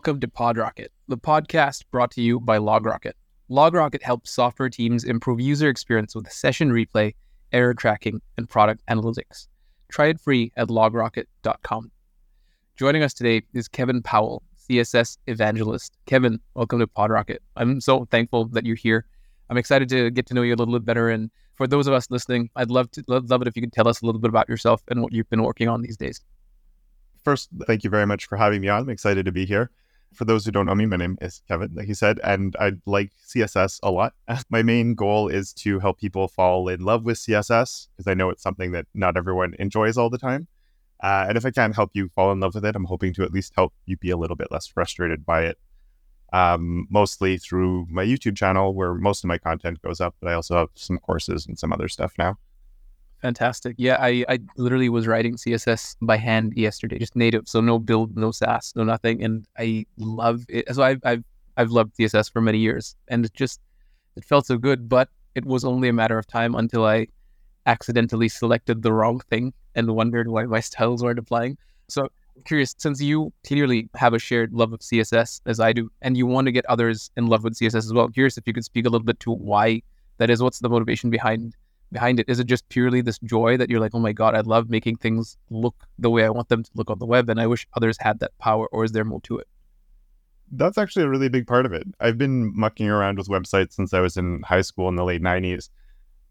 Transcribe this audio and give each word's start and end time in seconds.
Welcome 0.00 0.20
to 0.20 0.28
PodRocket, 0.28 0.86
the 1.08 1.18
podcast 1.18 1.84
brought 1.90 2.10
to 2.12 2.22
you 2.22 2.40
by 2.40 2.56
LogRocket. 2.56 3.12
LogRocket 3.50 4.02
helps 4.02 4.30
software 4.30 4.70
teams 4.70 5.04
improve 5.04 5.42
user 5.42 5.68
experience 5.68 6.14
with 6.14 6.32
session 6.32 6.70
replay, 6.70 7.14
error 7.52 7.74
tracking, 7.74 8.22
and 8.38 8.48
product 8.48 8.80
analytics. 8.88 9.48
Try 9.90 10.06
it 10.06 10.18
free 10.18 10.52
at 10.56 10.68
logrocket.com. 10.68 11.90
Joining 12.76 13.02
us 13.02 13.12
today 13.12 13.42
is 13.52 13.68
Kevin 13.68 14.00
Powell, 14.00 14.42
CSS 14.70 15.18
evangelist. 15.26 15.98
Kevin, 16.06 16.40
welcome 16.54 16.78
to 16.78 16.86
PodRocket. 16.86 17.40
I'm 17.56 17.78
so 17.82 18.06
thankful 18.06 18.46
that 18.46 18.64
you're 18.64 18.76
here. 18.76 19.04
I'm 19.50 19.58
excited 19.58 19.90
to 19.90 20.10
get 20.10 20.24
to 20.28 20.34
know 20.34 20.40
you 20.40 20.54
a 20.54 20.56
little 20.56 20.72
bit 20.72 20.86
better. 20.86 21.10
And 21.10 21.30
for 21.56 21.66
those 21.66 21.86
of 21.86 21.92
us 21.92 22.10
listening, 22.10 22.48
I'd 22.56 22.70
love 22.70 22.90
to 22.92 23.04
love, 23.06 23.42
it 23.42 23.48
if 23.48 23.54
you 23.54 23.60
could 23.60 23.74
tell 23.74 23.86
us 23.86 24.00
a 24.00 24.06
little 24.06 24.22
bit 24.22 24.30
about 24.30 24.48
yourself 24.48 24.82
and 24.88 25.02
what 25.02 25.12
you've 25.12 25.28
been 25.28 25.42
working 25.42 25.68
on 25.68 25.82
these 25.82 25.98
days. 25.98 26.22
First, 27.22 27.50
thank 27.66 27.84
you 27.84 27.90
very 27.90 28.06
much 28.06 28.24
for 28.24 28.38
having 28.38 28.62
me 28.62 28.68
on. 28.68 28.84
I'm 28.84 28.88
excited 28.88 29.26
to 29.26 29.32
be 29.32 29.44
here. 29.44 29.70
For 30.14 30.24
those 30.24 30.44
who 30.44 30.50
don't 30.50 30.66
know 30.66 30.74
me, 30.74 30.86
my 30.86 30.96
name 30.96 31.16
is 31.20 31.40
Kevin, 31.46 31.70
like 31.74 31.86
you 31.88 31.94
said, 31.94 32.20
and 32.24 32.56
I 32.58 32.72
like 32.84 33.12
CSS 33.26 33.78
a 33.82 33.90
lot. 33.90 34.14
my 34.50 34.62
main 34.62 34.94
goal 34.94 35.28
is 35.28 35.52
to 35.54 35.78
help 35.78 35.98
people 35.98 36.26
fall 36.28 36.68
in 36.68 36.80
love 36.80 37.04
with 37.04 37.18
CSS 37.18 37.88
because 37.96 38.10
I 38.10 38.14
know 38.14 38.30
it's 38.30 38.42
something 38.42 38.72
that 38.72 38.86
not 38.92 39.16
everyone 39.16 39.54
enjoys 39.58 39.96
all 39.96 40.10
the 40.10 40.18
time. 40.18 40.48
Uh, 41.02 41.26
and 41.28 41.38
if 41.38 41.46
I 41.46 41.50
can 41.50 41.72
help 41.72 41.90
you 41.94 42.08
fall 42.08 42.32
in 42.32 42.40
love 42.40 42.54
with 42.54 42.64
it, 42.64 42.76
I'm 42.76 42.84
hoping 42.84 43.14
to 43.14 43.22
at 43.22 43.32
least 43.32 43.52
help 43.56 43.72
you 43.86 43.96
be 43.96 44.10
a 44.10 44.16
little 44.16 44.36
bit 44.36 44.48
less 44.50 44.66
frustrated 44.66 45.24
by 45.24 45.44
it. 45.44 45.58
Um, 46.32 46.86
mostly 46.90 47.38
through 47.38 47.86
my 47.90 48.04
YouTube 48.04 48.36
channel, 48.36 48.74
where 48.74 48.94
most 48.94 49.24
of 49.24 49.28
my 49.28 49.38
content 49.38 49.82
goes 49.82 50.00
up, 50.00 50.14
but 50.20 50.30
I 50.30 50.34
also 50.34 50.56
have 50.58 50.68
some 50.74 50.98
courses 50.98 51.46
and 51.46 51.58
some 51.58 51.72
other 51.72 51.88
stuff 51.88 52.12
now. 52.18 52.38
Fantastic. 53.20 53.76
Yeah, 53.78 53.98
I, 54.00 54.24
I 54.28 54.38
literally 54.56 54.88
was 54.88 55.06
writing 55.06 55.36
CSS 55.36 55.96
by 56.00 56.16
hand 56.16 56.54
yesterday, 56.56 56.98
just 56.98 57.16
native. 57.16 57.48
So 57.48 57.60
no 57.60 57.78
build, 57.78 58.16
no 58.16 58.30
Sass, 58.30 58.72
no 58.74 58.82
nothing. 58.82 59.22
And 59.22 59.46
I 59.58 59.84
love 59.98 60.44
it. 60.48 60.74
So 60.74 60.82
I've, 60.82 61.00
I've, 61.04 61.24
I've 61.56 61.70
loved 61.70 61.96
CSS 61.96 62.32
for 62.32 62.40
many 62.40 62.58
years 62.58 62.96
and 63.08 63.24
it 63.26 63.34
just, 63.34 63.60
it 64.16 64.24
felt 64.24 64.46
so 64.46 64.56
good, 64.56 64.88
but 64.88 65.08
it 65.34 65.44
was 65.44 65.64
only 65.64 65.88
a 65.88 65.92
matter 65.92 66.18
of 66.18 66.26
time 66.26 66.54
until 66.54 66.86
I 66.86 67.08
accidentally 67.66 68.28
selected 68.28 68.82
the 68.82 68.92
wrong 68.92 69.20
thing 69.28 69.52
and 69.74 69.94
wondered 69.94 70.28
why 70.28 70.44
my 70.44 70.60
styles 70.70 71.02
weren't 71.02 71.18
applying. 71.18 71.58
So 71.88 72.04
I'm 72.04 72.42
curious, 72.44 72.74
since 72.78 73.02
you 73.02 73.32
clearly 73.46 73.90
have 73.96 74.14
a 74.14 74.18
shared 74.18 74.54
love 74.54 74.72
of 74.72 74.80
CSS 74.80 75.42
as 75.44 75.60
I 75.60 75.74
do, 75.74 75.90
and 76.00 76.16
you 76.16 76.26
want 76.26 76.46
to 76.46 76.52
get 76.52 76.64
others 76.66 77.10
in 77.16 77.26
love 77.26 77.44
with 77.44 77.54
CSS 77.54 77.76
as 77.76 77.92
well, 77.92 78.06
I'm 78.06 78.12
curious 78.12 78.38
if 78.38 78.46
you 78.46 78.54
could 78.54 78.64
speak 78.64 78.86
a 78.86 78.88
little 78.88 79.04
bit 79.04 79.20
to 79.20 79.32
why 79.32 79.82
that 80.16 80.30
is. 80.30 80.42
What's 80.42 80.60
the 80.60 80.70
motivation 80.70 81.10
behind 81.10 81.54
behind 81.92 82.20
it? 82.20 82.28
Is 82.28 82.40
it 82.40 82.46
just 82.46 82.68
purely 82.68 83.00
this 83.00 83.18
joy 83.18 83.56
that 83.56 83.70
you're 83.70 83.80
like, 83.80 83.94
oh 83.94 83.98
my 83.98 84.12
God, 84.12 84.34
I 84.34 84.40
love 84.40 84.70
making 84.70 84.96
things 84.96 85.36
look 85.50 85.74
the 85.98 86.10
way 86.10 86.24
I 86.24 86.30
want 86.30 86.48
them 86.48 86.62
to 86.62 86.70
look 86.74 86.90
on 86.90 86.98
the 86.98 87.06
web 87.06 87.28
and 87.28 87.40
I 87.40 87.46
wish 87.46 87.66
others 87.74 87.96
had 88.00 88.20
that 88.20 88.36
power, 88.38 88.66
or 88.68 88.84
is 88.84 88.92
there 88.92 89.04
more 89.04 89.20
to 89.22 89.38
it? 89.38 89.48
That's 90.52 90.78
actually 90.78 91.04
a 91.04 91.08
really 91.08 91.28
big 91.28 91.46
part 91.46 91.66
of 91.66 91.72
it. 91.72 91.86
I've 92.00 92.18
been 92.18 92.56
mucking 92.56 92.88
around 92.88 93.18
with 93.18 93.28
websites 93.28 93.72
since 93.74 93.94
I 93.94 94.00
was 94.00 94.16
in 94.16 94.42
high 94.42 94.62
school 94.62 94.88
in 94.88 94.96
the 94.96 95.04
late 95.04 95.22
90s, 95.22 95.68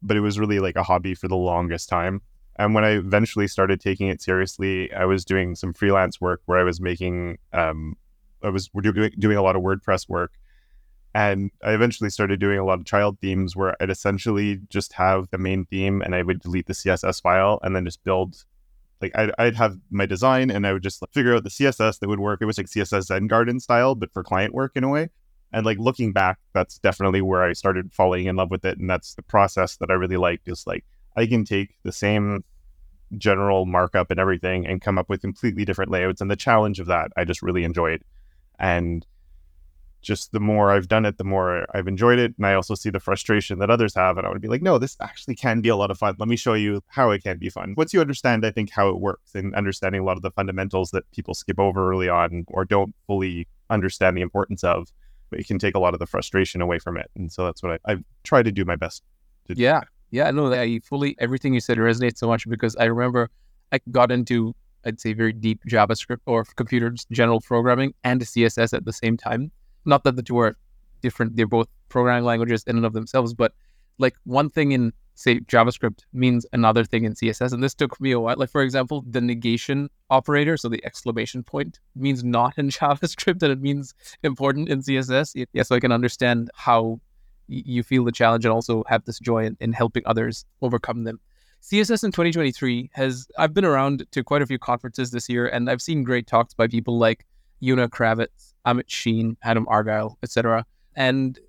but 0.01 0.17
it 0.17 0.21
was 0.21 0.37
really 0.37 0.59
like 0.59 0.75
a 0.75 0.83
hobby 0.83 1.15
for 1.15 1.27
the 1.27 1.37
longest 1.37 1.87
time. 1.87 2.21
And 2.57 2.75
when 2.75 2.83
I 2.83 2.91
eventually 2.91 3.47
started 3.47 3.79
taking 3.79 4.09
it 4.09 4.21
seriously, 4.21 4.93
I 4.93 5.05
was 5.05 5.23
doing 5.23 5.55
some 5.55 5.73
freelance 5.73 6.19
work 6.19 6.41
where 6.45 6.59
I 6.59 6.63
was 6.63 6.81
making, 6.81 7.37
um, 7.53 7.95
I 8.43 8.49
was 8.49 8.67
doing, 8.67 9.11
doing 9.17 9.37
a 9.37 9.41
lot 9.41 9.55
of 9.55 9.61
WordPress 9.61 10.09
work 10.09 10.33
and 11.15 11.49
I 11.63 11.73
eventually 11.73 12.09
started 12.09 12.39
doing 12.39 12.59
a 12.59 12.65
lot 12.65 12.79
of 12.79 12.85
child 12.85 13.17
themes 13.19 13.55
where 13.55 13.75
I'd 13.81 13.89
essentially 13.89 14.59
just 14.69 14.93
have 14.93 15.29
the 15.31 15.37
main 15.37 15.65
theme 15.65 16.01
and 16.01 16.13
I 16.13 16.21
would 16.21 16.41
delete 16.41 16.67
the 16.67 16.73
CSS 16.73 17.21
file 17.21 17.59
and 17.63 17.75
then 17.75 17.85
just 17.85 18.03
build 18.03 18.43
like 19.01 19.17
I'd, 19.17 19.31
I'd 19.39 19.55
have 19.55 19.77
my 19.89 20.05
design 20.05 20.51
and 20.51 20.67
I 20.67 20.73
would 20.73 20.83
just 20.83 21.01
like, 21.01 21.11
figure 21.11 21.35
out 21.35 21.43
the 21.43 21.49
CSS 21.49 21.99
that 21.99 22.09
would 22.09 22.19
work. 22.19 22.41
It 22.41 22.45
was 22.45 22.57
like 22.57 22.67
CSS 22.67 23.03
Zen 23.03 23.27
Garden 23.27 23.59
style, 23.59 23.95
but 23.95 24.11
for 24.13 24.23
client 24.23 24.53
work 24.53 24.73
in 24.75 24.83
a 24.83 24.89
way. 24.89 25.09
And 25.51 25.65
like 25.65 25.79
looking 25.79 26.11
back, 26.13 26.37
that's 26.53 26.77
definitely 26.77 27.21
where 27.21 27.43
I 27.43 27.53
started 27.53 27.91
falling 27.91 28.25
in 28.25 28.35
love 28.35 28.51
with 28.51 28.65
it. 28.65 28.77
And 28.77 28.89
that's 28.89 29.15
the 29.15 29.23
process 29.23 29.77
that 29.77 29.89
I 29.89 29.93
really 29.93 30.17
liked 30.17 30.47
is 30.47 30.67
like 30.67 30.85
I 31.15 31.25
can 31.25 31.43
take 31.43 31.75
the 31.83 31.91
same 31.91 32.43
general 33.17 33.65
markup 33.65 34.11
and 34.11 34.19
everything 34.19 34.67
and 34.67 34.81
come 34.81 34.99
up 34.99 35.09
with 35.09 35.21
completely 35.21 35.65
different 35.65 35.89
layouts. 35.89 36.21
And 36.21 36.29
the 36.29 36.35
challenge 36.35 36.79
of 36.79 36.87
that 36.87 37.11
I 37.17 37.23
just 37.23 37.41
really 37.41 37.63
enjoyed. 37.63 38.03
And 38.59 39.05
just 40.01 40.31
the 40.31 40.39
more 40.39 40.71
I've 40.71 40.87
done 40.87 41.05
it, 41.05 41.17
the 41.17 41.23
more 41.23 41.65
I've 41.75 41.87
enjoyed 41.87 42.19
it. 42.19 42.33
And 42.37 42.45
I 42.45 42.53
also 42.53 42.75
see 42.75 42.89
the 42.89 42.99
frustration 42.99 43.59
that 43.59 43.69
others 43.69 43.93
have. 43.95 44.17
And 44.17 44.25
I 44.25 44.29
would 44.29 44.41
be 44.41 44.47
like, 44.47 44.61
no, 44.61 44.77
this 44.77 44.95
actually 45.01 45.35
can 45.35 45.61
be 45.61 45.69
a 45.69 45.75
lot 45.75 45.91
of 45.91 45.97
fun. 45.97 46.15
Let 46.17 46.29
me 46.29 46.35
show 46.35 46.53
you 46.53 46.81
how 46.87 47.11
it 47.11 47.23
can 47.23 47.37
be 47.37 47.49
fun. 47.49 47.73
Once 47.77 47.93
you 47.93 48.01
understand, 48.01 48.45
I 48.45 48.51
think, 48.51 48.71
how 48.71 48.89
it 48.89 48.99
works 48.99 49.35
and 49.35 49.53
understanding 49.55 50.01
a 50.01 50.03
lot 50.05 50.17
of 50.17 50.23
the 50.23 50.31
fundamentals 50.31 50.91
that 50.91 51.09
people 51.11 51.33
skip 51.33 51.59
over 51.59 51.91
early 51.91 52.07
on 52.07 52.45
or 52.47 52.65
don't 52.65 52.95
fully 53.07 53.47
understand 53.69 54.15
the 54.15 54.21
importance 54.21 54.63
of, 54.63 54.87
it 55.31 55.45
can 55.45 55.59
take 55.59 55.75
a 55.75 55.79
lot 55.79 55.93
of 55.93 55.99
the 55.99 56.07
frustration 56.07 56.61
away 56.61 56.79
from 56.79 56.97
it. 56.97 57.11
And 57.15 57.31
so 57.31 57.45
that's 57.45 57.61
what 57.61 57.79
I, 57.85 57.93
I 57.93 57.97
try 58.23 58.41
to 58.41 58.51
do 58.51 58.65
my 58.65 58.75
best 58.75 59.03
to 59.47 59.55
Yeah. 59.55 59.81
Yeah. 60.11 60.31
No, 60.31 60.51
I 60.51 60.79
fully, 60.79 61.15
everything 61.19 61.53
you 61.53 61.59
said 61.59 61.77
resonates 61.77 62.17
so 62.17 62.27
much 62.27 62.47
because 62.47 62.75
I 62.77 62.85
remember 62.85 63.29
I 63.71 63.79
got 63.91 64.11
into, 64.11 64.55
I'd 64.85 64.99
say, 64.99 65.13
very 65.13 65.33
deep 65.33 65.59
JavaScript 65.69 66.21
or 66.25 66.45
computer 66.55 66.95
general 67.11 67.41
programming 67.41 67.93
and 68.03 68.21
CSS 68.21 68.73
at 68.73 68.85
the 68.85 68.93
same 68.93 69.17
time 69.17 69.51
not 69.89 70.03
that 70.05 70.15
the 70.15 70.23
two 70.23 70.37
are 70.39 70.57
different; 71.01 71.35
they're 71.35 71.47
both 71.47 71.67
programming 71.89 72.23
languages 72.23 72.63
in 72.67 72.77
and 72.77 72.85
of 72.85 72.93
themselves. 72.93 73.33
But 73.33 73.53
like 73.97 74.15
one 74.23 74.49
thing 74.49 74.71
in 74.71 74.93
say 75.15 75.41
JavaScript 75.41 75.99
means 76.13 76.45
another 76.53 76.85
thing 76.85 77.03
in 77.03 77.13
CSS, 77.13 77.51
and 77.51 77.61
this 77.61 77.73
took 77.73 77.99
me 77.99 78.11
a 78.11 78.19
while. 78.19 78.37
Like 78.37 78.49
for 78.49 78.61
example, 78.61 79.03
the 79.07 79.21
negation 79.21 79.89
operator, 80.09 80.55
so 80.55 80.69
the 80.69 80.83
exclamation 80.85 81.43
point, 81.43 81.79
means 81.95 82.23
not 82.23 82.57
in 82.57 82.69
JavaScript, 82.79 83.43
and 83.43 83.51
it 83.51 83.61
means 83.61 83.93
important 84.23 84.69
in 84.69 84.81
CSS. 84.81 85.45
Yeah, 85.53 85.63
so 85.63 85.75
I 85.75 85.79
can 85.79 85.91
understand 85.91 86.49
how 86.55 87.01
you 87.47 87.83
feel 87.83 88.03
the 88.03 88.11
challenge 88.11 88.45
and 88.45 88.53
also 88.53 88.83
have 88.87 89.03
this 89.05 89.19
joy 89.19 89.45
in, 89.45 89.57
in 89.59 89.73
helping 89.73 90.03
others 90.05 90.45
overcome 90.61 91.03
them. 91.03 91.19
CSS 91.61 92.03
in 92.03 92.11
2023 92.11 92.91
has 92.93 93.27
I've 93.37 93.53
been 93.53 93.65
around 93.65 94.05
to 94.11 94.23
quite 94.23 94.41
a 94.41 94.45
few 94.45 94.59
conferences 94.59 95.11
this 95.11 95.27
year, 95.27 95.47
and 95.47 95.69
I've 95.69 95.81
seen 95.81 96.03
great 96.03 96.27
talks 96.27 96.53
by 96.53 96.67
people 96.67 96.97
like 96.97 97.25
Una 97.61 97.89
Kravets, 97.89 98.48
Amit 98.69 98.87
Sheen, 98.87 99.37
Adam 99.43 99.65
Argyle, 99.67 100.17
etc. 100.23 100.65
And 100.95 101.39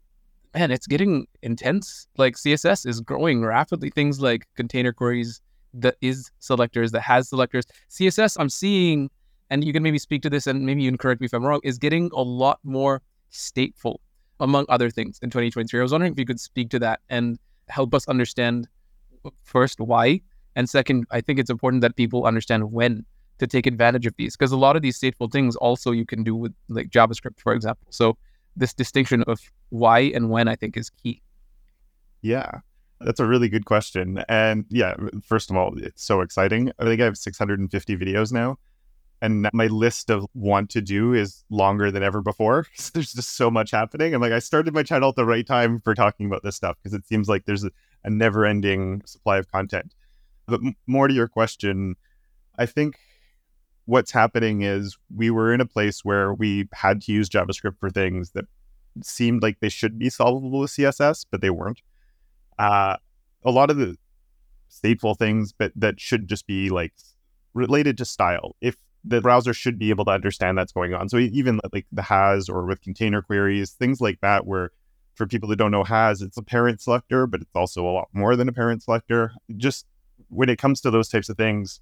man, 0.55 0.71
it's 0.71 0.87
getting 0.87 1.27
intense. 1.43 2.07
Like 2.17 2.37
CSS 2.37 2.87
is 2.87 3.01
growing 3.01 3.45
rapidly. 3.45 3.91
Things 3.91 4.21
like 4.21 4.47
container 4.57 4.93
queries, 4.93 5.41
the 5.75 5.95
is 6.01 6.31
selectors, 6.39 6.93
the 6.93 7.01
has 7.01 7.29
selectors. 7.29 7.67
CSS, 7.91 8.37
I'm 8.39 8.49
seeing, 8.49 9.11
and 9.51 9.65
you 9.65 9.73
can 9.73 9.83
maybe 9.83 9.99
speak 9.99 10.23
to 10.23 10.31
this 10.31 10.47
and 10.47 10.65
maybe 10.67 10.83
you 10.83 10.91
can 10.91 10.99
correct 10.99 11.21
me 11.21 11.27
if 11.27 11.33
I'm 11.33 11.45
wrong, 11.45 11.61
is 11.63 11.79
getting 11.79 12.11
a 12.13 12.23
lot 12.23 12.59
more 12.65 13.03
stateful, 13.33 13.97
among 14.41 14.67
other 14.69 14.91
things, 14.91 15.19
in 15.23 15.31
2023. 15.31 15.79
I 15.79 15.83
was 15.83 15.93
wondering 15.93 16.13
if 16.13 16.19
you 16.19 16.27
could 16.27 16.41
speak 16.41 16.71
to 16.71 16.79
that 16.81 17.01
and 17.09 17.39
help 17.69 17.95
us 17.95 18.09
understand 18.09 18.69
first 19.43 19.81
why, 19.81 20.21
and 20.57 20.69
second, 20.69 21.07
I 21.11 21.21
think 21.21 21.39
it's 21.39 21.51
important 21.51 21.83
that 21.83 21.97
people 21.97 22.25
understand 22.25 22.73
when 22.73 23.05
to 23.41 23.47
take 23.47 23.67
advantage 23.67 24.07
of 24.07 24.15
these 24.17 24.37
because 24.37 24.53
a 24.53 24.57
lot 24.57 24.77
of 24.77 24.83
these 24.83 25.01
stateful 25.01 25.31
things 25.33 25.57
also 25.57 25.91
you 25.91 26.07
can 26.07 26.23
do 26.23 26.37
with 26.37 26.55
like 26.69 26.91
JavaScript, 26.91 27.41
for 27.41 27.53
example. 27.53 27.87
So 27.91 28.17
this 28.55 28.75
distinction 28.75 29.25
of 29.25 29.41
why 29.71 30.01
and 30.01 30.31
when 30.31 30.47
I 30.47 30.57
think 30.57 30.77
is 30.77 30.91
key. 30.91 31.23
Yeah. 32.23 32.61
That's 33.01 33.19
a 33.19 33.27
really 33.27 33.49
good 33.49 33.65
question. 33.65 34.23
And 34.29 34.67
yeah, 34.69 34.95
first 35.25 35.51
of 35.51 35.57
all, 35.57 35.73
it's 35.79 36.05
so 36.05 36.21
exciting. 36.21 36.71
I 36.79 36.85
think 36.85 37.01
I 37.01 37.05
have 37.05 37.17
650 37.17 37.97
videos 37.97 38.31
now. 38.31 38.59
And 39.23 39.49
my 39.53 39.67
list 39.69 40.11
of 40.11 40.27
want 40.35 40.71
to 40.71 40.83
do 40.83 41.15
is 41.15 41.45
longer 41.51 41.91
than 41.91 42.03
ever 42.03 42.21
before. 42.21 42.67
there's 42.93 43.13
just 43.13 43.37
so 43.37 43.51
much 43.51 43.71
happening. 43.71 44.15
I'm 44.15 44.21
like, 44.21 44.33
I 44.33 44.39
started 44.39 44.75
my 44.75 44.83
channel 44.83 45.09
at 45.09 45.17
the 45.17 45.25
right 45.25 45.47
time 45.47 45.81
for 45.81 45.95
talking 45.95 46.27
about 46.27 46.43
this 46.43 46.57
stuff 46.57 46.77
because 46.83 46.95
it 46.95 47.07
seems 47.07 47.29
like 47.29 47.47
there's 47.47 47.65
a, 47.65 47.71
a 48.05 48.11
never 48.11 48.45
ending 48.45 49.03
supply 49.07 49.39
of 49.39 49.51
content. 49.51 49.95
But 50.47 50.61
m- 50.61 50.77
more 50.87 51.09
to 51.09 51.15
your 51.15 51.29
question, 51.29 51.97
I 52.59 52.67
think 52.67 52.97
what's 53.91 54.13
happening 54.13 54.63
is 54.63 54.97
we 55.15 55.31
were 55.31 55.53
in 55.53 55.61
a 55.61 55.67
place 55.67 56.05
where 56.05 56.33
we 56.33 56.69
had 56.73 57.03
to 57.03 57.13
use 57.13 57.29
JavaScript 57.29 57.77
for 57.81 57.91
things 57.91 58.31
that 58.31 58.45
seemed 59.03 59.43
like 59.43 59.59
they 59.59 59.69
should 59.69 59.99
be 59.99 60.09
solvable 60.09 60.61
with 60.61 60.71
CSS, 60.71 61.27
but 61.29 61.41
they 61.41 61.51
weren't. 61.51 61.83
Uh, 62.57 62.97
a 63.45 63.51
lot 63.51 63.69
of 63.69 63.79
the 63.79 63.97
stateful 64.71 65.19
things, 65.19 65.53
but 65.53 65.73
that 65.75 65.99
should 65.99 66.29
just 66.29 66.47
be 66.47 66.71
like 66.71 66.93
related 67.53 67.99
to 67.99 68.05
style. 68.05 68.55
If 68.61 68.77
the 69.03 69.21
browser 69.21 69.53
should 69.53 69.77
be 69.77 69.91
able 69.91 70.05
to 70.05 70.13
understand 70.13 70.57
that's 70.57 70.73
going 70.73 70.95
on. 70.95 71.09
So 71.09 71.17
even 71.17 71.59
like 71.73 71.87
the 71.91 72.03
has 72.03 72.49
or 72.49 72.65
with 72.67 72.83
container 72.83 73.23
queries, 73.23 73.73
things 73.73 74.01
like 74.01 74.21
that, 74.21 74.47
where 74.47 74.71
for 75.15 75.27
people 75.27 75.49
that 75.49 75.57
don't 75.57 75.73
know 75.73 75.85
has, 75.85 76.23
it's 76.23 76.37
a 76.37 76.43
parent 76.43 76.81
selector, 76.81 77.27
but 77.27 77.41
it's 77.41 77.57
also 77.57 77.85
a 77.85 77.91
lot 77.91 78.09
more 78.13 78.37
than 78.37 78.49
a 78.49 78.53
parent 78.53 78.85
selector. 78.85 79.33
Just 79.57 79.87
when 80.29 80.49
it 80.49 80.59
comes 80.61 80.81
to 80.83 80.93
those 80.93 81.09
types 81.09 81.29
of 81.29 81.37
things, 81.37 81.81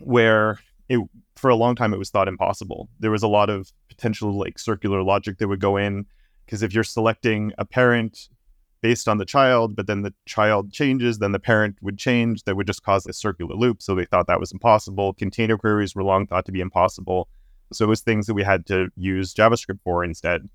where 0.00 0.58
it 0.92 1.00
for 1.36 1.48
a 1.48 1.56
long 1.56 1.74
time 1.74 1.94
it 1.94 1.98
was 1.98 2.10
thought 2.10 2.28
impossible. 2.28 2.88
There 3.00 3.10
was 3.10 3.22
a 3.22 3.28
lot 3.28 3.48
of 3.48 3.72
potential 3.88 4.38
like 4.38 4.58
circular 4.58 5.02
logic 5.02 5.38
that 5.38 5.48
would 5.48 5.60
go 5.60 5.76
in 5.76 6.06
because 6.44 6.62
if 6.62 6.74
you're 6.74 6.84
selecting 6.84 7.52
a 7.56 7.64
parent 7.64 8.28
based 8.82 9.08
on 9.08 9.18
the 9.18 9.24
child, 9.24 9.74
but 9.74 9.86
then 9.86 10.02
the 10.02 10.12
child 10.26 10.72
changes, 10.72 11.18
then 11.18 11.32
the 11.32 11.38
parent 11.38 11.76
would 11.80 11.98
change, 11.98 12.42
that 12.44 12.56
would 12.56 12.66
just 12.66 12.82
cause 12.82 13.06
a 13.06 13.12
circular 13.12 13.54
loop. 13.54 13.80
So 13.80 13.94
they 13.94 14.04
thought 14.04 14.26
that 14.26 14.40
was 14.40 14.52
impossible. 14.52 15.14
Container 15.14 15.56
queries 15.56 15.94
were 15.94 16.02
long 16.02 16.26
thought 16.26 16.44
to 16.46 16.52
be 16.52 16.60
impossible. 16.60 17.28
So 17.72 17.86
it 17.86 17.88
was 17.88 18.00
things 18.02 18.26
that 18.26 18.34
we 18.34 18.42
had 18.42 18.66
to 18.66 18.88
use 18.96 19.32
JavaScript 19.32 19.78
for 19.84 20.04
instead. 20.04 20.48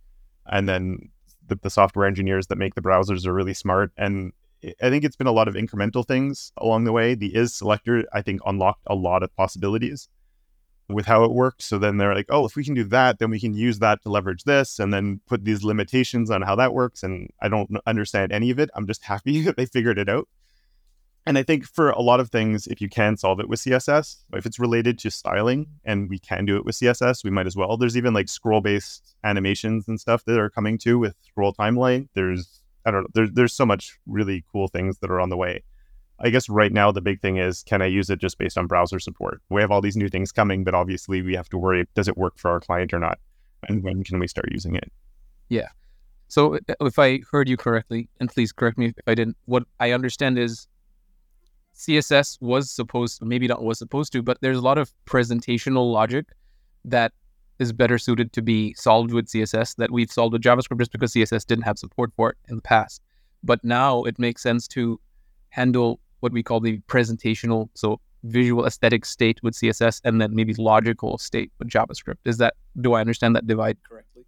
And 0.45 0.69
then 0.69 1.09
the, 1.47 1.55
the 1.55 1.69
software 1.69 2.05
engineers 2.05 2.47
that 2.47 2.57
make 2.57 2.75
the 2.75 2.81
browsers 2.81 3.25
are 3.25 3.33
really 3.33 3.55
smart. 3.55 3.91
And 3.97 4.33
I 4.81 4.89
think 4.89 5.03
it's 5.03 5.15
been 5.15 5.27
a 5.27 5.31
lot 5.31 5.47
of 5.47 5.55
incremental 5.55 6.05
things 6.05 6.51
along 6.57 6.83
the 6.83 6.91
way. 6.91 7.15
The 7.15 7.33
is 7.33 7.55
selector, 7.55 8.03
I 8.13 8.21
think, 8.21 8.41
unlocked 8.45 8.83
a 8.87 8.95
lot 8.95 9.23
of 9.23 9.35
possibilities 9.35 10.09
with 10.89 11.05
how 11.05 11.23
it 11.23 11.31
works. 11.31 11.65
So 11.65 11.77
then 11.77 11.97
they're 11.97 12.15
like, 12.15 12.27
oh, 12.29 12.45
if 12.45 12.55
we 12.55 12.63
can 12.63 12.73
do 12.73 12.85
that, 12.85 13.19
then 13.19 13.29
we 13.29 13.39
can 13.39 13.53
use 13.53 13.79
that 13.79 14.01
to 14.03 14.09
leverage 14.09 14.43
this 14.43 14.79
and 14.79 14.93
then 14.93 15.19
put 15.27 15.43
these 15.43 15.63
limitations 15.63 16.31
on 16.31 16.41
how 16.41 16.55
that 16.55 16.73
works. 16.73 17.03
And 17.03 17.29
I 17.41 17.49
don't 17.49 17.69
understand 17.85 18.31
any 18.31 18.49
of 18.51 18.59
it. 18.59 18.69
I'm 18.73 18.87
just 18.87 19.03
happy 19.13 19.41
that 19.41 19.57
they 19.57 19.65
figured 19.65 19.97
it 19.97 20.09
out. 20.09 20.27
And 21.25 21.37
I 21.37 21.43
think 21.43 21.65
for 21.65 21.89
a 21.89 21.99
lot 21.99 22.21
of 22.21 22.29
things, 22.29 22.67
if 22.67 22.79
you 22.79 22.87
can 22.87 23.17
solve 23.17 23.41
it 23.41 23.49
with 23.49 23.59
CSS, 23.59 24.23
if 24.31 24.45
it's 24.45 24.59
related 24.59 24.97
to 24.99 25.11
styling 25.11 25.67
and 25.83 26.09
we 26.09 26.19
can 26.19 26.45
do 26.45 26.55
it 26.55 26.63
with 26.63 26.75
CSS, 26.75 27.25
we 27.25 27.31
might 27.31 27.45
as 27.45 27.57
well. 27.57 27.75
There's 27.75 27.97
even 27.97 28.13
like 28.13 28.29
scroll 28.29 28.61
based 28.61 29.17
animations 29.25 29.89
and 29.89 29.99
stuff 29.99 30.23
that 30.23 30.39
are 30.39 30.49
coming 30.49 30.77
to 30.79 30.97
with 30.97 31.15
scroll 31.23 31.53
timeline. 31.53 32.07
There's, 32.13 32.61
I 32.85 32.91
don't 32.91 33.01
know, 33.01 33.09
there's, 33.13 33.31
there's 33.33 33.53
so 33.53 33.65
much 33.65 33.99
really 34.07 34.45
cool 34.49 34.69
things 34.69 34.99
that 34.99 35.11
are 35.11 35.19
on 35.19 35.27
the 35.27 35.35
way. 35.35 35.63
I 36.19 36.29
guess 36.29 36.49
right 36.49 36.71
now 36.71 36.91
the 36.91 37.01
big 37.01 37.21
thing 37.21 37.37
is 37.37 37.63
can 37.63 37.81
I 37.81 37.85
use 37.85 38.09
it 38.09 38.19
just 38.19 38.37
based 38.37 38.57
on 38.57 38.67
browser 38.67 38.99
support? 38.99 39.41
We 39.49 39.61
have 39.61 39.71
all 39.71 39.81
these 39.81 39.97
new 39.97 40.09
things 40.09 40.31
coming, 40.31 40.63
but 40.63 40.73
obviously 40.73 41.21
we 41.21 41.35
have 41.35 41.49
to 41.49 41.57
worry 41.57 41.85
does 41.93 42.07
it 42.07 42.17
work 42.17 42.37
for 42.37 42.51
our 42.51 42.59
client 42.59 42.93
or 42.93 42.99
not? 42.99 43.19
And 43.67 43.83
when 43.83 44.03
can 44.03 44.19
we 44.19 44.27
start 44.27 44.49
using 44.51 44.75
it? 44.75 44.91
Yeah. 45.49 45.67
So 46.27 46.55
uh, 46.55 46.59
if 46.81 46.99
I 46.99 47.21
heard 47.31 47.47
you 47.47 47.57
correctly, 47.57 48.09
and 48.19 48.29
please 48.29 48.51
correct 48.51 48.77
me 48.77 48.87
if 48.87 48.93
I 49.07 49.15
didn't, 49.15 49.37
what 49.45 49.63
I 49.79 49.91
understand 49.91 50.37
is 50.37 50.67
CSS 51.75 52.41
was 52.41 52.71
supposed, 52.71 53.23
maybe 53.23 53.47
not 53.47 53.63
was 53.63 53.77
supposed 53.77 54.11
to, 54.13 54.21
but 54.21 54.39
there's 54.41 54.57
a 54.57 54.61
lot 54.61 54.77
of 54.77 54.91
presentational 55.05 55.91
logic 55.91 56.25
that 56.85 57.13
is 57.59 57.71
better 57.71 57.97
suited 57.97 58.33
to 58.33 58.41
be 58.41 58.73
solved 58.73 59.13
with 59.13 59.27
CSS 59.27 59.75
that 59.77 59.91
we've 59.91 60.11
solved 60.11 60.33
with 60.33 60.41
JavaScript 60.41 60.79
just 60.79 60.91
because 60.91 61.13
CSS 61.13 61.45
didn't 61.45 61.63
have 61.63 61.77
support 61.77 62.11
for 62.15 62.31
it 62.31 62.37
in 62.49 62.55
the 62.55 62.61
past. 62.61 63.01
But 63.43 63.63
now 63.63 64.03
it 64.03 64.19
makes 64.19 64.41
sense 64.41 64.67
to 64.69 64.99
handle 65.49 65.99
what 66.19 66.31
we 66.31 66.43
call 66.43 66.59
the 66.59 66.79
presentational, 66.87 67.69
so 67.73 67.99
visual 68.23 68.65
aesthetic 68.65 69.05
state 69.05 69.41
with 69.43 69.53
CSS, 69.53 70.01
and 70.03 70.21
then 70.21 70.35
maybe 70.35 70.53
logical 70.55 71.17
state 71.17 71.51
with 71.59 71.69
JavaScript. 71.69 72.17
Is 72.25 72.37
that 72.37 72.55
do 72.81 72.93
I 72.93 73.01
understand 73.01 73.35
that 73.35 73.47
divide 73.47 73.77
correctly? 73.87 74.25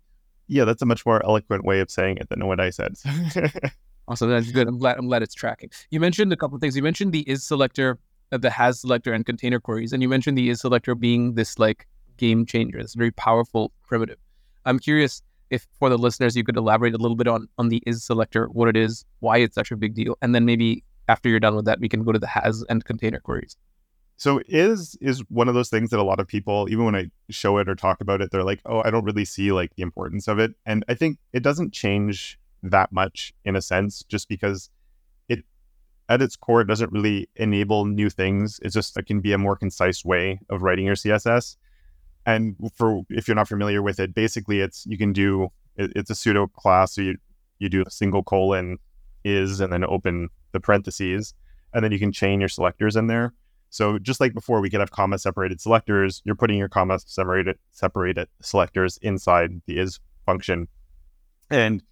Yeah, 0.47 0.65
that's 0.65 0.81
a 0.81 0.85
much 0.85 1.05
more 1.05 1.23
eloquent 1.23 1.63
way 1.63 1.79
of 1.79 1.91
saying 1.91 2.17
it 2.17 2.29
than 2.29 2.47
what 2.47 2.59
I 2.59 2.71
said. 2.71 2.95
awesome, 4.07 4.29
that's 4.29 4.51
good. 4.51 4.67
I'm 4.67 4.79
glad. 4.79 4.97
I'm 4.97 5.07
glad 5.07 5.21
it's 5.21 5.35
tracking. 5.35 5.69
You 5.91 5.99
mentioned 5.99 6.33
a 6.33 6.37
couple 6.37 6.55
of 6.55 6.61
things. 6.61 6.75
You 6.75 6.83
mentioned 6.83 7.13
the 7.13 7.21
is 7.29 7.43
selector, 7.43 7.99
uh, 8.31 8.37
the 8.37 8.49
has 8.49 8.81
selector, 8.81 9.13
and 9.13 9.25
container 9.25 9.59
queries, 9.59 9.93
and 9.93 10.01
you 10.01 10.09
mentioned 10.09 10.37
the 10.37 10.49
is 10.49 10.61
selector 10.61 10.95
being 10.95 11.35
this 11.35 11.59
like 11.59 11.87
game 12.17 12.45
changer. 12.45 12.79
It's 12.79 12.95
very 12.95 13.11
powerful 13.11 13.71
primitive. 13.87 14.17
I'm 14.65 14.79
curious 14.79 15.21
if 15.49 15.67
for 15.79 15.89
the 15.89 15.97
listeners 15.97 16.35
you 16.35 16.43
could 16.43 16.57
elaborate 16.57 16.93
a 16.93 16.97
little 16.97 17.15
bit 17.17 17.27
on 17.27 17.47
on 17.57 17.69
the 17.69 17.81
is 17.85 18.03
selector, 18.03 18.47
what 18.47 18.69
it 18.69 18.77
is, 18.77 19.05
why 19.19 19.37
it's 19.37 19.55
such 19.55 19.71
a 19.71 19.77
big 19.77 19.93
deal, 19.93 20.17
and 20.21 20.33
then 20.33 20.45
maybe 20.45 20.83
after 21.09 21.27
you're 21.27 21.39
done 21.39 21.55
with 21.55 21.65
that, 21.65 21.79
we 21.79 21.89
can 21.89 22.03
go 22.03 22.11
to 22.11 22.19
the 22.19 22.27
has 22.27 22.63
and 22.69 22.85
container 22.85 23.19
queries. 23.19 23.57
So 24.15 24.41
is 24.47 24.97
is 25.01 25.23
one 25.29 25.47
of 25.47 25.55
those 25.55 25.69
things 25.69 25.89
that 25.89 25.99
a 25.99 26.03
lot 26.03 26.19
of 26.19 26.27
people, 26.27 26.67
even 26.69 26.85
when 26.85 26.95
I 26.95 27.09
show 27.29 27.57
it 27.57 27.67
or 27.69 27.75
talk 27.75 28.01
about 28.01 28.21
it, 28.21 28.31
they're 28.31 28.43
like, 28.43 28.61
"Oh, 28.65 28.81
I 28.83 28.91
don't 28.91 29.05
really 29.05 29.25
see 29.25 29.51
like 29.51 29.75
the 29.75 29.81
importance 29.81 30.27
of 30.27 30.39
it." 30.39 30.53
And 30.65 30.85
I 30.89 30.93
think 30.93 31.17
it 31.33 31.41
doesn't 31.41 31.73
change 31.73 32.37
that 32.61 32.91
much 32.91 33.33
in 33.45 33.55
a 33.55 33.61
sense, 33.61 34.03
just 34.03 34.27
because 34.27 34.69
it 35.29 35.45
at 36.09 36.21
its 36.21 36.35
core 36.35 36.61
it 36.61 36.67
doesn't 36.67 36.91
really 36.91 37.29
enable 37.37 37.85
new 37.85 38.09
things. 38.09 38.59
It's 38.61 38.75
just 38.75 38.97
it 38.97 39.05
can 39.07 39.21
be 39.21 39.31
a 39.33 39.37
more 39.37 39.55
concise 39.55 40.03
way 40.05 40.39
of 40.49 40.63
writing 40.63 40.85
your 40.85 40.95
CSS. 40.95 41.55
And 42.25 42.55
for 42.75 43.03
if 43.09 43.27
you're 43.27 43.35
not 43.35 43.47
familiar 43.47 43.81
with 43.81 43.99
it, 43.99 44.13
basically 44.13 44.59
it's 44.59 44.85
you 44.85 44.97
can 44.97 45.13
do 45.13 45.47
it, 45.77 45.93
it's 45.95 46.09
a 46.09 46.15
pseudo 46.15 46.47
class. 46.47 46.95
So 46.95 47.01
you 47.01 47.17
you 47.59 47.69
do 47.69 47.83
a 47.87 47.89
single 47.89 48.23
colon 48.23 48.79
is 49.23 49.61
and 49.61 49.71
then 49.71 49.85
open 49.85 50.29
the 50.51 50.59
parentheses, 50.59 51.33
and 51.73 51.83
then 51.83 51.91
you 51.91 51.99
can 51.99 52.11
chain 52.11 52.39
your 52.39 52.49
selectors 52.49 52.95
in 52.95 53.07
there. 53.07 53.33
So 53.69 53.99
just 53.99 54.19
like 54.19 54.33
before, 54.33 54.61
we 54.61 54.69
could 54.69 54.79
have 54.79 54.91
comma 54.91 55.19
separated 55.19 55.61
selectors. 55.61 56.21
You're 56.25 56.35
putting 56.35 56.57
your 56.57 56.69
comma 56.69 56.99
separated 56.99 57.57
separated 57.71 58.27
selectors 58.41 58.97
inside 59.01 59.61
the 59.67 59.77
is 59.77 59.99
function, 60.25 60.67
and 61.49 61.83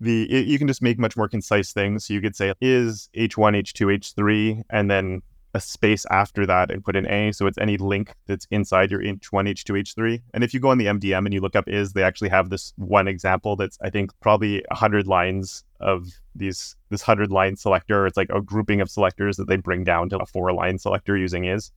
the 0.00 0.24
it, 0.24 0.46
you 0.46 0.58
can 0.58 0.66
just 0.66 0.82
make 0.82 0.98
much 0.98 1.16
more 1.16 1.28
concise 1.28 1.72
things. 1.72 2.06
So 2.06 2.14
you 2.14 2.20
could 2.20 2.34
say 2.34 2.52
is 2.60 3.08
h1, 3.16 3.56
h2, 3.62 3.98
h3, 3.98 4.62
and 4.70 4.90
then 4.90 5.22
a 5.54 5.60
space 5.60 6.06
after 6.10 6.46
that 6.46 6.70
and 6.70 6.84
put 6.84 6.96
an 6.96 7.06
A. 7.10 7.32
So 7.32 7.46
it's 7.46 7.58
any 7.58 7.76
link 7.76 8.14
that's 8.26 8.46
inside 8.50 8.90
your 8.90 9.00
H1, 9.00 9.48
H2, 9.48 9.82
H3. 9.82 10.22
And 10.32 10.44
if 10.44 10.54
you 10.54 10.60
go 10.60 10.68
on 10.70 10.78
the 10.78 10.86
MDN 10.86 11.24
and 11.24 11.34
you 11.34 11.40
look 11.40 11.56
up 11.56 11.68
is, 11.68 11.92
they 11.92 12.02
actually 12.02 12.28
have 12.28 12.50
this 12.50 12.72
one 12.76 13.08
example 13.08 13.56
that's, 13.56 13.78
I 13.82 13.90
think, 13.90 14.12
probably 14.20 14.64
100 14.70 15.06
lines 15.06 15.64
of 15.80 16.06
these 16.34 16.76
this 16.90 17.02
100 17.02 17.30
line 17.32 17.56
selector. 17.56 18.06
It's 18.06 18.16
like 18.16 18.30
a 18.30 18.40
grouping 18.40 18.80
of 18.80 18.90
selectors 18.90 19.36
that 19.36 19.48
they 19.48 19.56
bring 19.56 19.84
down 19.84 20.08
to 20.10 20.18
a 20.18 20.26
four 20.26 20.52
line 20.52 20.78
selector 20.78 21.16
using 21.16 21.44
is. 21.44 21.72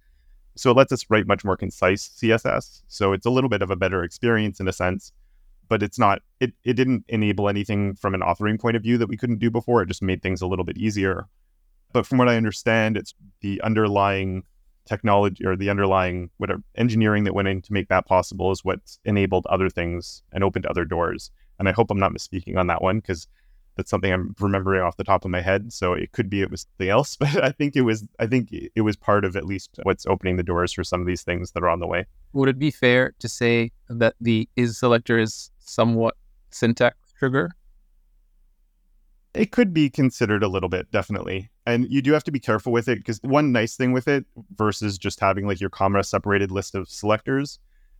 So 0.55 0.69
it 0.69 0.77
lets 0.77 0.91
us 0.91 1.05
write 1.09 1.25
much 1.25 1.43
more 1.43 1.57
concise 1.57 2.07
CSS. 2.09 2.83
So 2.87 3.13
it's 3.13 3.25
a 3.25 3.31
little 3.31 3.49
bit 3.49 3.63
of 3.63 3.71
a 3.71 3.75
better 3.75 4.03
experience 4.03 4.59
in 4.59 4.67
a 4.67 4.73
sense, 4.73 5.11
but 5.67 5.81
it's 5.81 5.97
not, 5.97 6.21
it, 6.39 6.53
it 6.63 6.73
didn't 6.73 7.05
enable 7.07 7.49
anything 7.49 7.95
from 7.95 8.13
an 8.13 8.21
authoring 8.21 8.59
point 8.59 8.77
of 8.77 8.83
view 8.83 8.99
that 8.99 9.07
we 9.07 9.17
couldn't 9.17 9.39
do 9.39 9.49
before. 9.49 9.81
It 9.81 9.87
just 9.87 10.03
made 10.03 10.21
things 10.21 10.41
a 10.43 10.47
little 10.47 10.65
bit 10.65 10.77
easier 10.77 11.27
but 11.93 12.05
from 12.05 12.17
what 12.17 12.29
I 12.29 12.35
understand, 12.35 12.97
it's 12.97 13.13
the 13.41 13.61
underlying 13.61 14.43
technology 14.85 15.45
or 15.45 15.55
the 15.55 15.69
underlying 15.69 16.29
whatever 16.37 16.61
engineering 16.75 17.23
that 17.23 17.33
went 17.33 17.47
in 17.47 17.61
to 17.61 17.73
make 17.73 17.87
that 17.87 18.05
possible 18.05 18.51
is 18.51 18.65
what's 18.65 18.99
enabled 19.05 19.45
other 19.47 19.69
things 19.69 20.23
and 20.33 20.43
opened 20.43 20.65
other 20.65 20.85
doors. 20.85 21.31
And 21.59 21.69
I 21.69 21.71
hope 21.71 21.89
I'm 21.89 21.99
not 21.99 22.11
misspeaking 22.11 22.57
on 22.57 22.67
that 22.67 22.81
one 22.81 22.99
because 22.99 23.27
that's 23.75 23.89
something 23.89 24.11
I'm 24.11 24.35
remembering 24.39 24.81
off 24.81 24.97
the 24.97 25.03
top 25.03 25.25
of 25.25 25.31
my 25.31 25.41
head. 25.41 25.71
So 25.71 25.93
it 25.93 26.11
could 26.11 26.29
be 26.29 26.41
it 26.41 26.51
was 26.51 26.61
something 26.61 26.89
else, 26.89 27.15
but 27.19 27.43
I 27.43 27.51
think 27.51 27.75
it 27.75 27.81
was 27.81 28.07
I 28.19 28.27
think 28.27 28.49
it 28.51 28.81
was 28.81 28.95
part 28.95 29.25
of 29.25 29.35
at 29.35 29.45
least 29.45 29.79
what's 29.83 30.05
opening 30.05 30.37
the 30.37 30.43
doors 30.43 30.73
for 30.73 30.83
some 30.83 31.01
of 31.01 31.07
these 31.07 31.23
things 31.23 31.51
that 31.51 31.63
are 31.63 31.69
on 31.69 31.79
the 31.79 31.87
way. 31.87 32.05
Would 32.33 32.49
it 32.49 32.59
be 32.59 32.71
fair 32.71 33.13
to 33.19 33.29
say 33.29 33.71
that 33.89 34.15
the 34.19 34.49
is 34.55 34.77
selector 34.77 35.17
is 35.19 35.51
somewhat 35.59 36.15
syntax 36.51 36.97
trigger? 37.17 37.51
It 39.33 39.51
could 39.51 39.73
be 39.73 39.89
considered 39.89 40.43
a 40.43 40.47
little 40.47 40.69
bit, 40.69 40.91
definitely. 40.91 41.49
And 41.65 41.91
you 41.91 42.01
do 42.01 42.13
have 42.13 42.23
to 42.25 42.31
be 42.31 42.39
careful 42.39 42.71
with 42.71 42.87
it 42.87 42.99
because 42.99 43.19
one 43.23 43.51
nice 43.51 43.75
thing 43.75 43.91
with 43.91 44.07
it 44.07 44.25
versus 44.55 44.97
just 44.97 45.19
having 45.19 45.47
like 45.47 45.59
your 45.59 45.71
comma 45.71 46.03
separated 46.03 46.51
list 46.51 46.75
of 46.75 46.87
selectors 46.87 47.59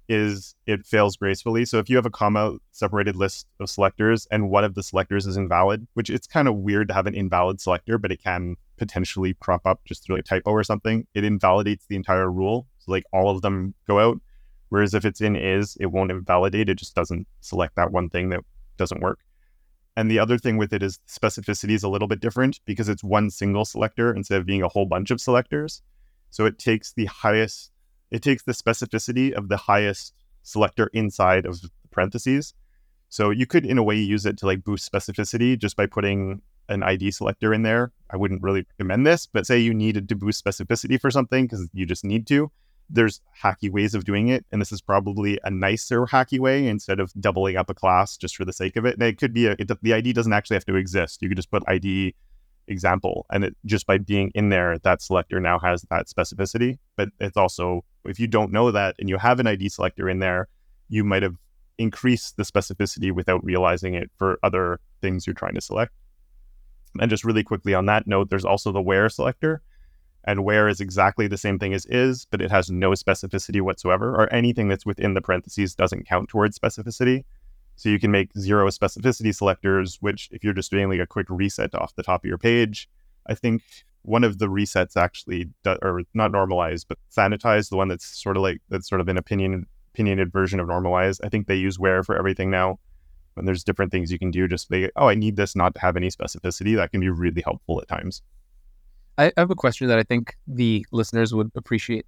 is 0.10 0.55
it 0.67 0.86
fails 0.86 1.15
gracefully. 1.15 1.65
So 1.65 1.79
if 1.79 1.89
you 1.89 1.96
have 1.96 2.05
a 2.05 2.12
comma 2.12 2.57
separated 2.72 3.15
list 3.15 3.48
of 3.60 3.69
selectors 3.69 4.27
and 4.29 4.50
one 4.50 4.63
of 4.63 4.75
the 4.75 4.84
selectors 4.84 5.25
is 5.25 5.38
invalid, 5.38 5.88
which 5.93 6.10
it's 6.10 6.27
kind 6.27 6.48
of 6.48 6.57
weird 6.57 6.89
to 6.89 6.93
have 6.93 7.07
an 7.07 7.15
invalid 7.15 7.62
selector, 7.62 7.98
but 7.98 8.12
it 8.12 8.22
can 8.22 8.55
potentially 8.77 9.34
crop 9.36 9.65
up 9.65 9.79
just 9.86 10.03
through 10.03 10.17
a 10.17 10.22
typo 10.22 10.51
or 10.51 10.63
something, 10.63 11.07
it 11.13 11.24
invalidates 11.24 11.86
the 11.88 11.96
entire 11.96 12.29
rule. 12.29 12.67
So 12.79 12.91
like 12.91 13.05
all 13.13 13.29
of 13.29 13.41
them 13.41 13.74
go 13.88 14.00
out. 14.00 14.19
Whereas 14.69 14.93
if 14.93 15.05
it's 15.05 15.22
in 15.22 15.36
is, 15.36 15.77
it 15.79 15.88
won't 15.88 16.12
invalidate. 16.12 16.69
It 16.69 16.75
just 16.75 16.96
doesn't 16.96 17.27
select 17.41 17.75
that 17.75 17.91
one 17.91 18.10
thing 18.10 18.29
that 18.29 18.41
doesn't 18.77 19.01
work. 19.01 19.19
And 19.95 20.09
the 20.09 20.19
other 20.19 20.38
thing 20.38 20.57
with 20.57 20.73
it 20.73 20.81
is 20.81 21.00
specificity 21.07 21.71
is 21.71 21.83
a 21.83 21.89
little 21.89 22.07
bit 22.07 22.19
different 22.19 22.59
because 22.65 22.89
it's 22.89 23.03
one 23.03 23.29
single 23.29 23.65
selector 23.65 24.13
instead 24.13 24.39
of 24.39 24.45
being 24.45 24.63
a 24.63 24.67
whole 24.67 24.85
bunch 24.85 25.12
of 25.12 25.21
selectors. 25.21 25.81
So 26.31 26.45
it 26.45 26.57
takes 26.57 26.93
the 26.93 27.05
highest, 27.05 27.71
it 28.09 28.23
takes 28.23 28.43
the 28.43 28.53
specificity 28.53 29.31
of 29.33 29.50
the 29.50 29.57
highest 29.57 30.15
selector 30.41 30.89
inside 30.93 31.45
of 31.45 31.62
parentheses. 31.91 32.53
So 33.09 33.29
you 33.29 33.45
could, 33.45 33.65
in 33.65 33.77
a 33.77 33.83
way, 33.83 33.95
use 33.95 34.25
it 34.25 34.38
to 34.39 34.47
like 34.47 34.63
boost 34.63 34.91
specificity 34.91 35.57
just 35.57 35.77
by 35.77 35.85
putting 35.85 36.41
an 36.69 36.81
ID 36.81 37.12
selector 37.12 37.53
in 37.53 37.62
there. 37.62 37.91
I 38.09 38.17
wouldn't 38.17 38.41
really 38.41 38.65
recommend 38.71 39.05
this, 39.05 39.27
but 39.27 39.45
say 39.45 39.59
you 39.59 39.73
needed 39.73 40.09
to 40.09 40.15
boost 40.15 40.43
specificity 40.43 41.00
for 41.00 41.12
something 41.12 41.45
because 41.45 41.69
you 41.73 41.85
just 41.85 42.03
need 42.03 42.25
to 42.27 42.51
there's 42.93 43.21
hacky 43.41 43.69
ways 43.69 43.95
of 43.95 44.05
doing 44.05 44.27
it, 44.29 44.45
and 44.51 44.62
this 44.62 44.71
is 44.71 44.81
probably 44.81 45.39
a 45.43 45.51
nicer 45.51 46.05
hacky 46.05 46.39
way 46.39 46.67
instead 46.67 47.00
of 47.00 47.12
doubling 47.19 47.57
up 47.57 47.69
a 47.69 47.73
class 47.73 48.15
just 48.15 48.35
for 48.35 48.45
the 48.45 48.53
sake 48.53 48.75
of 48.75 48.85
it. 48.85 48.93
And 48.93 49.03
it 49.03 49.17
could 49.17 49.33
be 49.33 49.47
a, 49.47 49.55
it, 49.57 49.69
the 49.81 49.93
ID 49.93 50.13
doesn't 50.13 50.31
actually 50.31 50.55
have 50.55 50.65
to 50.65 50.75
exist. 50.75 51.21
You 51.21 51.27
could 51.27 51.38
just 51.38 51.51
put 51.51 51.63
ID 51.67 52.15
example, 52.67 53.25
and 53.31 53.43
it 53.45 53.57
just 53.65 53.88
by 53.88 53.97
being 53.97 54.31
in 54.35 54.50
there, 54.50 54.77
that 54.79 55.01
selector 55.01 55.39
now 55.39 55.59
has 55.59 55.85
that 55.89 56.07
specificity. 56.07 56.77
But 56.95 57.09
it's 57.19 57.35
also 57.35 57.83
if 58.05 58.19
you 58.19 58.27
don't 58.27 58.51
know 58.51 58.71
that 58.71 58.95
and 59.00 59.09
you 59.09 59.17
have 59.17 59.39
an 59.39 59.47
ID 59.47 59.69
selector 59.69 60.07
in 60.07 60.19
there, 60.19 60.47
you 60.88 61.03
might 61.03 61.23
have 61.23 61.35
increased 61.79 62.38
the 62.38 62.43
specificity 62.43 63.12
without 63.12 63.43
realizing 63.43 63.95
it 63.95 64.12
for 64.17 64.38
other 64.43 64.79
things 65.01 65.25
you're 65.25 65.33
trying 65.33 65.55
to 65.55 65.62
select. 65.62 65.91
And 67.00 67.09
just 67.09 67.23
really 67.23 67.43
quickly 67.43 67.73
on 67.73 67.88
that 67.88 68.05
note, 68.05 68.29
there's 68.29 68.45
also 68.45 68.71
the 68.71 68.81
where 68.81 69.09
selector 69.09 69.63
and 70.25 70.44
where 70.44 70.68
is 70.68 70.80
exactly 70.80 71.27
the 71.27 71.38
same 71.38 71.60
thing 71.60 71.74
as 71.74 71.86
is, 71.88 72.25
but 72.30 72.42
it 72.42 72.51
has 72.51 72.70
no 72.70 72.92
specificity 72.92 73.62
whatsoever, 73.62 74.15
or 74.15 74.32
anything 74.34 74.68
that's 74.68 74.86
within 74.86 75.13
the 75.13 75.22
parentheses 75.22 75.75
doesn't 75.75 76.08
count 76.08 76.30
towards 76.30 76.58
specificity. 76.58 77.24
So 77.75 77.89
you 77.89 78.00
can 78.00 78.12
make 78.12 78.30
zero 78.38 78.68
specificity 78.70 79.36
selectors, 79.36 79.98
which 80.00 80.30
if 80.32 80.44
you're 80.44 80.53
just 80.53 80.72
doing 80.72 80.89
like 80.89 81.00
a 81.00 81.08
quick 81.08 81.27
reset 81.30 81.74
off 81.75 81.96
the 81.96 82.03
top 82.03 82.24
of 82.24 82.27
your 82.27 82.38
page, 82.38 82.88
I 83.27 83.34
think 83.34 83.63
one 84.03 84.24
of 84.24 84.38
the 84.38 84.48
resets 84.48 84.96
actually, 84.96 85.50
do, 85.63 85.77
or 85.82 86.03
not 86.13 86.32
normalized, 86.32 86.88
but 86.88 87.00
sanitized, 87.10 87.70
the 87.70 87.77
one 87.77 87.88
that's 87.88 88.06
sort 88.06 88.38
of 88.38 88.44
like, 88.44 88.62
that's 88.70 88.88
sort 88.88 89.01
of 89.01 89.08
an 89.08 89.18
opinion 89.18 89.65
opinionated 89.94 90.32
version 90.32 90.60
of 90.60 90.68
Normalize. 90.68 91.20
I 91.24 91.30
think 91.30 91.48
they 91.48 91.56
use 91.56 91.77
Where 91.80 92.03
for 92.03 92.18
everything 92.18 92.50
now. 92.50 92.80
And 93.36 93.48
there's 93.48 93.63
different 93.63 93.92
things 93.92 94.12
you 94.12 94.20
can 94.20 94.32
do. 94.32 94.48
Just 94.48 94.72
like, 94.72 94.92
oh, 94.96 95.08
I 95.08 95.15
need 95.15 95.36
this 95.36 95.56
not 95.56 95.74
to 95.75 95.82
have 95.82 95.98
any 95.98 96.10
specificity. 96.10 96.75
That 96.75 96.92
can 96.92 97.00
be 97.00 97.10
really 97.10 97.42
helpful 97.42 97.80
at 97.82 97.88
times. 97.88 98.22
I 99.17 99.32
have 99.38 99.51
a 99.51 99.55
question 99.55 99.88
that 99.88 100.00
I 100.00 100.03
think 100.03 100.36
the 100.48 100.86
listeners 100.91 101.34
would 101.34 101.51
appreciate 101.55 102.05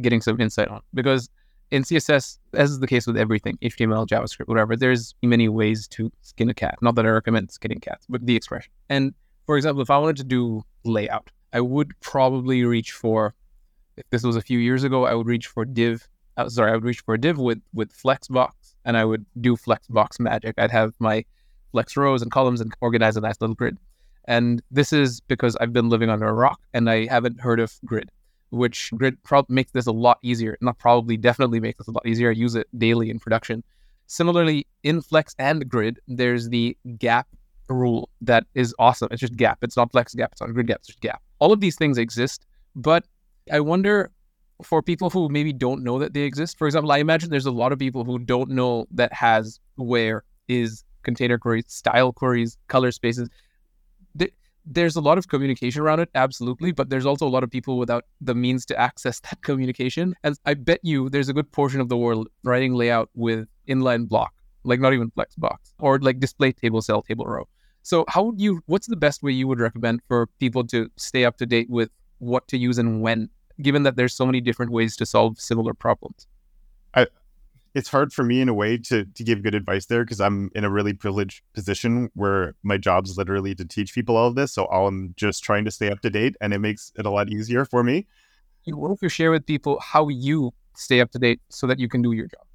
getting 0.00 0.20
some 0.20 0.40
insight 0.40 0.68
on 0.68 0.82
because 0.94 1.28
in 1.70 1.82
CSS, 1.82 2.38
as 2.54 2.70
is 2.70 2.80
the 2.80 2.86
case 2.86 3.06
with 3.06 3.16
everything, 3.16 3.58
HTML, 3.62 4.06
JavaScript, 4.06 4.46
whatever, 4.46 4.76
there's 4.76 5.14
many 5.22 5.48
ways 5.48 5.88
to 5.88 6.12
skin 6.22 6.48
a 6.48 6.54
cat. 6.54 6.76
Not 6.80 6.94
that 6.94 7.06
I 7.06 7.08
recommend 7.08 7.50
skinning 7.50 7.80
cats, 7.80 8.06
but 8.08 8.24
the 8.24 8.36
expression. 8.36 8.70
And 8.88 9.14
for 9.46 9.56
example, 9.56 9.82
if 9.82 9.90
I 9.90 9.98
wanted 9.98 10.16
to 10.18 10.24
do 10.24 10.62
layout, 10.84 11.30
I 11.52 11.60
would 11.60 11.98
probably 12.00 12.64
reach 12.64 12.92
for, 12.92 13.34
if 13.96 14.08
this 14.10 14.22
was 14.22 14.36
a 14.36 14.40
few 14.40 14.58
years 14.58 14.84
ago, 14.84 15.06
I 15.06 15.14
would 15.14 15.26
reach 15.26 15.48
for 15.48 15.64
div. 15.64 16.06
Uh, 16.36 16.48
sorry, 16.48 16.70
I 16.70 16.74
would 16.74 16.84
reach 16.84 17.00
for 17.00 17.14
a 17.14 17.20
div 17.20 17.38
with 17.38 17.62
with 17.72 17.90
flexbox, 17.96 18.52
and 18.84 18.96
I 18.96 19.04
would 19.04 19.24
do 19.40 19.56
flexbox 19.56 20.20
magic. 20.20 20.54
I'd 20.58 20.70
have 20.70 20.92
my 20.98 21.24
flex 21.72 21.96
rows 21.96 22.22
and 22.22 22.30
columns 22.30 22.60
and 22.60 22.72
organize 22.80 23.16
a 23.16 23.20
nice 23.20 23.40
little 23.40 23.54
grid. 23.54 23.78
And 24.26 24.62
this 24.70 24.92
is 24.92 25.20
because 25.20 25.56
I've 25.56 25.72
been 25.72 25.88
living 25.88 26.10
under 26.10 26.26
a 26.26 26.32
rock 26.32 26.60
and 26.74 26.90
I 26.90 27.06
haven't 27.06 27.40
heard 27.40 27.60
of 27.60 27.72
grid 27.84 28.10
which 28.50 28.90
Grid 28.96 29.22
pro- 29.22 29.46
makes 29.48 29.72
this 29.72 29.86
a 29.86 29.92
lot 29.92 30.18
easier. 30.22 30.56
Not 30.60 30.78
probably, 30.78 31.16
definitely 31.16 31.60
makes 31.60 31.78
this 31.78 31.88
a 31.88 31.92
lot 31.92 32.06
easier. 32.06 32.30
I 32.30 32.32
use 32.32 32.54
it 32.54 32.66
daily 32.78 33.10
in 33.10 33.18
production. 33.18 33.62
Similarly, 34.06 34.66
in 34.82 35.02
Flex 35.02 35.34
and 35.38 35.68
Grid, 35.68 35.98
there's 36.06 36.48
the 36.48 36.76
gap 36.98 37.26
rule 37.68 38.08
that 38.20 38.46
is 38.54 38.74
awesome. 38.78 39.08
It's 39.10 39.20
just 39.20 39.36
gap. 39.36 39.58
It's 39.62 39.76
not 39.76 39.90
Flex 39.90 40.14
gap. 40.14 40.32
It's 40.32 40.40
not 40.40 40.52
Grid 40.52 40.68
gap. 40.68 40.78
It's 40.78 40.88
just 40.88 41.00
gap. 41.00 41.22
All 41.38 41.52
of 41.52 41.60
these 41.60 41.76
things 41.76 41.98
exist, 41.98 42.46
but 42.74 43.04
I 43.52 43.60
wonder 43.60 44.10
for 44.62 44.80
people 44.80 45.10
who 45.10 45.28
maybe 45.28 45.52
don't 45.52 45.82
know 45.82 45.98
that 45.98 46.14
they 46.14 46.22
exist. 46.22 46.56
For 46.56 46.66
example, 46.66 46.92
I 46.92 46.98
imagine 46.98 47.30
there's 47.30 47.46
a 47.46 47.50
lot 47.50 47.72
of 47.72 47.78
people 47.78 48.04
who 48.04 48.18
don't 48.18 48.50
know 48.50 48.86
that 48.92 49.12
has 49.12 49.60
where 49.74 50.22
is 50.48 50.84
container 51.02 51.36
queries, 51.36 51.64
style 51.68 52.12
queries, 52.12 52.56
color 52.68 52.90
spaces 52.90 53.28
there's 54.66 54.96
a 54.96 55.00
lot 55.00 55.16
of 55.16 55.28
communication 55.28 55.80
around 55.80 56.00
it, 56.00 56.10
absolutely, 56.14 56.72
but 56.72 56.90
there's 56.90 57.06
also 57.06 57.26
a 57.26 57.30
lot 57.30 57.44
of 57.44 57.50
people 57.50 57.78
without 57.78 58.04
the 58.20 58.34
means 58.34 58.66
to 58.66 58.78
access 58.78 59.20
that 59.20 59.40
communication. 59.42 60.14
And 60.24 60.36
I 60.44 60.54
bet 60.54 60.80
you 60.82 61.08
there's 61.08 61.28
a 61.28 61.32
good 61.32 61.50
portion 61.52 61.80
of 61.80 61.88
the 61.88 61.96
world 61.96 62.28
writing 62.42 62.74
layout 62.74 63.08
with 63.14 63.46
inline 63.68 64.08
block, 64.08 64.34
like 64.64 64.80
not 64.80 64.92
even 64.92 65.10
Flexbox, 65.12 65.72
or 65.78 65.98
like 66.00 66.18
display 66.18 66.52
table, 66.52 66.82
cell, 66.82 67.02
table, 67.02 67.24
row. 67.24 67.48
So 67.82 68.04
how 68.08 68.24
would 68.24 68.40
you? 68.40 68.60
What's 68.66 68.88
the 68.88 68.96
best 68.96 69.22
way 69.22 69.30
you 69.30 69.46
would 69.46 69.60
recommend 69.60 70.00
for 70.08 70.26
people 70.40 70.66
to 70.66 70.90
stay 70.96 71.24
up 71.24 71.36
to 71.38 71.46
date 71.46 71.70
with 71.70 71.90
what 72.18 72.48
to 72.48 72.58
use 72.58 72.78
and 72.78 73.00
when, 73.00 73.30
given 73.62 73.84
that 73.84 73.94
there's 73.94 74.14
so 74.14 74.26
many 74.26 74.40
different 74.40 74.72
ways 74.72 74.96
to 74.96 75.06
solve 75.06 75.38
similar 75.38 75.72
problems? 75.72 76.26
I 76.94 77.06
it's 77.76 77.90
hard 77.90 78.10
for 78.10 78.24
me 78.24 78.40
in 78.40 78.48
a 78.48 78.54
way 78.54 78.78
to 78.78 79.04
to 79.04 79.22
give 79.22 79.42
good 79.42 79.54
advice 79.54 79.84
there 79.84 80.02
because 80.02 80.18
I'm 80.18 80.50
in 80.54 80.64
a 80.64 80.70
really 80.70 80.94
privileged 80.94 81.42
position 81.52 82.10
where 82.14 82.54
my 82.62 82.78
job 82.78 83.04
is 83.04 83.18
literally 83.18 83.54
to 83.54 83.66
teach 83.66 83.94
people 83.94 84.16
all 84.16 84.28
of 84.28 84.34
this. 84.34 84.54
So 84.54 84.64
I'm 84.66 85.12
just 85.16 85.44
trying 85.44 85.66
to 85.66 85.70
stay 85.70 85.90
up 85.90 86.00
to 86.00 86.08
date, 86.08 86.36
and 86.40 86.54
it 86.54 86.58
makes 86.58 86.90
it 86.98 87.04
a 87.04 87.10
lot 87.10 87.28
easier 87.28 87.66
for 87.66 87.84
me. 87.84 88.06
What 88.64 88.92
if 88.92 89.02
you 89.02 89.10
share 89.10 89.30
with 89.30 89.44
people 89.44 89.78
how 89.80 90.08
you 90.08 90.54
stay 90.74 91.00
up 91.00 91.10
to 91.12 91.18
date 91.18 91.40
so 91.50 91.66
that 91.66 91.78
you 91.78 91.86
can 91.86 92.00
do 92.00 92.12
your 92.12 92.28
job? 92.28 92.46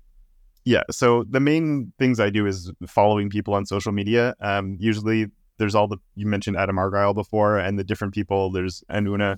Yeah. 0.65 0.81
So 0.89 1.23
the 1.29 1.39
main 1.39 1.93
things 1.99 2.19
I 2.19 2.31
do 2.31 2.47
is 2.47 2.71
following 2.87 3.29
people 3.29 3.53
on 3.53 3.67
social 3.67 3.91
media. 3.91 4.33
Um, 4.41 4.75
usually 4.79 5.27
there's 5.59 5.75
all 5.75 5.87
the 5.87 5.97
you 6.15 6.25
mentioned 6.25 6.57
Adam 6.57 6.79
Argyle 6.79 7.13
before, 7.13 7.59
and 7.59 7.77
the 7.77 7.83
different 7.83 8.15
people. 8.15 8.51
There's 8.51 8.83
Anuna 8.89 9.37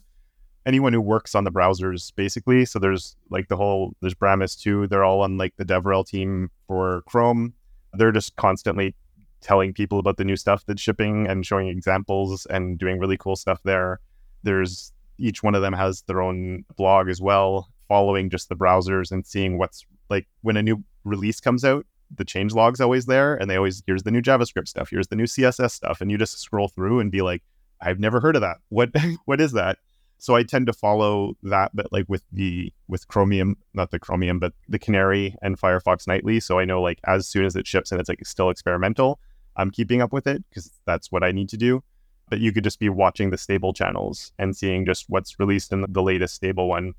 anyone 0.66 0.94
who 0.94 1.02
works 1.02 1.36
on 1.36 1.44
the 1.44 1.52
browsers 1.52 2.14
basically. 2.16 2.66
So 2.66 2.80
there's 2.80 3.16
like 3.30 3.48
the 3.48 3.58
whole 3.58 3.96
there's 4.02 4.16
Bramus 4.16 4.60
too. 4.60 4.88
They're 4.88 5.04
all 5.04 5.22
on 5.22 5.38
like 5.38 5.56
the 5.58 5.66
DevRel 5.66 6.06
team 6.08 6.50
for 6.68 7.04
Chrome. 7.08 7.54
They're 7.94 8.12
just 8.12 8.36
constantly 8.36 8.96
telling 9.42 9.74
people 9.74 10.00
about 10.00 10.18
the 10.18 10.24
new 10.24 10.38
stuff 10.38 10.64
that's 10.66 10.82
shipping 10.82 11.28
and 11.28 11.46
showing 11.46 11.68
examples 11.68 12.46
and 12.48 12.80
doing 12.80 12.98
really 12.98 13.18
cool 13.18 13.36
stuff 13.36 13.62
there. 13.64 14.00
There's 14.44 14.94
each 15.20 15.44
one 15.44 15.54
of 15.54 15.62
them 15.62 15.74
has 15.74 16.02
their 16.04 16.22
own 16.22 16.66
blog 16.76 17.10
as 17.10 17.22
well, 17.22 17.70
following 17.88 18.30
just 18.30 18.50
the 18.50 18.56
browsers 18.56 19.12
and 19.12 19.26
seeing 19.26 19.58
what's 19.58 19.86
like 20.10 20.28
when 20.42 20.58
a 20.58 20.64
new 20.64 20.84
release 21.04 21.40
comes 21.40 21.66
out, 21.66 21.86
the 22.16 22.26
change 22.26 22.54
log's 22.54 22.80
always 22.80 23.06
there 23.06 23.36
and 23.36 23.50
they 23.50 23.58
always 23.58 23.84
here's 23.86 24.04
the 24.04 24.12
new 24.12 24.22
JavaScript 24.22 24.68
stuff, 24.68 24.90
here's 24.90 25.08
the 25.08 25.16
new 25.16 25.26
CSS 25.26 25.72
stuff 25.72 26.00
and 26.00 26.10
you 26.10 26.18
just 26.18 26.40
scroll 26.40 26.70
through 26.70 27.00
and 27.00 27.12
be 27.12 27.22
like 27.22 27.44
I've 27.82 28.00
never 28.00 28.22
heard 28.22 28.36
of 28.36 28.42
that. 28.42 28.58
What 28.70 28.92
what 29.26 29.42
is 29.42 29.52
that? 29.52 29.78
So 30.24 30.38
I 30.38 30.44
tend 30.44 30.68
to 30.68 30.74
follow 30.74 31.36
that, 31.44 31.72
but 31.74 31.92
like 31.92 32.06
with 32.08 32.24
the 32.32 32.72
with 32.88 33.10
Chromium, 33.10 33.58
not 33.74 33.92
the 33.92 34.00
Chromium, 34.00 34.40
but 34.40 34.54
the 34.70 34.80
Canary 34.80 35.36
and 35.42 35.60
Firefox 35.60 36.08
Nightly. 36.08 36.40
So 36.40 36.60
I 36.60 36.64
know 36.64 36.82
like 36.82 37.02
as 37.06 37.28
soon 37.28 37.44
as 37.44 37.58
it 37.58 37.68
ships 37.68 37.92
and 37.92 38.00
it's 38.00 38.08
like 38.08 38.26
still 38.26 38.50
experimental, 38.50 39.20
I'm 39.58 39.70
keeping 39.70 40.02
up 40.02 40.14
with 40.14 40.26
it 40.26 40.42
because 40.48 40.72
that's 40.86 41.12
what 41.12 41.26
I 41.26 41.34
need 41.34 41.50
to 41.50 41.58
do. 41.58 41.84
But 42.30 42.40
you 42.40 42.54
could 42.54 42.64
just 42.64 42.80
be 42.80 42.88
watching 42.88 43.32
the 43.32 43.38
stable 43.38 43.74
channels 43.74 44.32
and 44.40 44.56
seeing 44.56 44.86
just 44.86 45.10
what's 45.10 45.38
released 45.40 45.74
in 45.74 45.84
the 45.90 46.02
latest 46.02 46.36
stable 46.36 46.70
one, 46.70 46.94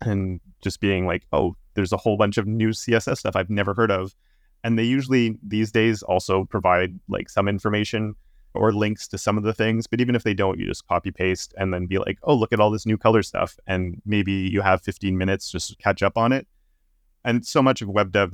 and 0.00 0.40
just 0.60 0.80
being 0.80 1.06
like, 1.06 1.28
oh, 1.32 1.54
there's 1.74 1.92
a 1.92 1.96
whole 1.96 2.16
bunch 2.16 2.38
of 2.38 2.48
new 2.48 2.70
CSS 2.70 3.18
stuff 3.18 3.36
I've 3.36 3.50
never 3.50 3.72
heard 3.72 3.92
of. 3.92 4.16
And 4.64 4.76
they 4.76 4.82
usually 4.82 5.38
these 5.46 5.70
days 5.70 6.02
also 6.02 6.42
provide 6.42 6.98
like 7.06 7.30
some 7.30 7.46
information 7.46 8.16
or 8.54 8.72
links 8.72 9.06
to 9.08 9.18
some 9.18 9.36
of 9.36 9.44
the 9.44 9.52
things. 9.52 9.86
But 9.86 10.00
even 10.00 10.14
if 10.14 10.22
they 10.22 10.34
don't, 10.34 10.58
you 10.58 10.66
just 10.66 10.86
copy 10.86 11.10
paste 11.10 11.54
and 11.56 11.72
then 11.72 11.86
be 11.86 11.98
like, 11.98 12.18
oh, 12.22 12.34
look 12.34 12.52
at 12.52 12.60
all 12.60 12.70
this 12.70 12.86
new 12.86 12.96
color 12.96 13.22
stuff. 13.22 13.58
And 13.66 14.00
maybe 14.04 14.32
you 14.32 14.60
have 14.60 14.82
15 14.82 15.16
minutes 15.16 15.50
just 15.50 15.70
to 15.70 15.76
catch 15.76 16.02
up 16.02 16.16
on 16.16 16.32
it. 16.32 16.46
And 17.24 17.46
so 17.46 17.62
much 17.62 17.82
of 17.82 17.88
web 17.88 18.12
dev 18.12 18.32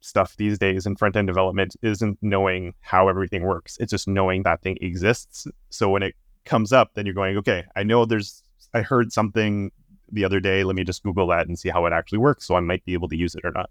stuff 0.00 0.36
these 0.36 0.58
days 0.58 0.84
in 0.86 0.96
front 0.96 1.16
end 1.16 1.26
development 1.26 1.76
isn't 1.82 2.18
knowing 2.20 2.74
how 2.80 3.08
everything 3.08 3.42
works. 3.42 3.78
It's 3.80 3.90
just 3.90 4.06
knowing 4.06 4.42
that 4.42 4.60
thing 4.62 4.76
exists. 4.80 5.46
So 5.70 5.88
when 5.88 6.02
it 6.02 6.14
comes 6.44 6.72
up, 6.72 6.90
then 6.94 7.06
you're 7.06 7.14
going, 7.14 7.38
okay, 7.38 7.64
I 7.74 7.84
know 7.84 8.04
there's, 8.04 8.42
I 8.74 8.82
heard 8.82 9.12
something 9.12 9.72
the 10.12 10.24
other 10.24 10.40
day. 10.40 10.62
Let 10.62 10.76
me 10.76 10.84
just 10.84 11.02
Google 11.02 11.26
that 11.28 11.48
and 11.48 11.58
see 11.58 11.70
how 11.70 11.86
it 11.86 11.92
actually 11.92 12.18
works. 12.18 12.44
So 12.44 12.54
I 12.54 12.60
might 12.60 12.84
be 12.84 12.92
able 12.92 13.08
to 13.08 13.16
use 13.16 13.34
it 13.34 13.44
or 13.44 13.52
not. 13.52 13.70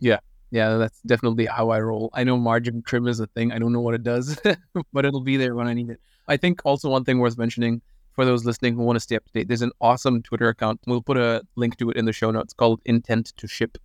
Yeah 0.00 0.18
yeah, 0.50 0.76
that's 0.76 1.00
definitely 1.02 1.46
how 1.46 1.70
I 1.70 1.80
roll. 1.80 2.10
I 2.14 2.24
know 2.24 2.36
margin 2.36 2.82
trim 2.82 3.06
is 3.06 3.20
a 3.20 3.26
thing. 3.26 3.52
I 3.52 3.58
don't 3.58 3.72
know 3.72 3.80
what 3.80 3.94
it 3.94 4.02
does, 4.02 4.40
but 4.92 5.04
it'll 5.04 5.20
be 5.20 5.36
there 5.36 5.54
when 5.54 5.66
I 5.66 5.74
need 5.74 5.90
it. 5.90 6.00
I 6.26 6.36
think 6.36 6.60
also 6.64 6.88
one 6.90 7.04
thing 7.04 7.18
worth 7.18 7.38
mentioning 7.38 7.82
for 8.14 8.24
those 8.24 8.44
listening 8.44 8.74
who 8.74 8.82
want 8.82 8.96
to 8.96 9.00
stay 9.00 9.16
up 9.16 9.24
to 9.26 9.32
date, 9.32 9.48
there's 9.48 9.62
an 9.62 9.72
awesome 9.80 10.22
Twitter 10.22 10.48
account. 10.48 10.80
We'll 10.86 11.02
put 11.02 11.16
a 11.16 11.42
link 11.56 11.76
to 11.76 11.90
it 11.90 11.96
in 11.96 12.04
the 12.04 12.12
show 12.12 12.30
notes 12.30 12.52
called 12.52 12.80
Intent 12.84 13.32
to 13.36 13.46
Ship. 13.46 13.78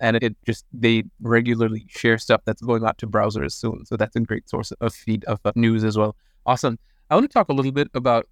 And 0.00 0.16
it 0.16 0.36
just, 0.46 0.64
they 0.72 1.04
regularly 1.20 1.86
share 1.88 2.18
stuff 2.18 2.42
that's 2.44 2.62
going 2.62 2.84
out 2.84 2.98
to 2.98 3.06
browsers 3.06 3.52
soon. 3.52 3.84
So 3.86 3.96
that's 3.96 4.16
a 4.16 4.20
great 4.20 4.48
source 4.48 4.72
of 4.72 4.94
feed 4.94 5.24
of 5.24 5.40
uh, 5.44 5.52
news 5.54 5.84
as 5.84 5.98
well. 5.98 6.16
Awesome. 6.44 6.78
I 7.10 7.14
want 7.14 7.28
to 7.28 7.32
talk 7.32 7.48
a 7.48 7.52
little 7.52 7.72
bit 7.72 7.88
about 7.94 8.26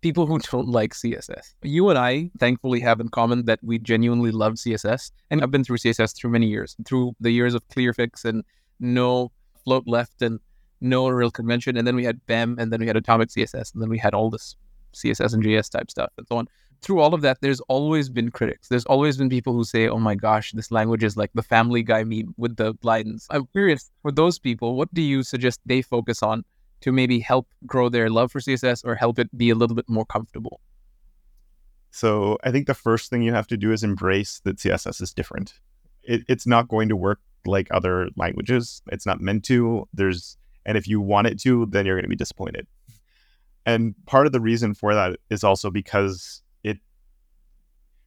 people 0.00 0.26
who 0.26 0.38
don't 0.38 0.68
like 0.68 0.94
CSS. 0.94 1.54
You 1.62 1.88
and 1.90 1.98
I, 1.98 2.30
thankfully, 2.38 2.80
have 2.80 3.00
in 3.00 3.08
common 3.08 3.44
that 3.46 3.60
we 3.62 3.78
genuinely 3.78 4.30
love 4.30 4.54
CSS. 4.54 5.10
And 5.30 5.42
I've 5.42 5.50
been 5.50 5.64
through 5.64 5.78
CSS 5.78 6.16
through 6.16 6.30
many 6.30 6.46
years, 6.46 6.76
through 6.84 7.14
the 7.20 7.30
years 7.30 7.54
of 7.54 7.66
Clearfix 7.68 8.24
and 8.24 8.44
no 8.80 9.32
float 9.64 9.84
left 9.86 10.22
and 10.22 10.38
no 10.80 11.08
real 11.08 11.30
convention. 11.30 11.76
And 11.76 11.86
then 11.86 11.96
we 11.96 12.04
had 12.04 12.24
BEM 12.26 12.56
and 12.58 12.72
then 12.72 12.80
we 12.80 12.86
had 12.86 12.96
Atomic 12.96 13.30
CSS 13.30 13.74
and 13.74 13.82
then 13.82 13.88
we 13.88 13.98
had 13.98 14.14
all 14.14 14.30
this 14.30 14.56
CSS 14.94 15.34
and 15.34 15.42
JS 15.42 15.70
type 15.70 15.90
stuff 15.90 16.12
and 16.16 16.26
so 16.28 16.38
on. 16.38 16.46
Through 16.80 17.00
all 17.00 17.12
of 17.12 17.22
that, 17.22 17.38
there's 17.40 17.60
always 17.62 18.08
been 18.08 18.30
critics. 18.30 18.68
There's 18.68 18.84
always 18.84 19.16
been 19.16 19.28
people 19.28 19.52
who 19.52 19.64
say, 19.64 19.88
oh 19.88 19.98
my 19.98 20.14
gosh, 20.14 20.52
this 20.52 20.70
language 20.70 21.02
is 21.02 21.16
like 21.16 21.30
the 21.34 21.42
family 21.42 21.82
guy 21.82 22.04
meme 22.04 22.34
with 22.36 22.56
the 22.56 22.74
lines. 22.84 23.26
I'm 23.30 23.46
curious, 23.46 23.90
for 24.02 24.12
those 24.12 24.38
people, 24.38 24.76
what 24.76 24.92
do 24.94 25.02
you 25.02 25.24
suggest 25.24 25.60
they 25.66 25.82
focus 25.82 26.22
on 26.22 26.44
to 26.80 26.92
maybe 26.92 27.20
help 27.20 27.48
grow 27.66 27.88
their 27.88 28.08
love 28.10 28.32
for 28.32 28.40
CSS 28.40 28.84
or 28.84 28.94
help 28.94 29.18
it 29.18 29.36
be 29.36 29.50
a 29.50 29.54
little 29.54 29.76
bit 29.76 29.88
more 29.88 30.04
comfortable? 30.04 30.60
So 31.90 32.38
I 32.44 32.50
think 32.50 32.66
the 32.66 32.74
first 32.74 33.10
thing 33.10 33.22
you 33.22 33.32
have 33.32 33.46
to 33.48 33.56
do 33.56 33.72
is 33.72 33.82
embrace 33.82 34.40
that 34.44 34.58
CSS 34.58 35.00
is 35.00 35.12
different. 35.12 35.54
It, 36.02 36.22
it's 36.28 36.46
not 36.46 36.68
going 36.68 36.88
to 36.90 36.96
work 36.96 37.20
like 37.46 37.68
other 37.70 38.08
languages. 38.16 38.82
It's 38.92 39.06
not 39.06 39.20
meant 39.20 39.44
to. 39.44 39.88
There's 39.92 40.36
and 40.66 40.76
if 40.76 40.86
you 40.86 41.00
want 41.00 41.26
it 41.26 41.40
to, 41.40 41.66
then 41.66 41.86
you're 41.86 41.96
going 41.96 42.04
to 42.04 42.08
be 42.08 42.16
disappointed. 42.16 42.66
And 43.64 43.94
part 44.06 44.26
of 44.26 44.32
the 44.32 44.40
reason 44.40 44.74
for 44.74 44.94
that 44.94 45.18
is 45.30 45.44
also 45.44 45.70
because 45.70 46.42
it 46.62 46.78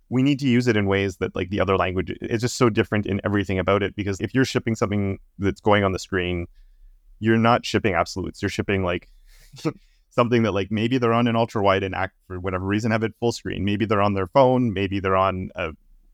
we 0.10 0.24
need 0.24 0.40
to 0.40 0.48
use 0.48 0.68
it 0.68 0.78
in 0.78 0.86
ways 0.86 1.18
that 1.18 1.36
like 1.36 1.50
the 1.50 1.60
other 1.60 1.78
language 1.78 2.12
it's 2.22 2.42
just 2.42 2.58
so 2.58 2.70
different 2.70 3.06
in 3.06 3.22
everything 3.24 3.60
about 3.60 3.84
it 3.84 3.96
because 3.96 4.20
if 4.22 4.34
you're 4.34 4.46
shipping 4.46 4.76
something 4.76 5.20
that's 5.40 5.62
going 5.62 5.84
on 5.84 5.92
the 5.92 6.00
screen 6.00 6.48
you're 7.22 7.38
not 7.38 7.66
shipping 7.66 7.94
absolutes. 7.94 8.42
You're 8.42 8.50
shipping 8.50 8.84
like 8.84 9.08
something 10.10 10.44
that 10.44 10.52
like 10.52 10.72
maybe 10.72 10.98
they're 10.98 11.14
on 11.14 11.28
an 11.28 11.36
ultra 11.38 11.64
wide 11.64 11.84
and 11.84 11.96
act 11.96 12.18
for 12.28 12.40
whatever 12.40 12.66
reason 12.66 12.92
have 12.92 13.04
it 13.04 13.14
full 13.20 13.32
screen. 13.32 13.64
Maybe 13.64 13.86
they're 13.86 14.02
on 14.02 14.16
their 14.16 14.28
phone. 14.28 14.74
Maybe 14.74 15.00
they're 15.00 15.16
on 15.16 15.52
a. 15.56 15.72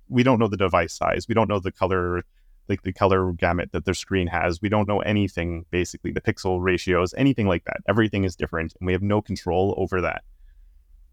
We 0.10 0.22
don't 0.22 0.38
know 0.38 0.48
the 0.48 0.58
device 0.58 0.94
size. 0.94 1.26
We 1.28 1.34
don't 1.34 1.50
know 1.50 1.60
the 1.60 1.72
color, 1.72 2.24
like 2.70 2.84
the 2.84 2.94
color 2.94 3.32
gamut 3.32 3.72
that 3.72 3.86
their 3.86 3.94
screen 3.94 4.28
has. 4.28 4.62
We 4.62 4.70
don't 4.70 4.88
know 4.88 5.00
anything 5.00 5.66
basically, 5.72 6.12
the 6.12 6.22
pixel 6.22 6.62
ratios, 6.62 7.14
anything 7.18 7.48
like 7.48 7.64
that. 7.66 7.78
Everything 7.88 8.26
is 8.26 8.36
different, 8.36 8.76
and 8.80 8.86
we 8.86 8.94
have 8.94 9.02
no 9.02 9.22
control 9.22 9.74
over 9.78 10.02
that. 10.02 10.24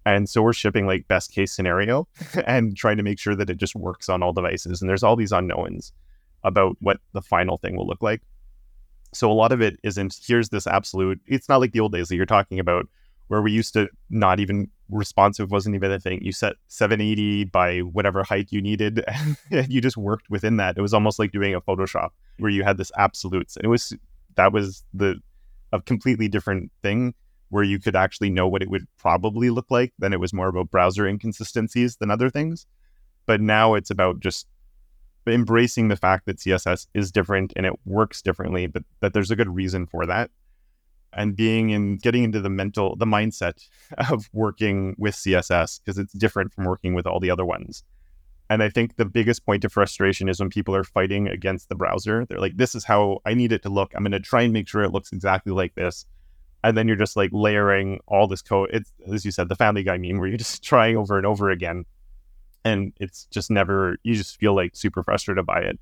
And 0.07 0.29
so 0.29 0.43
we're 0.43 0.53
shipping 0.53 0.87
like 0.87 1.09
best 1.09 1.33
case 1.33 1.53
scenario 1.53 2.09
and 2.47 2.77
trying 2.77 2.99
to 2.99 3.03
make 3.03 3.19
sure 3.19 3.37
that 3.37 3.49
it 3.49 3.57
just 3.57 3.75
works 3.77 4.09
on 4.09 4.23
all 4.23 4.33
devices. 4.33 4.83
And 4.83 4.89
there's 4.91 5.03
all 5.03 5.17
these 5.17 5.33
unknowns 5.33 5.93
about 6.43 6.77
what 6.81 6.99
the 7.13 7.23
final 7.23 7.57
thing 7.57 7.77
will 7.77 7.87
look 7.87 8.03
like. 8.03 8.21
So 9.15 9.31
a 9.31 9.33
lot 9.33 9.53
of 9.53 9.61
it 9.61 9.79
isn't 9.83 10.19
here's 10.27 10.49
this 10.49 10.67
absolute, 10.67 11.21
it's 11.27 11.49
not 11.49 11.61
like 11.61 11.73
the 11.73 11.81
old 11.81 11.93
days 11.93 12.09
that 12.09 12.17
you're 12.17 12.27
talking 12.27 12.59
about 12.59 12.89
where 13.29 13.41
we 13.41 13.53
used 13.53 13.73
to 13.75 13.89
not 14.11 14.39
even 14.39 14.71
responsive 14.91 15.51
wasn't 15.51 15.75
even 15.75 15.91
a 15.91 15.99
thing. 15.99 16.23
You 16.23 16.33
set 16.33 16.57
780 16.69 17.45
by 17.45 17.81
whatever 17.81 18.23
height 18.23 18.49
you 18.51 18.61
needed 18.61 19.05
and 19.51 19.73
you 19.73 19.81
just 19.81 19.97
worked 19.97 20.29
within 20.29 20.57
that. 20.59 20.77
It 20.77 20.83
was 20.83 20.95
almost 20.95 21.19
like 21.19 21.33
doing 21.33 21.55
a 21.55 21.61
Photoshop 21.61 22.11
where 22.39 22.51
you 22.51 22.65
had 22.65 22.77
this 22.77 22.93
absolutes. 22.99 23.57
And 23.57 23.65
it 23.65 23.69
was 23.69 23.95
that 24.37 24.53
was 24.53 24.85
the 24.93 25.21
a 25.73 25.81
completely 25.81 26.29
different 26.29 26.71
thing 26.83 27.15
where 27.49 27.65
you 27.65 27.79
could 27.79 27.97
actually 27.97 28.31
know 28.31 28.49
what 28.49 28.63
it 28.63 28.71
would 28.71 28.87
probably 28.99 29.51
look 29.51 29.71
like. 29.71 29.93
Then 29.99 30.13
it 30.13 30.21
was 30.21 30.33
more 30.33 30.49
about 30.49 30.71
browser 30.71 31.07
inconsistencies 31.07 31.97
than 31.97 32.11
other 32.11 32.31
things. 32.31 32.67
But 33.27 33.41
now 33.41 33.75
it's 33.75 33.91
about 33.91 34.21
just 34.21 34.47
embracing 35.27 35.89
the 35.89 35.97
fact 35.97 36.27
that 36.27 36.39
CSS 36.39 36.87
is 36.95 37.11
different 37.11 37.53
and 37.57 37.67
it 37.67 37.75
works 37.85 38.23
differently, 38.23 38.67
but 38.67 38.83
that 39.01 39.13
there's 39.13 39.31
a 39.31 39.37
good 39.37 39.55
reason 39.55 39.87
for 39.87 40.07
that. 40.07 40.31
And 41.13 41.37
being 41.37 41.71
in 41.71 41.97
getting 41.99 42.25
into 42.25 42.41
the 42.41 42.51
mental, 42.51 42.97
the 42.97 43.07
mindset 43.07 43.67
of 44.11 44.29
working 44.33 44.97
with 44.99 45.15
CSS 45.15 45.81
because 45.81 45.99
it's 45.99 46.13
different 46.13 46.53
from 46.53 46.65
working 46.65 46.95
with 46.95 47.07
all 47.07 47.21
the 47.21 47.31
other 47.31 47.45
ones. 47.45 47.85
And 48.51 48.63
I 48.63 48.69
think 48.69 48.97
the 48.97 49.05
biggest 49.05 49.47
point 49.47 49.65
of 49.65 49.73
frustration 49.73 50.29
is 50.29 50.39
when 50.39 50.51
people 50.51 50.77
are 50.77 50.85
fighting 50.85 51.29
against 51.29 51.69
the 51.69 51.75
browser. 51.75 52.27
They're 52.27 52.41
like, 52.41 52.57
this 52.57 52.75
is 52.75 52.85
how 52.85 53.21
I 53.25 53.35
need 53.35 53.53
it 53.53 53.63
to 53.63 53.71
look. 53.71 53.93
I'm 53.95 54.03
going 54.03 54.13
to 54.13 54.21
try 54.21 54.43
and 54.43 54.53
make 54.53 54.69
sure 54.69 54.83
it 54.83 54.93
looks 54.93 55.13
exactly 55.13 55.53
like 55.53 55.75
this. 55.75 56.05
And 56.63 56.77
then 56.77 56.87
you're 56.87 56.97
just 56.97 57.17
like 57.17 57.31
layering 57.33 58.01
all 58.07 58.27
this 58.27 58.43
code. 58.43 58.71
It's, 58.73 58.93
as 59.11 59.25
you 59.25 59.31
said, 59.31 59.49
the 59.49 59.57
Family 59.57 59.83
Guy 59.83 59.97
meme 59.97 60.19
where 60.19 60.29
you're 60.29 60.39
just 60.39 60.63
trying 60.65 60.97
over 60.97 61.17
and 61.17 61.27
over 61.27 61.51
again. 61.51 61.85
And 62.65 62.93
it's 62.99 63.27
just 63.27 63.51
never, 63.51 63.99
you 64.03 64.15
just 64.15 64.39
feel 64.39 64.55
like 64.55 64.75
super 64.75 65.03
frustrated 65.03 65.45
by 65.45 65.61
it. 65.61 65.79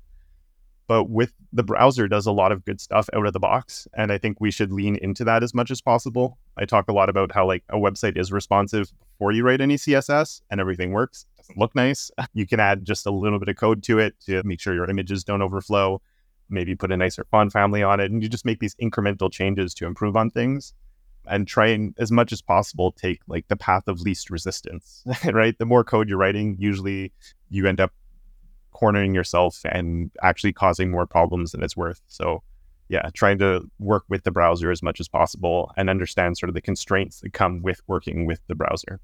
But 0.87 1.09
with 1.09 1.33
the 1.53 1.63
browser 1.63 2.07
does 2.07 2.25
a 2.25 2.31
lot 2.31 2.51
of 2.51 2.65
good 2.65 2.81
stuff 2.81 3.09
out 3.13 3.25
of 3.25 3.33
the 3.33 3.39
box. 3.39 3.87
And 3.95 4.11
I 4.11 4.17
think 4.17 4.41
we 4.41 4.51
should 4.51 4.71
lean 4.71 4.97
into 4.97 5.23
that 5.23 5.41
as 5.41 5.53
much 5.53 5.71
as 5.71 5.81
possible. 5.81 6.37
I 6.57 6.65
talk 6.65 6.89
a 6.89 6.93
lot 6.93 7.09
about 7.09 7.31
how 7.31 7.47
like 7.47 7.63
a 7.69 7.77
website 7.77 8.17
is 8.17 8.31
responsive 8.31 8.91
before 9.11 9.31
you 9.31 9.43
write 9.45 9.61
any 9.61 9.75
CSS 9.75 10.41
and 10.51 10.59
everything 10.59 10.91
works. 10.91 11.25
Doesn't 11.37 11.57
look 11.57 11.73
nice. 11.73 12.11
You 12.33 12.45
can 12.45 12.59
add 12.59 12.83
just 12.83 13.05
a 13.05 13.11
little 13.11 13.39
bit 13.39 13.47
of 13.47 13.55
code 13.55 13.81
to 13.83 13.99
it 13.99 14.15
to 14.25 14.43
make 14.43 14.59
sure 14.59 14.73
your 14.73 14.89
images 14.89 15.23
don't 15.23 15.41
overflow. 15.41 16.01
Maybe 16.49 16.75
put 16.75 16.91
a 16.91 16.97
nicer 16.97 17.25
font 17.31 17.53
family 17.53 17.81
on 17.81 17.99
it. 17.99 18.11
And 18.11 18.21
you 18.21 18.27
just 18.27 18.45
make 18.45 18.59
these 18.59 18.75
incremental 18.75 19.31
changes 19.31 19.73
to 19.75 19.85
improve 19.85 20.17
on 20.17 20.29
things 20.29 20.73
and 21.27 21.47
try 21.47 21.67
and 21.67 21.93
as 21.97 22.11
much 22.11 22.31
as 22.31 22.41
possible 22.41 22.91
take 22.91 23.19
like 23.27 23.47
the 23.47 23.55
path 23.55 23.87
of 23.87 24.01
least 24.01 24.29
resistance 24.29 25.03
right 25.31 25.57
the 25.57 25.65
more 25.65 25.83
code 25.83 26.09
you're 26.09 26.17
writing 26.17 26.55
usually 26.59 27.11
you 27.49 27.67
end 27.67 27.79
up 27.79 27.91
cornering 28.73 29.13
yourself 29.13 29.61
and 29.65 30.11
actually 30.21 30.51
causing 30.51 30.91
more 30.91 31.05
problems 31.05 31.53
than 31.53 31.63
it's 31.63 31.77
worth. 31.77 32.01
So, 32.07 32.43
yeah, 32.89 33.09
trying 33.13 33.37
to 33.37 33.61
work 33.79 34.03
with 34.09 34.23
the 34.23 34.31
browser 34.31 34.71
as 34.71 34.83
much 34.83 34.99
as 34.99 35.07
possible 35.07 35.71
and 35.77 35.89
understand 35.89 36.37
sort 36.37 36.49
of 36.49 36.53
the 36.53 36.61
constraints 36.61 37.21
that 37.21 37.31
come 37.31 37.61
with 37.61 37.81
working 37.87 38.25
with 38.25 38.41
the 38.47 38.55
browser. 38.55 38.99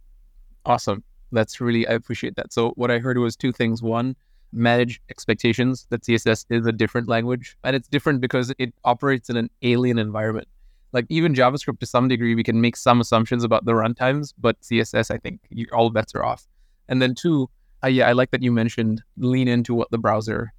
Awesome. 0.65 1.03
That's 1.31 1.61
really, 1.61 1.87
I 1.87 1.93
appreciate 1.93 2.35
that. 2.35 2.51
So, 2.51 2.71
what 2.71 2.91
I 2.91 2.99
heard 2.99 3.17
was 3.17 3.35
two 3.35 3.53
things. 3.53 3.81
One, 3.81 4.15
manage 4.51 4.99
expectations 5.09 5.85
that 5.91 6.01
CSS 6.01 6.45
is 6.49 6.65
a 6.65 6.71
different 6.71 7.07
language. 7.07 7.55
And 7.63 7.75
it's 7.75 7.87
different 7.87 8.19
because 8.19 8.53
it 8.57 8.73
operates 8.83 9.29
in 9.29 9.37
an 9.37 9.49
alien 9.61 9.99
environment. 9.99 10.47
Like 10.91 11.05
even 11.09 11.33
JavaScript 11.33 11.79
to 11.79 11.85
some 11.85 12.07
degree, 12.07 12.35
we 12.35 12.43
can 12.43 12.61
make 12.61 12.75
some 12.75 12.99
assumptions 12.99 13.43
about 13.43 13.65
the 13.65 13.73
runtimes, 13.73 14.33
but 14.37 14.59
CSS, 14.61 15.11
I 15.11 15.17
think 15.17 15.39
all 15.71 15.89
bets 15.89 16.15
are 16.15 16.23
off. 16.23 16.47
And 16.87 17.01
then 17.01 17.13
two, 17.13 17.49
uh, 17.83 17.87
yeah, 17.87 18.07
I 18.07 18.13
like 18.13 18.31
that 18.31 18.41
you 18.41 18.51
mentioned 18.51 19.03
lean 19.17 19.47
into 19.47 19.73
what 19.73 19.91
the 19.91 19.97
browser 19.97 20.51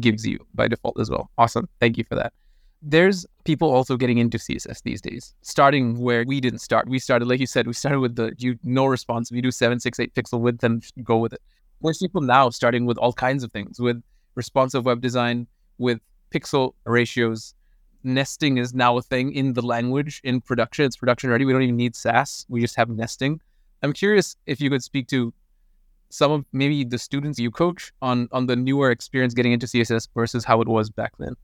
gives 0.00 0.26
you 0.26 0.38
by 0.54 0.68
default 0.68 1.00
as 1.00 1.10
well. 1.10 1.30
Awesome. 1.38 1.68
Thank 1.80 1.96
you 1.96 2.04
for 2.04 2.14
that. 2.14 2.32
There's 2.80 3.26
people 3.44 3.70
also 3.70 3.96
getting 3.96 4.18
into 4.18 4.38
CSS 4.38 4.82
these 4.84 5.00
days, 5.00 5.34
starting 5.42 5.98
where 5.98 6.24
we 6.26 6.40
didn't 6.40 6.60
start. 6.60 6.88
We 6.88 7.00
started, 7.00 7.26
like 7.26 7.40
you 7.40 7.46
said, 7.46 7.66
we 7.66 7.72
started 7.72 7.98
with 7.98 8.14
the 8.14 8.34
you 8.38 8.56
no 8.62 8.86
response. 8.86 9.32
We 9.32 9.40
do 9.40 9.50
seven, 9.50 9.80
six, 9.80 9.98
eight 9.98 10.14
pixel 10.14 10.40
width 10.40 10.62
and 10.62 10.84
go 11.02 11.16
with 11.18 11.32
it. 11.32 11.40
There's 11.82 11.98
people 11.98 12.20
now 12.20 12.50
starting 12.50 12.86
with 12.86 12.98
all 12.98 13.12
kinds 13.12 13.42
of 13.42 13.50
things, 13.50 13.80
with 13.80 14.00
responsive 14.36 14.84
web 14.84 15.00
design, 15.00 15.48
with 15.78 16.00
pixel 16.30 16.74
ratios. 16.84 17.54
Nesting 18.14 18.58
is 18.58 18.74
now 18.74 18.96
a 18.96 19.02
thing 19.02 19.32
in 19.32 19.52
the 19.52 19.62
language 19.62 20.20
in 20.24 20.40
production. 20.40 20.84
It's 20.84 20.96
production 20.96 21.30
ready. 21.30 21.44
We 21.44 21.52
don't 21.52 21.62
even 21.62 21.76
need 21.76 21.94
Sass. 21.94 22.46
We 22.48 22.60
just 22.60 22.76
have 22.76 22.88
nesting. 22.88 23.40
I'm 23.82 23.92
curious 23.92 24.36
if 24.46 24.60
you 24.60 24.70
could 24.70 24.82
speak 24.82 25.08
to 25.08 25.32
some 26.10 26.32
of 26.32 26.44
maybe 26.52 26.84
the 26.84 26.98
students 26.98 27.38
you 27.38 27.50
coach 27.50 27.92
on 28.02 28.28
on 28.32 28.46
the 28.46 28.56
newer 28.56 28.90
experience 28.90 29.34
getting 29.34 29.52
into 29.52 29.66
css 29.66 30.08
versus 30.14 30.44
how 30.44 30.60
it 30.60 30.68
was 30.68 30.90
back 30.90 31.12
then 31.18 31.34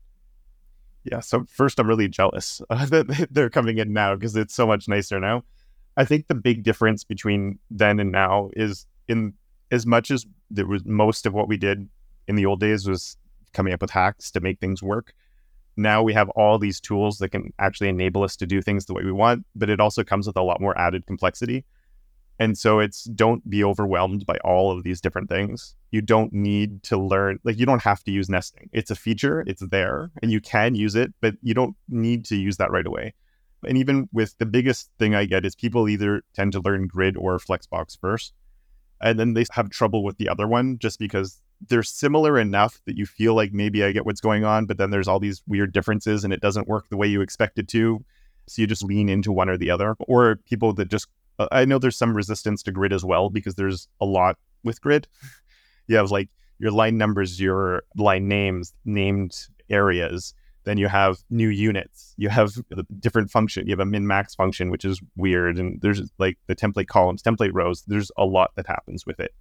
yeah 1.03 1.19
so 1.19 1.45
first 1.47 1.79
i'm 1.79 1.87
really 1.87 2.07
jealous 2.07 2.61
that 2.69 3.27
they're 3.31 3.49
coming 3.49 3.77
in 3.77 3.93
now 3.93 4.15
because 4.15 4.35
it's 4.35 4.55
so 4.55 4.65
much 4.65 4.87
nicer 4.87 5.19
now 5.19 5.43
i 5.97 6.05
think 6.05 6.27
the 6.27 6.35
big 6.35 6.63
difference 6.63 7.03
between 7.03 7.59
then 7.69 7.99
and 7.99 8.11
now 8.11 8.49
is 8.55 8.87
in 9.07 9.33
as 9.71 9.85
much 9.85 10.11
as 10.11 10.25
there 10.49 10.65
was 10.65 10.83
most 10.85 11.25
of 11.25 11.33
what 11.33 11.47
we 11.47 11.57
did 11.57 11.87
in 12.27 12.35
the 12.35 12.45
old 12.45 12.59
days 12.59 12.87
was 12.87 13.17
coming 13.53 13.73
up 13.73 13.81
with 13.81 13.91
hacks 13.91 14.31
to 14.31 14.39
make 14.39 14.59
things 14.59 14.81
work 14.81 15.13
now 15.77 16.01
we 16.01 16.13
have 16.13 16.29
all 16.29 16.57
these 16.57 16.79
tools 16.79 17.17
that 17.17 17.29
can 17.29 17.51
actually 17.59 17.89
enable 17.89 18.23
us 18.23 18.35
to 18.35 18.45
do 18.45 18.61
things 18.61 18.85
the 18.85 18.93
way 18.93 19.03
we 19.03 19.11
want 19.11 19.45
but 19.55 19.69
it 19.69 19.79
also 19.79 20.03
comes 20.03 20.27
with 20.27 20.37
a 20.37 20.41
lot 20.41 20.61
more 20.61 20.77
added 20.77 21.05
complexity 21.05 21.65
and 22.37 22.57
so 22.57 22.79
it's 22.79 23.05
don't 23.05 23.49
be 23.49 23.63
overwhelmed 23.63 24.25
by 24.25 24.37
all 24.43 24.71
of 24.71 24.83
these 24.83 24.99
different 24.99 25.29
things. 25.29 25.75
You 25.91 26.01
don't 26.01 26.33
need 26.33 26.83
to 26.83 26.97
learn, 26.97 27.39
like, 27.43 27.57
you 27.57 27.65
don't 27.65 27.81
have 27.81 28.03
to 28.03 28.11
use 28.11 28.29
nesting. 28.29 28.69
It's 28.73 28.91
a 28.91 28.95
feature, 28.95 29.43
it's 29.47 29.63
there, 29.65 30.11
and 30.21 30.31
you 30.31 30.41
can 30.41 30.75
use 30.75 30.95
it, 30.95 31.13
but 31.21 31.35
you 31.41 31.53
don't 31.53 31.75
need 31.87 32.25
to 32.25 32.35
use 32.35 32.57
that 32.57 32.71
right 32.71 32.85
away. 32.85 33.13
And 33.65 33.77
even 33.77 34.09
with 34.11 34.37
the 34.37 34.45
biggest 34.45 34.89
thing 34.99 35.15
I 35.15 35.25
get 35.25 35.45
is 35.45 35.55
people 35.55 35.87
either 35.87 36.23
tend 36.33 36.51
to 36.53 36.59
learn 36.59 36.87
grid 36.87 37.15
or 37.15 37.39
Flexbox 37.39 37.97
first, 37.99 38.33
and 39.01 39.17
then 39.17 39.33
they 39.33 39.45
have 39.51 39.69
trouble 39.69 40.03
with 40.03 40.17
the 40.17 40.27
other 40.27 40.47
one 40.47 40.77
just 40.77 40.99
because 40.99 41.41
they're 41.67 41.83
similar 41.83 42.37
enough 42.39 42.81
that 42.85 42.97
you 42.97 43.05
feel 43.05 43.33
like 43.33 43.53
maybe 43.53 43.83
I 43.83 43.91
get 43.91 44.05
what's 44.05 44.21
going 44.21 44.43
on, 44.43 44.65
but 44.65 44.77
then 44.77 44.91
there's 44.91 45.07
all 45.07 45.19
these 45.19 45.41
weird 45.47 45.73
differences 45.73 46.23
and 46.23 46.33
it 46.33 46.41
doesn't 46.41 46.67
work 46.67 46.89
the 46.89 46.97
way 46.97 47.07
you 47.07 47.21
expect 47.21 47.57
it 47.59 47.67
to. 47.69 48.03
So 48.47 48.61
you 48.61 48.67
just 48.67 48.83
lean 48.83 49.09
into 49.09 49.31
one 49.31 49.49
or 49.49 49.57
the 49.57 49.71
other, 49.71 49.95
or 50.01 50.35
people 50.45 50.73
that 50.73 50.89
just 50.89 51.07
uh, 51.39 51.47
I 51.51 51.65
know 51.65 51.79
there's 51.79 51.97
some 51.97 52.15
resistance 52.15 52.63
to 52.63 52.71
grid 52.71 52.93
as 52.93 53.03
well 53.03 53.29
because 53.29 53.55
there's 53.55 53.87
a 53.99 54.05
lot 54.05 54.37
with 54.63 54.81
grid. 54.81 55.07
You 55.87 55.97
have 55.97 56.09
like 56.09 56.29
your 56.57 56.71
line 56.71 56.97
numbers, 56.97 57.39
your 57.39 57.83
line 57.95 58.27
names, 58.27 58.73
named 58.85 59.37
areas. 59.69 60.33
Then 60.63 60.79
you 60.79 60.87
have 60.87 61.19
new 61.29 61.49
units. 61.49 62.15
You 62.17 62.29
have 62.29 62.55
the 62.69 62.87
different 62.99 63.29
function. 63.29 63.67
You 63.67 63.73
have 63.73 63.79
a 63.79 63.85
min 63.85 64.07
max 64.07 64.33
function, 64.33 64.71
which 64.71 64.83
is 64.83 64.99
weird. 65.15 65.59
And 65.59 65.79
there's 65.81 66.01
like 66.17 66.39
the 66.47 66.55
template 66.55 66.87
columns, 66.87 67.21
template 67.21 67.51
rows. 67.53 67.83
There's 67.83 68.11
a 68.17 68.25
lot 68.25 68.49
that 68.55 68.65
happens 68.65 69.05
with 69.05 69.19
it. 69.19 69.35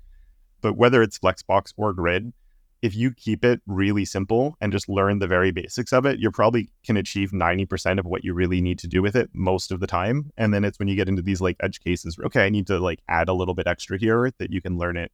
But 0.64 0.78
whether 0.78 1.02
it's 1.02 1.18
Flexbox 1.18 1.74
or 1.76 1.92
grid, 1.92 2.32
if 2.80 2.96
you 2.96 3.10
keep 3.10 3.44
it 3.44 3.60
really 3.66 4.06
simple 4.06 4.56
and 4.62 4.72
just 4.72 4.88
learn 4.88 5.18
the 5.18 5.26
very 5.26 5.50
basics 5.50 5.92
of 5.92 6.06
it, 6.06 6.18
you 6.18 6.30
probably 6.30 6.70
can 6.86 6.96
achieve 6.96 7.32
90% 7.32 7.98
of 7.98 8.06
what 8.06 8.24
you 8.24 8.32
really 8.32 8.62
need 8.62 8.78
to 8.78 8.86
do 8.86 9.02
with 9.02 9.14
it 9.14 9.28
most 9.34 9.70
of 9.70 9.80
the 9.80 9.86
time. 9.86 10.32
And 10.38 10.54
then 10.54 10.64
it's 10.64 10.78
when 10.78 10.88
you 10.88 10.96
get 10.96 11.06
into 11.06 11.20
these 11.20 11.42
like 11.42 11.58
edge 11.60 11.80
cases, 11.80 12.16
okay, 12.24 12.46
I 12.46 12.48
need 12.48 12.66
to 12.68 12.78
like 12.78 13.00
add 13.08 13.28
a 13.28 13.34
little 13.34 13.52
bit 13.52 13.66
extra 13.66 13.98
here 13.98 14.32
that 14.38 14.50
you 14.50 14.62
can 14.62 14.78
learn 14.78 14.96
it. 14.96 15.12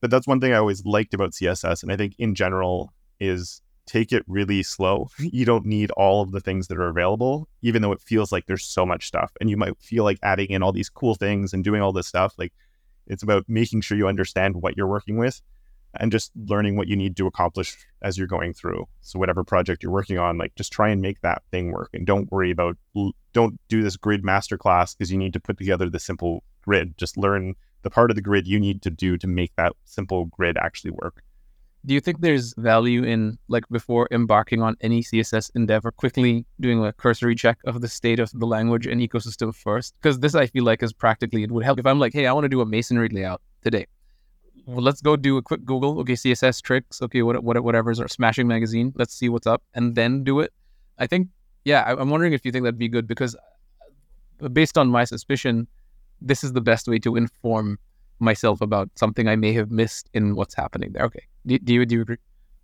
But 0.00 0.10
that's 0.10 0.26
one 0.26 0.40
thing 0.40 0.54
I 0.54 0.56
always 0.56 0.86
liked 0.86 1.12
about 1.12 1.32
CSS. 1.32 1.82
And 1.82 1.92
I 1.92 1.98
think 1.98 2.14
in 2.18 2.34
general 2.34 2.94
is 3.20 3.60
take 3.84 4.10
it 4.10 4.24
really 4.26 4.62
slow. 4.62 5.10
You 5.18 5.44
don't 5.44 5.66
need 5.66 5.90
all 5.90 6.22
of 6.22 6.32
the 6.32 6.40
things 6.40 6.68
that 6.68 6.78
are 6.78 6.88
available, 6.88 7.46
even 7.60 7.82
though 7.82 7.92
it 7.92 8.00
feels 8.00 8.32
like 8.32 8.46
there's 8.46 8.64
so 8.64 8.86
much 8.86 9.06
stuff. 9.06 9.32
And 9.38 9.50
you 9.50 9.58
might 9.58 9.78
feel 9.80 10.04
like 10.04 10.18
adding 10.22 10.48
in 10.48 10.62
all 10.62 10.72
these 10.72 10.88
cool 10.88 11.14
things 11.14 11.52
and 11.52 11.62
doing 11.62 11.82
all 11.82 11.92
this 11.92 12.06
stuff. 12.06 12.32
Like 12.38 12.54
it's 13.06 13.22
about 13.22 13.44
making 13.48 13.80
sure 13.80 13.96
you 13.96 14.08
understand 14.08 14.56
what 14.56 14.76
you're 14.76 14.86
working 14.86 15.18
with 15.18 15.40
and 15.94 16.10
just 16.10 16.32
learning 16.46 16.76
what 16.76 16.88
you 16.88 16.96
need 16.96 17.16
to 17.16 17.26
accomplish 17.26 17.76
as 18.00 18.16
you're 18.16 18.26
going 18.26 18.54
through. 18.54 18.86
So 19.02 19.18
whatever 19.18 19.44
project 19.44 19.82
you're 19.82 19.92
working 19.92 20.18
on, 20.18 20.38
like 20.38 20.54
just 20.54 20.72
try 20.72 20.88
and 20.88 21.02
make 21.02 21.20
that 21.20 21.42
thing 21.50 21.70
work 21.70 21.90
and 21.92 22.06
don't 22.06 22.30
worry 22.32 22.50
about 22.50 22.76
don't 23.32 23.60
do 23.68 23.82
this 23.82 23.96
grid 23.96 24.22
masterclass 24.22 24.96
because 24.96 25.10
you 25.10 25.18
need 25.18 25.32
to 25.32 25.40
put 25.40 25.58
together 25.58 25.90
the 25.90 26.00
simple 26.00 26.42
grid. 26.62 26.96
Just 26.96 27.16
learn 27.16 27.54
the 27.82 27.90
part 27.90 28.10
of 28.10 28.14
the 28.14 28.22
grid 28.22 28.46
you 28.46 28.58
need 28.58 28.82
to 28.82 28.90
do 28.90 29.18
to 29.18 29.26
make 29.26 29.52
that 29.56 29.72
simple 29.84 30.26
grid 30.26 30.56
actually 30.56 30.92
work. 30.92 31.22
Do 31.84 31.94
you 31.94 32.00
think 32.00 32.20
there's 32.20 32.54
value 32.56 33.02
in 33.02 33.38
like 33.48 33.64
before 33.68 34.06
embarking 34.12 34.62
on 34.62 34.76
any 34.82 35.02
CSS 35.02 35.50
endeavor, 35.56 35.90
quickly 35.90 36.46
doing 36.60 36.84
a 36.84 36.92
cursory 36.92 37.34
check 37.34 37.58
of 37.64 37.80
the 37.80 37.88
state 37.88 38.20
of 38.20 38.30
the 38.32 38.46
language 38.46 38.86
and 38.86 39.00
ecosystem 39.00 39.54
first? 39.54 39.94
Because 40.00 40.20
this 40.20 40.34
I 40.36 40.46
feel 40.46 40.64
like 40.64 40.82
is 40.82 40.92
practically 40.92 41.42
it 41.42 41.50
would 41.50 41.64
help 41.64 41.80
if 41.80 41.86
I'm 41.86 41.98
like, 41.98 42.12
hey, 42.12 42.26
I 42.26 42.32
want 42.32 42.44
to 42.44 42.48
do 42.48 42.60
a 42.60 42.66
masonry 42.66 43.08
layout 43.08 43.42
today 43.62 43.86
well, 44.66 44.82
let's 44.82 45.00
go 45.00 45.16
do 45.16 45.36
a 45.36 45.42
quick 45.42 45.64
Google. 45.64 45.98
Okay, 46.00 46.14
CSS 46.14 46.62
tricks. 46.62 47.02
Okay, 47.02 47.22
what, 47.22 47.42
what 47.42 47.62
whatever's 47.62 48.00
our 48.00 48.08
Smashing 48.08 48.46
Magazine. 48.46 48.92
Let's 48.96 49.14
see 49.14 49.28
what's 49.28 49.46
up, 49.46 49.62
and 49.74 49.94
then 49.94 50.24
do 50.24 50.40
it. 50.40 50.52
I 50.98 51.06
think, 51.06 51.28
yeah, 51.64 51.82
I, 51.82 52.00
I'm 52.00 52.10
wondering 52.10 52.32
if 52.32 52.44
you 52.44 52.52
think 52.52 52.64
that'd 52.64 52.78
be 52.78 52.88
good 52.88 53.06
because, 53.06 53.36
uh, 54.42 54.48
based 54.48 54.78
on 54.78 54.88
my 54.88 55.04
suspicion, 55.04 55.66
this 56.20 56.44
is 56.44 56.52
the 56.52 56.60
best 56.60 56.86
way 56.86 56.98
to 57.00 57.16
inform 57.16 57.78
myself 58.18 58.60
about 58.60 58.90
something 58.94 59.28
I 59.28 59.36
may 59.36 59.52
have 59.52 59.70
missed 59.70 60.08
in 60.14 60.34
what's 60.34 60.54
happening 60.54 60.92
there. 60.92 61.04
Okay. 61.04 61.24
Do, 61.46 61.58
do 61.58 61.74
you 61.74 61.86
do 61.86 61.94
you 61.96 62.02
agree? 62.02 62.18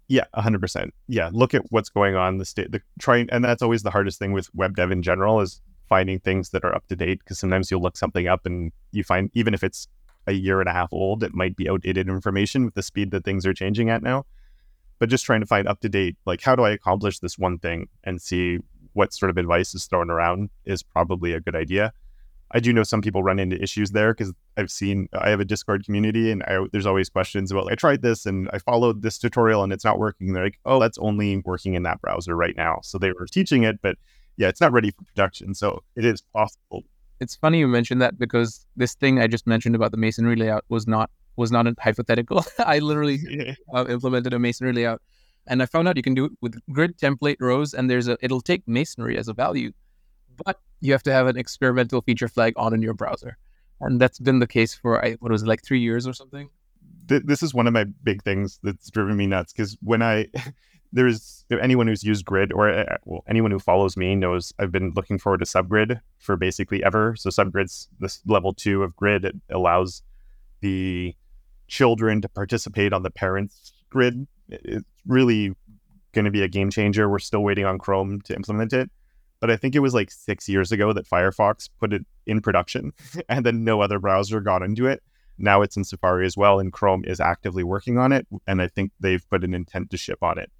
Yeah, 0.09 0.25
hundred 0.35 0.61
percent. 0.61 0.95
Yeah, 1.07 1.31
look 1.33 1.55
at 1.55 1.63
what's 1.71 1.91
going 1.91 2.15
on. 2.15 2.39
The 2.39 2.45
state, 2.45 2.73
the 2.73 2.81
trying, 2.99 3.29
and 3.31 3.45
that's 3.45 3.63
always 3.63 3.83
the 3.83 3.91
hardest 3.91 4.19
thing 4.19 4.33
with 4.33 4.49
web 4.55 4.77
dev 4.77 4.91
in 4.91 5.03
general 5.03 5.41
is 5.41 5.61
finding 5.89 6.19
things 6.19 6.51
that 6.51 6.65
are 6.65 6.75
up 6.75 6.87
to 6.89 6.97
date. 6.97 7.19
Because 7.19 7.39
sometimes 7.39 7.71
you'll 7.71 7.83
look 7.83 7.97
something 7.97 8.27
up 8.27 8.47
and 8.47 8.73
you 8.93 9.05
find 9.05 9.31
even 9.35 9.53
if 9.53 9.63
it's 9.63 9.87
a 10.27 10.33
year 10.33 10.61
and 10.61 10.69
a 10.69 10.73
half 10.73 10.93
old, 10.93 11.23
it 11.23 11.35
might 11.35 11.57
be 11.57 11.69
outdated 11.69 12.09
information 12.09 12.65
with 12.65 12.75
the 12.75 12.83
speed 12.83 13.11
that 13.11 13.25
things 13.25 13.47
are 13.47 13.55
changing 13.55 13.91
at 13.91 14.03
now. 14.03 14.25
But 14.99 15.09
just 15.09 15.25
trying 15.25 15.41
to 15.41 15.47
find 15.47 15.69
up 15.69 15.81
to 15.81 15.89
date, 15.89 16.17
like 16.27 16.43
how 16.43 16.57
do 16.57 16.65
I 16.65 16.71
accomplish 16.71 17.19
this 17.19 17.39
one 17.39 17.59
thing 17.59 17.89
and 18.05 18.21
see 18.21 18.59
what 18.93 19.13
sort 19.13 19.31
of 19.31 19.39
advice 19.39 19.75
is 19.75 19.87
thrown 19.87 20.11
around 20.11 20.51
is 20.65 20.83
probably 20.83 21.33
a 21.33 21.41
good 21.41 21.55
idea. 21.55 21.93
I 22.51 22.61
do 22.61 22.73
know 22.73 22.83
some 22.83 23.03
people 23.03 23.23
run 23.23 23.39
into 23.39 23.63
issues 23.63 23.91
there 23.91 24.15
because 24.15 24.33
I've 24.57 24.71
seen 24.71 25.09
I 25.13 25.29
have 25.29 25.41
a 25.41 25.45
Discord 25.45 25.85
community 25.85 26.31
and 26.31 26.43
I, 26.45 26.65
there's 26.73 26.87
always 26.87 27.11
questions 27.11 27.53
about 27.53 27.71
I 27.71 27.75
tried 27.75 28.03
this 28.03 28.25
and 28.25 28.49
I 28.53 28.59
followed 28.59 29.03
this 29.03 29.19
tutorial 29.19 29.63
and 29.63 29.73
it's 29.73 29.85
not 29.85 29.99
working. 29.99 30.33
They're 30.33 30.45
like, 30.45 30.59
oh, 30.65 30.81
that's 30.81 30.99
only 30.99 31.39
working 31.45 31.75
in 31.75 31.83
that 31.83 32.01
browser 32.01 32.35
right 32.35 32.57
now. 32.57 32.81
So 32.83 32.97
they 32.99 33.13
were 33.13 33.27
teaching 33.27 33.65
it, 33.65 33.81
but 33.83 33.97
yeah, 34.39 34.49
it's 34.49 34.61
not 34.61 34.73
ready 34.73 34.91
for 34.91 35.05
production. 35.05 35.55
So 35.55 35.83
it 35.95 36.05
is 36.05 36.23
possible. 36.35 36.85
It's 37.21 37.35
funny 37.35 37.59
you 37.59 37.69
mentioned 37.69 38.01
that 38.01 38.19
because 38.19 38.65
this 38.77 38.95
thing 38.95 39.21
I 39.21 39.27
just 39.27 39.47
mentioned 39.47 39.75
about 39.75 39.91
the 39.91 39.97
masonry 39.97 40.37
layout 40.37 40.65
was 40.69 40.87
not 40.87 41.11
was 41.37 41.53
not 41.53 41.67
a 41.67 41.75
hypothetical. 41.81 42.45
I 42.59 42.79
literally 42.79 43.57
uh, 43.75 43.85
implemented 43.89 44.33
a 44.33 44.39
masonry 44.39 44.73
layout, 44.73 45.03
and 45.47 45.63
I 45.63 45.67
found 45.67 45.89
out 45.89 45.97
you 45.97 46.03
can 46.03 46.15
do 46.15 46.27
it 46.27 46.33
with 46.41 46.59
grid 46.73 46.97
template 46.97 47.37
rows, 47.41 47.75
and 47.75 47.91
there's 47.91 48.09
a 48.09 48.17
it'll 48.23 48.41
take 48.41 48.63
masonry 48.67 49.19
as 49.19 49.29
a 49.29 49.35
value, 49.35 49.73
but 50.45 50.61
you 50.81 50.93
have 50.93 51.03
to 51.05 51.13
have 51.13 51.27
an 51.27 51.37
experimental 51.37 52.03
feature 52.03 52.29
flag 52.29 52.55
on 52.57 52.75
in 52.75 52.83
your 52.83 52.95
browser. 52.95 53.37
And 53.81 54.01
that's 54.01 54.19
been 54.19 54.39
the 54.39 54.47
case 54.47 54.75
for, 54.75 55.05
I, 55.05 55.15
what 55.21 55.31
was 55.31 55.43
it, 55.43 55.49
like 55.49 55.63
three 55.63 55.81
years 55.81 56.07
or 56.07 56.13
something? 56.13 56.51
This 57.07 57.43
is 57.43 57.55
one 57.55 57.67
of 57.67 57.73
my 57.73 57.85
big 57.85 58.23
things 58.23 58.59
that's 58.63 58.91
driven 58.91 59.17
me 59.17 59.27
nuts 59.27 59.53
because 59.53 59.79
when 59.83 60.03
I, 60.03 60.27
there's 60.93 61.45
anyone 61.51 61.87
who's 61.87 62.05
used 62.05 62.25
grid 62.25 62.53
or 62.53 62.69
uh, 62.69 62.97
well, 63.05 63.25
anyone 63.27 63.51
who 63.51 63.59
follows 63.59 63.97
me 63.97 64.15
knows 64.15 64.53
I've 64.59 64.73
been 64.73 64.93
looking 64.95 65.19
forward 65.19 65.39
to 65.39 65.47
subgrid 65.47 66.01
for 66.19 66.37
basically 66.37 66.85
ever. 66.85 67.15
So 67.17 67.31
subgrid's 67.31 67.89
this 67.99 68.21
level 68.27 68.53
two 68.53 68.83
of 68.83 68.95
grid. 68.97 69.25
It 69.25 69.37
allows 69.51 70.03
the 70.61 71.15
children 71.67 72.21
to 72.23 72.29
participate 72.29 72.93
on 72.93 73.03
the 73.03 73.11
parents 73.11 73.73
grid. 73.91 74.27
It's 74.49 74.85
really 75.07 75.55
going 76.13 76.25
to 76.27 76.31
be 76.31 76.43
a 76.43 76.49
game 76.49 76.71
changer. 76.71 77.09
We're 77.09 77.19
still 77.21 77.43
waiting 77.43 77.65
on 77.65 77.79
Chrome 77.79 78.21
to 78.23 78.35
implement 78.35 78.73
it 78.73 78.91
but 79.41 79.51
I 79.51 79.57
think 79.57 79.75
it 79.75 79.81
was 79.81 79.95
like 79.95 80.11
six 80.11 80.49
years 80.49 80.73
ago 80.73 80.93
that 80.93 81.09
Firefox 81.09 81.69
put 81.79 81.93
it 81.93 82.05
in 82.27 82.41
production, 82.41 82.93
and 83.29 83.45
then 83.45 83.65
no 83.65 83.81
other 83.81 83.99
browser 83.99 84.41
got 84.41 84.63
into 84.63 84.87
it. 84.87 85.03
Now 85.39 85.63
it's 85.63 85.77
in 85.77 85.85
Safari 85.85 86.27
as 86.27 86.37
well, 86.37 86.59
and 86.59 86.73
Chrome 86.73 87.05
is 87.05 87.21
actively 87.21 87.63
working 87.63 87.99
on 87.99 88.13
it, 88.13 88.27
and 88.47 88.61
I 88.61 88.69
think 88.69 88.93
they've 88.99 89.29
put 89.31 89.45
an 89.45 89.55
intent 89.55 89.91
to 89.91 89.97
ship 89.97 90.23
on 90.23 90.39
it. 90.39 90.51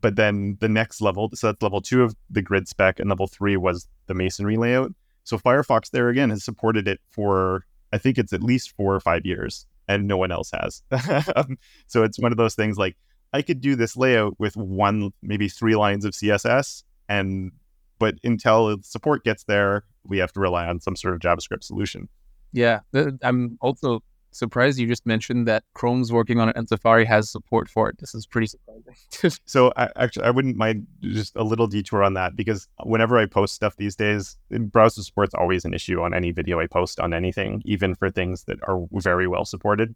But 0.00 0.16
then 0.16 0.56
the 0.60 0.68
next 0.68 1.02
level, 1.02 1.30
so 1.34 1.48
that's 1.48 1.62
level 1.62 1.82
two 1.82 2.02
of 2.02 2.16
the 2.30 2.40
grid 2.40 2.66
spec, 2.66 2.98
and 2.98 3.10
level 3.10 3.26
three 3.26 3.56
was 3.56 3.86
the 4.06 4.14
masonry 4.14 4.56
layout. 4.56 4.92
So 5.24 5.36
Firefox 5.36 5.90
there 5.90 6.08
again 6.08 6.30
has 6.30 6.42
supported 6.42 6.88
it 6.88 7.00
for 7.10 7.66
I 7.92 7.98
think 7.98 8.18
it's 8.18 8.32
at 8.32 8.42
least 8.42 8.74
four 8.76 8.94
or 8.94 9.00
five 9.00 9.26
years, 9.26 9.66
and 9.88 10.06
no 10.06 10.16
one 10.16 10.32
else 10.32 10.50
has. 10.52 10.82
Um, 11.36 11.58
so 11.86 12.02
it's 12.02 12.18
one 12.18 12.32
of 12.32 12.38
those 12.38 12.54
things 12.54 12.78
like 12.78 12.96
I 13.32 13.42
could 13.42 13.60
do 13.60 13.76
this 13.76 13.96
layout 13.96 14.38
with 14.38 14.56
one, 14.56 15.12
maybe 15.22 15.48
three 15.48 15.76
lines 15.76 16.04
of 16.04 16.12
CSS, 16.12 16.82
and 17.08 17.52
but 18.00 18.16
until 18.24 18.78
support 18.82 19.22
gets 19.22 19.44
there, 19.44 19.84
we 20.04 20.18
have 20.18 20.32
to 20.32 20.40
rely 20.40 20.66
on 20.66 20.80
some 20.80 20.96
sort 20.96 21.14
of 21.14 21.20
JavaScript 21.20 21.62
solution. 21.62 22.08
Yeah, 22.52 22.80
I'm 23.22 23.58
also 23.60 24.02
surprised 24.32 24.78
you 24.78 24.86
just 24.86 25.06
mentioned 25.06 25.46
that 25.48 25.64
Chrome's 25.74 26.12
working 26.12 26.40
on 26.40 26.48
it 26.48 26.56
and 26.56 26.68
Safari 26.68 27.04
has 27.04 27.30
support 27.30 27.68
for 27.68 27.88
it. 27.88 27.98
This 27.98 28.14
is 28.14 28.26
pretty 28.26 28.46
surprising. 28.46 29.38
so 29.44 29.72
I, 29.76 29.90
actually, 29.96 30.24
I 30.24 30.30
wouldn't 30.30 30.56
mind 30.56 30.86
just 31.02 31.36
a 31.36 31.44
little 31.44 31.66
detour 31.66 32.02
on 32.02 32.14
that 32.14 32.36
because 32.36 32.66
whenever 32.84 33.18
I 33.18 33.26
post 33.26 33.54
stuff 33.54 33.76
these 33.76 33.94
days, 33.94 34.38
browser 34.50 35.02
support's 35.02 35.34
always 35.34 35.64
an 35.64 35.74
issue 35.74 36.00
on 36.00 36.14
any 36.14 36.30
video 36.30 36.58
I 36.58 36.66
post 36.66 36.98
on 37.00 37.12
anything, 37.12 37.62
even 37.64 37.94
for 37.94 38.10
things 38.10 38.44
that 38.44 38.58
are 38.66 38.80
very 38.94 39.28
well 39.28 39.44
supported. 39.44 39.94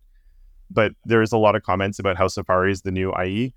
But 0.71 0.93
there's 1.05 1.33
a 1.33 1.39
lot 1.39 1.57
of 1.57 1.63
comments 1.63 1.99
about 1.99 2.17
how 2.17 2.29
Safari 2.29 2.71
is 2.71 2.83
the 2.83 2.91
new 2.91 3.15
IE, 3.19 3.55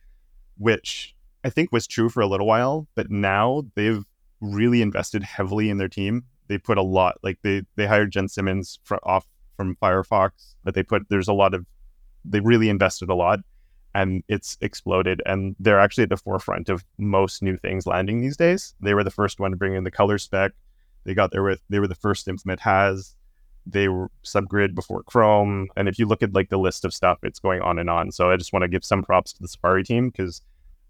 which 0.58 1.16
I 1.44 1.50
think 1.50 1.72
was 1.72 1.88
true 1.88 2.10
for 2.10 2.22
a 2.22 2.28
little 2.28 2.48
while, 2.48 2.88
but 2.96 3.10
now 3.10 3.66
they've 3.76 4.04
really 4.42 4.82
invested 4.82 5.24
heavily 5.24 5.70
in 5.70 5.78
their 5.78 5.90
team. 5.90 6.24
They 6.48 6.58
put 6.58 6.78
a 6.78 6.84
lot, 6.84 7.18
like 7.24 7.40
they 7.42 7.64
they 7.76 7.88
hired 7.88 8.12
Jen 8.12 8.28
Simmons 8.28 8.80
off 9.04 9.28
from 9.56 9.76
Firefox, 9.82 10.56
but 10.64 10.76
they 10.76 10.84
put 10.84 11.10
there's 11.10 11.28
a 11.28 11.34
lot 11.34 11.54
of 11.54 11.66
they 12.24 12.40
really 12.40 12.70
invested 12.70 13.10
a 13.10 13.16
lot, 13.16 13.40
and 13.96 14.24
it's 14.28 14.58
exploded. 14.62 15.22
And 15.26 15.56
they're 15.60 15.80
actually 15.80 16.04
at 16.04 16.10
the 16.10 16.18
forefront 16.18 16.70
of 16.70 16.86
most 16.98 17.42
new 17.42 17.58
things 17.58 17.86
landing 17.86 18.22
these 18.22 18.38
days. 18.38 18.76
They 18.82 18.94
were 18.94 19.04
the 19.04 19.12
first 19.12 19.40
one 19.40 19.52
to 19.52 19.58
bring 19.58 19.76
in 19.76 19.84
the 19.84 19.92
color 19.92 20.18
spec. 20.18 20.52
They 21.04 21.14
got 21.14 21.32
there 21.32 21.44
with 21.44 21.62
they 21.70 21.80
were 21.80 21.88
the 21.88 21.96
first 21.96 22.26
to 22.26 22.32
implement 22.32 22.62
has. 22.62 23.16
They 23.66 23.90
were 23.90 24.10
subgrid 24.24 24.76
before 24.76 25.04
Chrome, 25.04 25.68
and 25.76 25.90
if 25.90 26.00
you 26.00 26.06
look 26.06 26.24
at 26.24 26.34
like 26.34 26.50
the 26.50 26.58
list 26.58 26.86
of 26.86 26.94
stuff, 26.94 27.20
it's 27.24 27.40
going 27.40 27.62
on 27.62 27.80
and 27.80 27.90
on. 27.90 28.12
So 28.12 28.32
I 28.32 28.38
just 28.38 28.54
want 28.54 28.64
to 28.64 28.70
give 28.70 28.86
some 28.86 29.04
props 29.04 29.34
to 29.34 29.42
the 29.42 29.48
Safari 29.50 29.84
team 29.84 30.10
because 30.10 30.42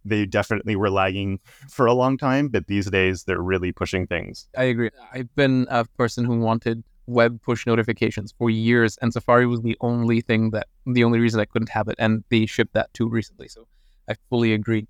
they 0.07 0.25
definitely 0.25 0.75
were 0.75 0.89
lagging 0.89 1.39
for 1.69 1.85
a 1.85 1.93
long 1.93 2.17
time, 2.17 2.47
but 2.47 2.67
these 2.67 2.89
days 2.89 3.23
they're 3.23 3.41
really 3.41 3.71
pushing 3.71 4.07
things. 4.07 4.47
I 4.57 4.63
agree. 4.63 4.91
I've 5.13 5.33
been 5.35 5.67
a 5.69 5.85
person 5.85 6.25
who 6.25 6.39
wanted 6.39 6.83
web 7.05 7.41
push 7.41 7.65
notifications 7.65 8.33
for 8.37 8.49
years, 8.49 8.97
and 9.01 9.13
Safari 9.13 9.47
was 9.47 9.61
the 9.61 9.77
only 9.81 10.21
thing 10.21 10.51
that 10.51 10.67
the 10.85 11.03
only 11.03 11.19
reason 11.19 11.39
I 11.39 11.45
couldn't 11.45 11.69
have 11.69 11.87
it, 11.87 11.95
and 11.97 12.23
they 12.29 12.45
shipped 12.45 12.73
that 12.73 12.93
too 12.93 13.07
recently. 13.07 13.47
So 13.47 13.67
I 14.09 14.15
fully 14.29 14.53
agree. 14.53 14.87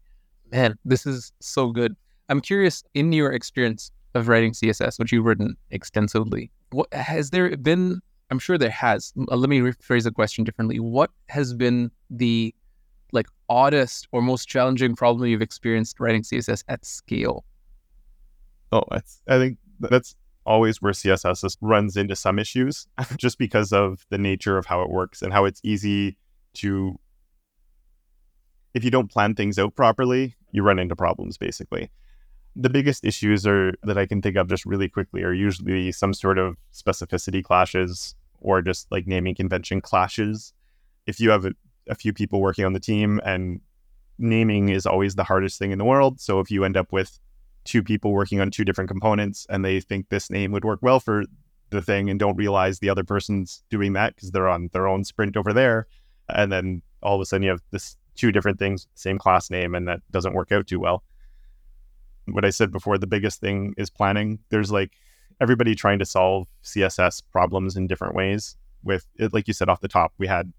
Man, 0.51 0.77
this 0.85 1.05
is 1.05 1.31
so 1.39 1.71
good. 1.71 1.95
I'm 2.29 2.41
curious 2.41 2.83
in 2.93 3.13
your 3.13 3.31
experience 3.31 3.91
of 4.15 4.27
writing 4.27 4.51
CSS, 4.51 4.99
which 4.99 5.11
you've 5.11 5.25
written 5.25 5.55
extensively. 5.71 6.51
What 6.71 6.91
has 6.93 7.29
there 7.29 7.55
been? 7.57 8.01
I'm 8.29 8.39
sure 8.39 8.57
there 8.57 8.69
has. 8.69 9.13
Let 9.15 9.49
me 9.49 9.59
rephrase 9.59 10.03
the 10.03 10.11
question 10.11 10.43
differently. 10.43 10.79
What 10.79 11.11
has 11.29 11.53
been 11.53 11.91
the 12.09 12.53
like 13.11 13.27
oddest 13.49 14.07
or 14.11 14.21
most 14.21 14.47
challenging 14.47 14.95
problem 14.95 15.29
you've 15.29 15.41
experienced 15.41 15.99
writing 15.99 16.23
CSS 16.23 16.63
at 16.67 16.85
scale? 16.85 17.45
Oh, 18.71 18.83
that's, 18.91 19.21
I 19.27 19.37
think 19.37 19.57
that's 19.79 20.15
always 20.45 20.81
where 20.81 20.93
CSS 20.93 21.57
runs 21.61 21.97
into 21.97 22.15
some 22.15 22.39
issues 22.39 22.87
just 23.17 23.37
because 23.37 23.71
of 23.71 24.05
the 24.09 24.17
nature 24.17 24.57
of 24.57 24.65
how 24.65 24.81
it 24.81 24.89
works 24.89 25.21
and 25.21 25.33
how 25.33 25.45
it's 25.45 25.61
easy 25.63 26.17
to, 26.55 26.99
if 28.73 28.83
you 28.83 28.91
don't 28.91 29.11
plan 29.11 29.35
things 29.35 29.57
out 29.59 29.75
properly, 29.75 30.35
you 30.51 30.63
run 30.63 30.79
into 30.79 30.95
problems 30.95 31.37
basically. 31.37 31.89
The 32.55 32.69
biggest 32.69 33.05
issues 33.05 33.45
are 33.45 33.73
that 33.83 33.97
I 33.97 34.07
can 34.07 34.21
think 34.21 34.35
of 34.35 34.47
just 34.47 34.65
really 34.65 34.89
quickly 34.89 35.21
are 35.21 35.33
usually 35.33 35.91
some 35.91 36.13
sort 36.13 36.39
of 36.39 36.57
specificity 36.73 37.43
clashes 37.43 38.15
or 38.39 38.61
just 38.61 38.91
like 38.91 39.05
naming 39.05 39.35
convention 39.35 39.79
clashes. 39.79 40.53
If 41.05 41.19
you 41.19 41.29
have 41.29 41.45
a 41.45 41.51
a 41.89 41.95
few 41.95 42.13
people 42.13 42.41
working 42.41 42.65
on 42.65 42.73
the 42.73 42.79
team, 42.79 43.19
and 43.23 43.61
naming 44.17 44.69
is 44.69 44.85
always 44.85 45.15
the 45.15 45.23
hardest 45.23 45.59
thing 45.59 45.71
in 45.71 45.77
the 45.77 45.85
world. 45.85 46.19
So 46.19 46.39
if 46.39 46.49
you 46.49 46.63
end 46.63 46.77
up 46.77 46.91
with 46.91 47.19
two 47.63 47.83
people 47.83 48.11
working 48.11 48.39
on 48.39 48.49
two 48.49 48.63
different 48.63 48.89
components 48.89 49.45
and 49.49 49.63
they 49.63 49.81
think 49.81 50.07
this 50.07 50.29
name 50.29 50.53
would 50.53 50.63
work 50.63 50.79
well 50.81 51.01
for 51.01 51.25
the 51.69 51.81
thing 51.81 52.09
and 52.09 52.17
don't 52.17 52.37
realize 52.37 52.79
the 52.79 52.89
other 52.89 53.03
person's 53.03 53.61
doing 53.69 53.91
that 53.93 54.15
because 54.15 54.31
they're 54.31 54.47
on 54.47 54.69
their 54.71 54.87
own 54.87 55.03
sprint 55.03 55.35
over 55.35 55.53
there, 55.53 55.87
and 56.29 56.51
then 56.51 56.81
all 57.03 57.15
of 57.15 57.21
a 57.21 57.25
sudden 57.25 57.43
you 57.43 57.49
have 57.49 57.61
this 57.71 57.97
two 58.15 58.31
different 58.31 58.57
things, 58.57 58.87
same 58.95 59.17
class 59.17 59.49
name, 59.49 59.75
and 59.75 59.87
that 59.87 59.99
doesn't 60.11 60.33
work 60.33 60.51
out 60.51 60.65
too 60.65 60.79
well. 60.79 61.03
What 62.25 62.45
I 62.45 62.49
said 62.49 62.71
before, 62.71 62.97
the 62.97 63.07
biggest 63.07 63.39
thing 63.39 63.73
is 63.77 63.89
planning. 63.89 64.39
There's 64.49 64.71
like 64.71 64.93
everybody 65.39 65.75
trying 65.75 65.99
to 65.99 66.05
solve 66.05 66.47
CSS 66.63 67.21
problems 67.31 67.77
in 67.77 67.87
different 67.87 68.15
ways. 68.15 68.55
With 68.83 69.05
like 69.31 69.47
you 69.47 69.53
said 69.53 69.69
off 69.69 69.81
the 69.81 69.87
top, 69.87 70.13
we 70.17 70.27
had 70.27 70.51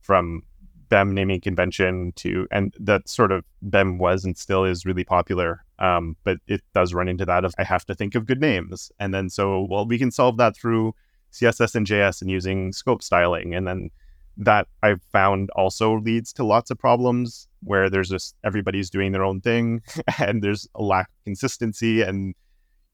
from 0.00 0.42
BEM 0.88 1.14
naming 1.14 1.40
convention 1.40 2.12
to, 2.16 2.46
and 2.50 2.74
that 2.78 3.08
sort 3.08 3.32
of 3.32 3.44
BEM 3.62 3.98
was 3.98 4.24
and 4.24 4.36
still 4.36 4.64
is 4.64 4.84
really 4.84 5.04
popular. 5.04 5.64
Um, 5.78 6.16
but 6.24 6.38
it 6.46 6.62
does 6.74 6.94
run 6.94 7.08
into 7.08 7.24
that 7.26 7.44
of 7.44 7.54
I 7.58 7.64
have 7.64 7.84
to 7.86 7.94
think 7.94 8.14
of 8.14 8.26
good 8.26 8.40
names. 8.40 8.90
And 8.98 9.12
then 9.12 9.28
so, 9.28 9.66
well, 9.68 9.86
we 9.86 9.98
can 9.98 10.10
solve 10.10 10.36
that 10.38 10.56
through 10.56 10.94
CSS 11.32 11.74
and 11.74 11.86
JS 11.86 12.22
and 12.22 12.30
using 12.30 12.72
scope 12.72 13.02
styling. 13.02 13.54
And 13.54 13.66
then 13.66 13.90
that 14.38 14.68
I've 14.82 15.02
found 15.12 15.50
also 15.56 15.98
leads 15.98 16.32
to 16.34 16.44
lots 16.44 16.70
of 16.70 16.78
problems 16.78 17.48
where 17.62 17.88
there's 17.88 18.08
just 18.08 18.34
everybody's 18.44 18.90
doing 18.90 19.12
their 19.12 19.24
own 19.24 19.40
thing 19.40 19.82
and 20.18 20.42
there's 20.42 20.68
a 20.74 20.82
lack 20.82 21.08
of 21.08 21.24
consistency 21.24 22.02
and 22.02 22.34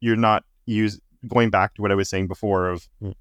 you're 0.00 0.16
not 0.16 0.44
use 0.66 1.00
going 1.28 1.50
back 1.50 1.74
to 1.74 1.82
what 1.82 1.92
I 1.92 1.94
was 1.94 2.08
saying 2.08 2.28
before 2.28 2.68
of 2.68 2.88
mm. 3.02 3.14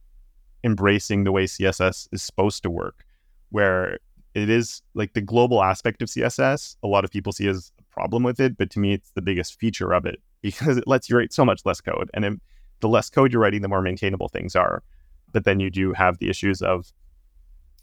embracing 0.64 1.24
the 1.24 1.32
way 1.32 1.46
CSS 1.46 2.08
is 2.12 2.24
supposed 2.24 2.64
to 2.64 2.70
work, 2.70 3.06
where 3.50 4.00
it 4.34 4.50
is 4.50 4.82
like 4.94 5.14
the 5.14 5.22
global 5.22 5.64
aspect 5.64 6.02
of 6.02 6.10
CSS. 6.10 6.78
A 6.84 6.88
lot 6.88 7.04
of 7.04 7.12
people 7.12 7.32
see 7.34 7.48
as 7.48 7.72
a 7.80 7.84
problem 7.94 8.24
with 8.24 8.40
it, 8.40 8.58
but 8.58 8.70
to 8.72 8.80
me, 8.80 8.94
it's 8.94 9.12
the 9.12 9.22
biggest 9.22 9.60
feature 9.60 9.92
of 9.92 10.06
it 10.06 10.22
because 10.42 10.78
it 10.78 10.88
lets 10.88 11.10
you 11.10 11.18
write 11.18 11.34
so 11.34 11.46
much 11.46 11.66
less 11.66 11.82
code. 11.82 12.10
And 12.14 12.40
the 12.80 12.90
less 12.90 13.10
code 13.10 13.32
you're 13.32 13.42
writing, 13.42 13.62
the 13.62 13.68
more 13.68 13.82
maintainable 13.82 14.30
things 14.30 14.56
are. 14.56 14.84
But 15.32 15.46
then 15.46 15.60
you 15.60 15.70
do 15.70 15.94
have 15.94 16.18
the 16.18 16.30
issues 16.30 16.62
of 16.62 16.92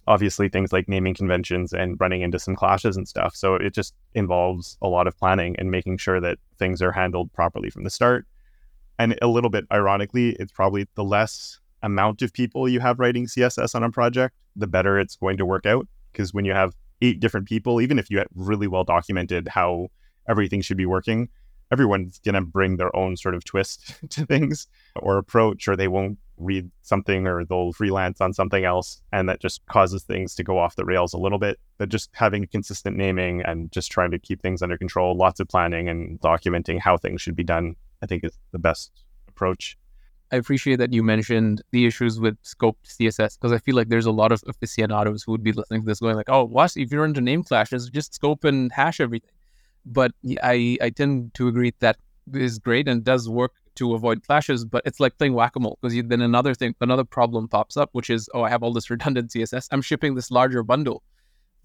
obviously 0.07 0.49
things 0.49 0.73
like 0.73 0.89
naming 0.89 1.15
conventions 1.15 1.73
and 1.73 2.01
running 2.01 2.23
into 2.23 2.39
some 2.39 2.57
clashes 2.57 2.97
and 2.97 3.07
stuff. 3.07 3.37
So 3.37 3.55
it 3.55 3.75
just 3.75 3.95
involves 4.15 4.79
a 4.81 4.89
lot 4.89 5.07
of 5.07 5.17
planning 5.19 5.55
and 5.59 5.71
making 5.71 5.99
sure 5.99 6.19
that 6.21 6.39
things 6.59 6.81
are 6.81 6.93
handled 6.93 7.33
properly 7.35 7.69
from 7.69 7.85
the 7.85 7.91
start. 7.91 8.27
And 8.99 9.17
a 9.21 9.29
little 9.29 9.51
bit 9.51 9.67
ironically, 9.71 10.31
it's 10.41 10.51
probably 10.51 10.89
the 10.95 11.05
less 11.05 11.61
amount 11.83 12.23
of 12.23 12.33
people 12.33 12.69
you 12.69 12.81
have 12.81 12.99
writing 12.99 13.27
CSS 13.27 13.75
on 13.75 13.85
a 13.85 13.91
project, 13.91 14.35
the 14.57 14.67
better 14.67 14.99
it's 14.99 15.17
going 15.17 15.37
to 15.37 15.47
work 15.47 15.67
out. 15.67 15.87
Because 16.18 16.35
when 16.35 16.44
you 16.44 16.52
have 16.52 16.74
eight 17.00 17.20
different 17.20 17.46
people, 17.46 17.81
even 17.81 17.96
if 17.96 18.11
you 18.11 18.18
have 18.18 18.26
really 18.35 18.66
well 18.66 18.83
documented 18.83 19.46
how 19.46 19.87
everything 20.28 20.61
should 20.61 20.76
be 20.76 20.85
working, 20.85 21.28
everyone's 21.70 22.18
going 22.24 22.35
to 22.35 22.40
bring 22.40 22.76
their 22.76 22.94
own 22.96 23.16
sort 23.16 23.37
of 23.37 23.44
twist 23.44 23.94
to 24.11 24.26
things 24.26 24.66
or 24.96 25.16
approach, 25.16 25.68
or 25.68 25.76
they 25.76 25.87
won't 25.87 26.18
read 26.37 26.68
something 26.83 27.28
or 27.28 27.44
they'll 27.44 27.72
freelance 27.72 28.20
on 28.20 28.33
something 28.33 28.64
else. 28.64 29.00
And 29.12 29.28
that 29.28 29.40
just 29.40 29.64
causes 29.66 30.02
things 30.02 30.35
to 30.35 30.42
go 30.42 30.59
off 30.59 30.74
the 30.74 30.85
rails 30.85 31.14
a 31.14 31.18
little 31.18 31.38
bit. 31.38 31.61
But 31.78 31.88
just 31.88 32.11
having 32.14 32.48
consistent 32.48 32.96
naming 32.96 33.42
and 33.42 33.70
just 33.70 33.92
trying 33.92 34.11
to 34.11 34.18
keep 34.18 34.42
things 34.42 34.61
under 34.61 34.76
control, 34.76 35.16
lots 35.16 35.38
of 35.38 35.46
planning 35.46 35.88
and 35.88 36.20
documenting 36.20 36.81
how 36.81 36.96
things 36.96 37.22
should 37.22 37.37
be 37.37 37.44
done, 37.44 37.76
I 38.02 38.07
think 38.07 38.24
is 38.24 38.37
the 38.50 38.59
best 38.59 38.90
approach. 39.28 39.78
I 40.31 40.37
appreciate 40.37 40.77
that 40.77 40.93
you 40.93 41.03
mentioned 41.03 41.62
the 41.71 41.87
issues 41.87 42.21
with 42.21 42.37
scoped 42.43 42.85
CSS 42.85 43.38
because 43.38 43.53
I 43.53 43.59
feel 43.59 43.75
like 43.75 43.88
there's 43.88 44.07
a 44.07 44.12
lot 44.12 44.33
of 44.33 44.43
aficionados 44.47 45.23
who 45.23 45.33
would 45.33 45.43
be 45.43 45.53
listening 45.53 45.83
to 45.83 45.87
this 45.87 46.01
going 46.01 46.17
like, 46.17 46.29
oh, 46.29 46.45
what? 46.45 46.77
If 46.77 46.93
you're 46.93 47.05
into 47.05 47.21
name 47.21 47.43
clashes, 47.43 47.88
just 47.88 48.14
scope 48.14 48.45
and 48.45 48.71
hash 48.73 49.01
everything. 49.01 49.31
But 49.87 50.12
I, 50.43 50.77
I 50.83 50.91
tend 50.91 51.33
to 51.35 51.49
agree 51.49 51.73
that 51.81 51.97
is 52.35 52.59
great 52.59 52.88
and 52.88 53.03
does 53.03 53.29
work 53.29 53.53
to 53.77 53.95
avoid 53.95 54.27
clashes, 54.27 54.64
but 54.64 54.83
it's 54.85 55.01
like 55.01 55.17
playing 55.19 55.35
whack-a-mole 55.35 55.79
because 55.81 55.99
then 56.09 56.21
another 56.21 56.53
thing, 56.53 56.75
another 56.81 57.05
problem 57.05 57.49
pops 57.49 57.77
up, 57.77 57.88
which 57.93 58.11
is, 58.11 58.29
oh, 58.35 58.43
I 58.43 58.51
have 58.51 58.62
all 58.62 58.73
this 58.73 58.91
redundant 58.95 59.31
CSS. 59.31 59.69
I'm 59.71 59.83
shipping 59.83 60.14
this 60.14 60.31
larger 60.31 60.62
bundle. 60.62 61.03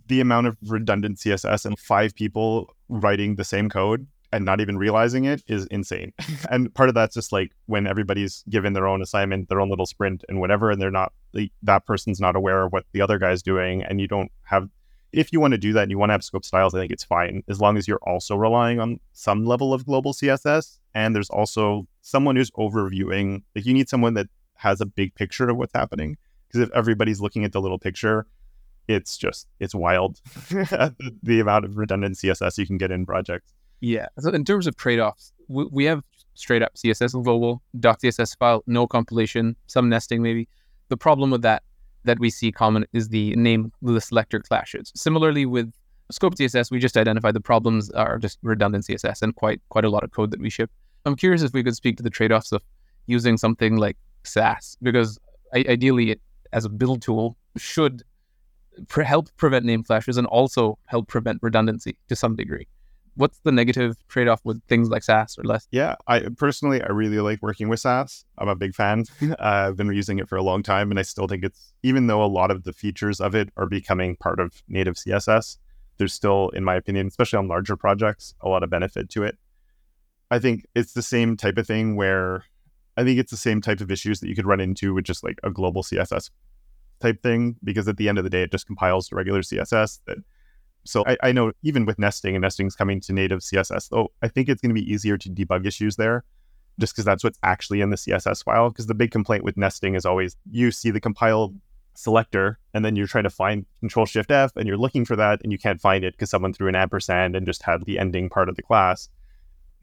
The 0.07 0.21
amount 0.21 0.47
of 0.47 0.57
redundant 0.67 1.17
CSS 1.17 1.65
and 1.65 1.77
five 1.79 2.13
people 2.15 2.73
writing 2.87 3.35
the 3.35 3.43
same 3.43 3.69
code 3.69 4.07
and 4.33 4.43
not 4.43 4.59
even 4.59 4.77
realizing 4.77 5.25
it 5.25 5.43
is 5.47 5.67
insane. 5.67 6.11
and 6.49 6.73
part 6.73 6.89
of 6.89 6.95
that's 6.95 7.13
just 7.13 7.31
like 7.31 7.51
when 7.67 7.85
everybody's 7.85 8.43
given 8.49 8.73
their 8.73 8.87
own 8.87 9.01
assignment, 9.01 9.47
their 9.47 9.61
own 9.61 9.69
little 9.69 9.85
sprint 9.85 10.25
and 10.27 10.39
whatever, 10.39 10.71
and 10.71 10.81
they're 10.81 10.91
not, 10.91 11.13
that 11.61 11.85
person's 11.85 12.19
not 12.19 12.35
aware 12.35 12.63
of 12.63 12.73
what 12.73 12.85
the 12.93 13.01
other 13.01 13.19
guy's 13.19 13.43
doing. 13.43 13.83
And 13.83 14.01
you 14.01 14.07
don't 14.07 14.31
have, 14.41 14.67
if 15.11 15.31
you 15.31 15.39
want 15.39 15.51
to 15.51 15.59
do 15.59 15.71
that 15.73 15.83
and 15.83 15.91
you 15.91 15.99
want 15.99 16.09
to 16.09 16.13
have 16.13 16.23
scope 16.23 16.43
styles, 16.43 16.73
I 16.73 16.79
think 16.79 16.91
it's 16.91 17.03
fine 17.03 17.43
as 17.47 17.61
long 17.61 17.77
as 17.77 17.87
you're 17.87 18.01
also 18.01 18.35
relying 18.35 18.79
on 18.79 18.99
some 19.13 19.45
level 19.45 19.71
of 19.71 19.85
global 19.85 20.13
CSS. 20.13 20.79
And 20.95 21.15
there's 21.15 21.29
also 21.29 21.87
someone 22.01 22.35
who's 22.35 22.51
overviewing, 22.51 23.43
like 23.55 23.67
you 23.67 23.73
need 23.73 23.87
someone 23.87 24.15
that 24.15 24.27
has 24.55 24.81
a 24.81 24.85
big 24.87 25.13
picture 25.13 25.47
of 25.47 25.57
what's 25.57 25.73
happening. 25.73 26.17
Because 26.47 26.61
if 26.61 26.71
everybody's 26.75 27.21
looking 27.21 27.45
at 27.45 27.51
the 27.51 27.61
little 27.61 27.79
picture, 27.79 28.25
it's 28.87 29.15
just, 29.15 29.47
it's 29.59 29.75
wild 29.75 30.19
the 30.49 31.39
amount 31.39 31.65
of 31.65 31.77
redundant 31.77 32.15
CSS 32.15 32.57
you 32.57 32.65
can 32.65 32.79
get 32.79 32.91
in 32.91 33.05
projects. 33.05 33.53
Yeah. 33.83 34.07
So 34.17 34.29
in 34.29 34.45
terms 34.45 34.65
of 34.65 34.77
trade-offs, 34.77 35.33
we, 35.49 35.65
we 35.69 35.83
have 35.83 36.01
straight 36.35 36.61
up 36.61 36.73
CSS 36.75 37.21
global, 37.21 37.61
.css 37.75 38.37
file, 38.37 38.63
no 38.65 38.87
compilation, 38.87 39.57
some 39.67 39.89
nesting 39.89 40.21
maybe. 40.21 40.47
The 40.87 40.95
problem 40.95 41.31
with 41.31 41.41
that 41.41 41.63
that 42.05 42.17
we 42.17 42.29
see 42.29 42.49
common 42.49 42.85
is 42.93 43.09
the 43.09 43.35
name 43.35 43.73
the 43.81 43.99
selector 43.99 44.39
clashes. 44.39 44.93
Similarly 44.95 45.45
with 45.45 45.73
scope 46.11 46.35
CSS, 46.35 46.71
we 46.71 46.79
just 46.79 46.95
identified 46.95 47.35
the 47.35 47.41
problems 47.41 47.89
are 47.91 48.17
just 48.19 48.39
redundant 48.41 48.85
CSS 48.85 49.21
and 49.21 49.35
quite 49.35 49.61
quite 49.67 49.83
a 49.83 49.89
lot 49.89 50.05
of 50.05 50.11
code 50.11 50.31
that 50.31 50.39
we 50.39 50.49
ship. 50.49 50.71
I'm 51.05 51.17
curious 51.17 51.41
if 51.41 51.51
we 51.51 51.61
could 51.61 51.75
speak 51.75 51.97
to 51.97 52.03
the 52.03 52.09
trade-offs 52.09 52.53
of 52.53 52.63
using 53.07 53.35
something 53.35 53.75
like 53.75 53.97
Sass 54.23 54.77
because 54.81 55.19
ideally 55.53 56.11
it, 56.11 56.21
as 56.53 56.63
a 56.63 56.69
build 56.69 57.01
tool 57.01 57.35
should 57.57 58.03
pre- 58.87 59.03
help 59.03 59.27
prevent 59.35 59.65
name 59.65 59.83
clashes 59.83 60.15
and 60.15 60.25
also 60.27 60.79
help 60.85 61.09
prevent 61.09 61.39
redundancy 61.41 61.97
to 62.07 62.15
some 62.15 62.37
degree 62.37 62.65
what's 63.15 63.39
the 63.39 63.51
negative 63.51 63.95
trade 64.07 64.27
off 64.27 64.41
with 64.43 64.61
things 64.67 64.89
like 64.89 65.03
Sass 65.03 65.37
or 65.37 65.43
less? 65.43 65.67
Yeah, 65.71 65.95
I 66.07 66.27
personally 66.37 66.81
I 66.81 66.87
really 66.87 67.19
like 67.19 67.41
working 67.41 67.69
with 67.69 67.79
Sass. 67.79 68.25
I'm 68.37 68.47
a 68.47 68.55
big 68.55 68.75
fan. 68.75 69.05
uh, 69.21 69.35
I've 69.39 69.75
been 69.75 69.91
using 69.93 70.19
it 70.19 70.27
for 70.27 70.37
a 70.37 70.43
long 70.43 70.63
time, 70.63 70.91
and 70.91 70.99
I 70.99 71.03
still 71.03 71.27
think 71.27 71.43
it's 71.43 71.73
even 71.83 72.07
though 72.07 72.23
a 72.23 72.27
lot 72.27 72.51
of 72.51 72.63
the 72.63 72.73
features 72.73 73.19
of 73.19 73.35
it 73.35 73.49
are 73.57 73.67
becoming 73.67 74.15
part 74.15 74.39
of 74.39 74.63
native 74.67 74.95
CSS, 74.95 75.57
there's 75.97 76.13
still, 76.13 76.49
in 76.49 76.63
my 76.63 76.75
opinion, 76.75 77.07
especially 77.07 77.37
on 77.37 77.47
larger 77.47 77.75
projects, 77.75 78.35
a 78.41 78.49
lot 78.49 78.63
of 78.63 78.69
benefit 78.69 79.09
to 79.11 79.23
it. 79.23 79.37
I 80.31 80.39
think 80.39 80.65
it's 80.73 80.93
the 80.93 81.03
same 81.03 81.37
type 81.37 81.57
of 81.57 81.67
thing 81.67 81.95
where 81.95 82.45
I 82.97 83.03
think 83.03 83.19
it's 83.19 83.31
the 83.31 83.37
same 83.37 83.61
type 83.61 83.81
of 83.81 83.91
issues 83.91 84.19
that 84.19 84.29
you 84.29 84.35
could 84.35 84.47
run 84.47 84.59
into 84.59 84.93
with 84.93 85.05
just 85.05 85.23
like 85.23 85.39
a 85.43 85.51
global 85.51 85.83
CSS 85.83 86.29
type 86.99 87.21
thing, 87.21 87.57
because 87.63 87.87
at 87.87 87.97
the 87.97 88.09
end 88.09 88.17
of 88.17 88.23
the 88.23 88.29
day, 88.29 88.43
it 88.43 88.51
just 88.51 88.65
compiles 88.65 89.07
to 89.09 89.15
regular 89.15 89.41
CSS 89.41 89.99
that 90.07 90.17
so 90.85 91.03
I, 91.07 91.17
I, 91.23 91.31
know 91.31 91.53
even 91.61 91.85
with 91.85 91.97
nesting 91.97 92.35
and 92.35 92.41
nesting's 92.41 92.75
coming 92.75 92.99
to 93.01 93.13
native 93.13 93.39
CSS, 93.39 93.89
though, 93.89 94.11
I 94.21 94.27
think 94.27 94.49
it's 94.49 94.61
going 94.61 94.73
to 94.75 94.79
be 94.79 94.91
easier 94.91 95.17
to 95.17 95.29
debug 95.29 95.65
issues 95.65 95.95
there 95.95 96.23
just 96.79 96.93
because 96.93 97.05
that's 97.05 97.23
what's 97.23 97.39
actually 97.43 97.81
in 97.81 97.89
the 97.89 97.95
CSS 97.95 98.43
file. 98.43 98.69
Because 98.69 98.87
the 98.87 98.93
big 98.93 99.11
complaint 99.11 99.43
with 99.43 99.57
nesting 99.57 99.95
is 99.95 100.05
always 100.05 100.35
you 100.51 100.71
see 100.71 100.91
the 100.91 100.99
compiled 100.99 101.55
selector 101.95 102.57
and 102.73 102.83
then 102.83 102.95
you're 102.95 103.07
trying 103.07 103.23
to 103.23 103.29
find 103.29 103.65
control 103.79 104.05
shift 104.05 104.31
F 104.31 104.51
and 104.55 104.67
you're 104.67 104.77
looking 104.77 105.05
for 105.05 105.15
that 105.15 105.39
and 105.43 105.51
you 105.51 105.57
can't 105.57 105.79
find 105.79 106.03
it 106.03 106.13
because 106.13 106.29
someone 106.29 106.53
threw 106.53 106.67
an 106.67 106.75
ampersand 106.75 107.35
and 107.35 107.45
just 107.45 107.61
had 107.63 107.85
the 107.85 107.99
ending 107.99 108.29
part 108.29 108.49
of 108.49 108.55
the 108.55 108.63
class. 108.63 109.09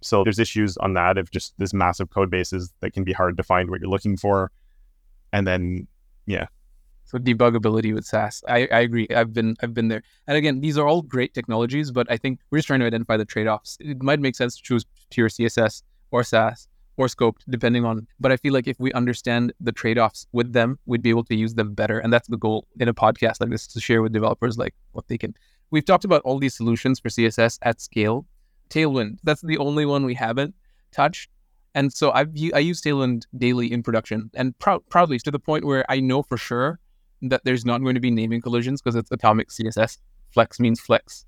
So 0.03 0.25
there's 0.25 0.39
issues 0.39 0.77
on 0.79 0.95
that 0.95 1.19
of 1.19 1.31
just 1.31 1.55
this 1.59 1.73
massive 1.73 2.11
code 2.11 2.31
bases 2.31 2.73
that 2.81 2.93
can 2.93 3.05
be 3.05 3.13
hard 3.13 3.37
to 3.37 3.43
find 3.43 3.71
what 3.71 3.81
you're 3.81 3.91
looking 3.91 4.17
for. 4.17 4.51
And 5.33 5.47
then, 5.47 5.87
yeah, 6.27 6.47
so 7.11 7.18
debuggability 7.18 7.92
with 7.92 8.05
Sass. 8.05 8.42
I, 8.46 8.68
I 8.70 8.81
agree. 8.81 9.09
I've 9.14 9.33
been 9.33 9.57
I've 9.62 9.75
been 9.75 9.88
there. 9.88 10.03
And 10.29 10.37
again, 10.37 10.61
these 10.61 10.79
are 10.79 10.87
all 10.87 11.03
great 11.03 11.35
technologies, 11.35 11.90
but 11.90 12.07
I 12.09 12.16
think 12.16 12.38
we're 12.51 12.59
just 12.59 12.68
trying 12.68 12.81
to 12.81 12.87
identify 12.87 13.16
the 13.16 13.25
trade-offs. 13.25 13.77
It 13.81 14.01
might 14.01 14.20
make 14.20 14.37
sense 14.37 14.57
to 14.57 14.62
choose 14.62 14.87
pure 15.11 15.29
CSS 15.29 15.83
or 16.12 16.23
Sass 16.23 16.68
or 16.96 17.09
scoped, 17.09 17.42
depending 17.49 17.85
on. 17.85 18.07
But 18.20 18.31
I 18.31 18.37
feel 18.37 18.53
like 18.53 18.68
if 18.68 18.79
we 18.79 18.92
understand 18.92 19.53
the 19.61 19.73
trade-offs 19.73 20.29
with 20.33 20.53
them, 20.53 20.79
we'd 20.87 21.03
be 21.03 21.11
able 21.11 21.25
to 21.25 21.35
use 21.35 21.55
them 21.55 21.75
better. 21.75 21.99
And 21.99 22.12
that's 22.12 22.29
the 22.29 22.37
goal 22.37 22.68
in 22.79 22.88
a 22.88 22.94
podcast 22.94 23.40
like 23.40 23.51
this 23.51 23.66
to 23.68 23.81
share 23.81 24.03
with 24.03 24.12
developers 24.12 24.57
like 24.57 24.75
what 24.92 25.09
they 25.09 25.18
can. 25.18 25.35
We've 25.73 25.85
talked 25.85 26.05
about 26.05 26.23
all 26.23 26.38
these 26.38 26.55
solutions 26.55 27.01
for 27.01 27.09
CSS 27.09 27.59
at 27.62 27.81
scale. 27.81 28.27
Tailwind, 28.68 29.18
that's 29.25 29.40
the 29.40 29.59
only 29.59 29.85
one 29.85 30.05
we 30.05 30.14
haven't 30.14 30.55
touched. 30.92 31.31
And 31.75 31.92
so 31.92 32.12
I've 32.12 32.31
I 32.55 32.59
use 32.59 32.81
Tailwind 32.83 33.27
daily 33.37 33.73
in 33.73 33.83
production 33.83 34.31
and 34.35 34.57
pr- 34.59 34.85
proudly 34.88 35.18
to 35.20 35.31
the 35.31 35.38
point 35.38 35.64
where 35.64 35.85
I 35.88 36.01
know 36.01 36.23
for 36.23 36.37
sure 36.37 36.79
that 37.22 37.42
there's 37.44 37.64
not 37.64 37.83
going 37.83 37.94
to 37.94 38.00
be 38.00 38.11
naming 38.11 38.40
collisions 38.40 38.80
because 38.80 38.96
it's 38.96 39.11
atomic 39.11 39.48
CSS. 39.48 39.98
Flex 40.30 40.61
means 40.61 40.80
flex. 40.80 41.26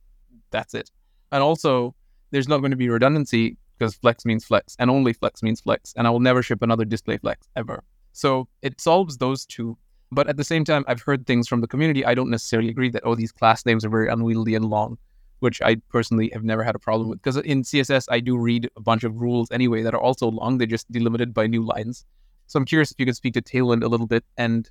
That's 0.51 0.75
it. 0.75 0.91
And 1.31 1.43
also, 1.43 1.95
there's 2.31 2.49
not 2.49 2.59
going 2.59 2.71
to 2.71 2.77
be 2.77 2.89
redundancy 2.89 3.57
because 3.79 3.95
flex 3.95 4.25
means 4.25 4.45
flex 4.45 4.77
and 4.79 4.91
only 4.91 5.13
flex 5.13 5.43
means 5.43 5.61
flex. 5.61 5.93
And 5.97 6.07
I 6.07 6.11
will 6.11 6.21
never 6.21 6.43
ship 6.43 6.63
another 6.63 6.85
display 6.85 7.19
flex 7.19 7.49
ever. 7.57 7.83
So 8.13 8.49
it 8.63 8.81
solves 8.81 9.19
those 9.19 9.45
two. 9.47 9.77
But 10.11 10.29
at 10.29 10.37
the 10.37 10.45
same 10.45 10.65
time, 10.65 10.85
I've 10.87 11.01
heard 11.01 11.27
things 11.27 11.49
from 11.49 11.63
the 11.63 11.67
community. 11.67 12.05
I 12.05 12.15
don't 12.15 12.31
necessarily 12.31 12.69
agree 12.69 12.91
that, 12.91 13.03
oh, 13.05 13.15
these 13.15 13.33
class 13.33 13.65
names 13.65 13.85
are 13.85 13.89
very 13.89 14.09
unwieldy 14.09 14.55
and 14.55 14.67
long, 14.67 14.99
which 15.41 15.63
I 15.63 15.77
personally 15.89 16.31
have 16.35 16.45
never 16.45 16.63
had 16.63 16.75
a 16.75 16.79
problem 16.79 17.09
with. 17.09 17.23
Because 17.23 17.39
in 17.39 17.63
CSS, 17.63 18.07
I 18.11 18.21
do 18.21 18.37
read 18.37 18.69
a 18.77 18.81
bunch 18.81 19.05
of 19.05 19.21
rules 19.21 19.51
anyway 19.51 19.83
that 19.83 19.95
are 19.95 20.01
also 20.01 20.31
long. 20.31 20.59
They're 20.59 20.67
just 20.67 20.91
delimited 20.93 21.33
by 21.33 21.47
new 21.47 21.65
lines. 21.65 22.05
So 22.47 22.59
I'm 22.59 22.67
curious 22.67 22.93
if 22.93 23.01
you 23.01 23.07
could 23.07 23.17
speak 23.17 23.33
to 23.35 23.43
Tailwind 23.43 23.83
a 23.83 23.89
little 23.89 24.07
bit 24.07 24.25
and 24.37 24.71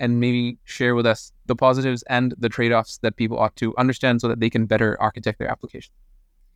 and 0.00 0.20
maybe 0.20 0.58
share 0.64 0.94
with 0.94 1.06
us 1.06 1.32
the 1.46 1.54
positives 1.54 2.02
and 2.04 2.34
the 2.38 2.48
trade-offs 2.48 2.98
that 2.98 3.16
people 3.16 3.38
ought 3.38 3.54
to 3.56 3.74
understand 3.76 4.20
so 4.20 4.28
that 4.28 4.40
they 4.40 4.50
can 4.50 4.66
better 4.66 5.00
architect 5.00 5.38
their 5.38 5.50
application. 5.50 5.92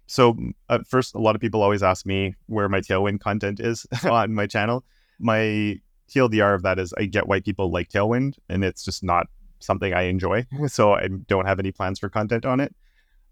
So 0.06 0.36
at 0.70 0.86
first, 0.86 1.14
a 1.14 1.18
lot 1.18 1.34
of 1.34 1.40
people 1.40 1.62
always 1.62 1.82
ask 1.82 2.06
me 2.06 2.34
where 2.46 2.68
my 2.68 2.80
Tailwind 2.80 3.20
content 3.20 3.60
is 3.60 3.86
on 4.04 4.34
my 4.34 4.46
channel. 4.46 4.84
My 5.18 5.78
TLDR 6.08 6.54
of 6.54 6.62
that 6.62 6.78
is 6.78 6.94
I 6.96 7.04
get 7.04 7.28
why 7.28 7.40
people 7.40 7.70
like 7.70 7.90
Tailwind, 7.90 8.38
and 8.48 8.64
it's 8.64 8.84
just 8.84 9.04
not 9.04 9.26
something 9.60 9.92
I 9.92 10.02
enjoy. 10.02 10.46
So 10.68 10.94
I 10.94 11.08
don't 11.08 11.46
have 11.46 11.58
any 11.58 11.72
plans 11.72 11.98
for 11.98 12.08
content 12.08 12.46
on 12.46 12.60
it. 12.60 12.74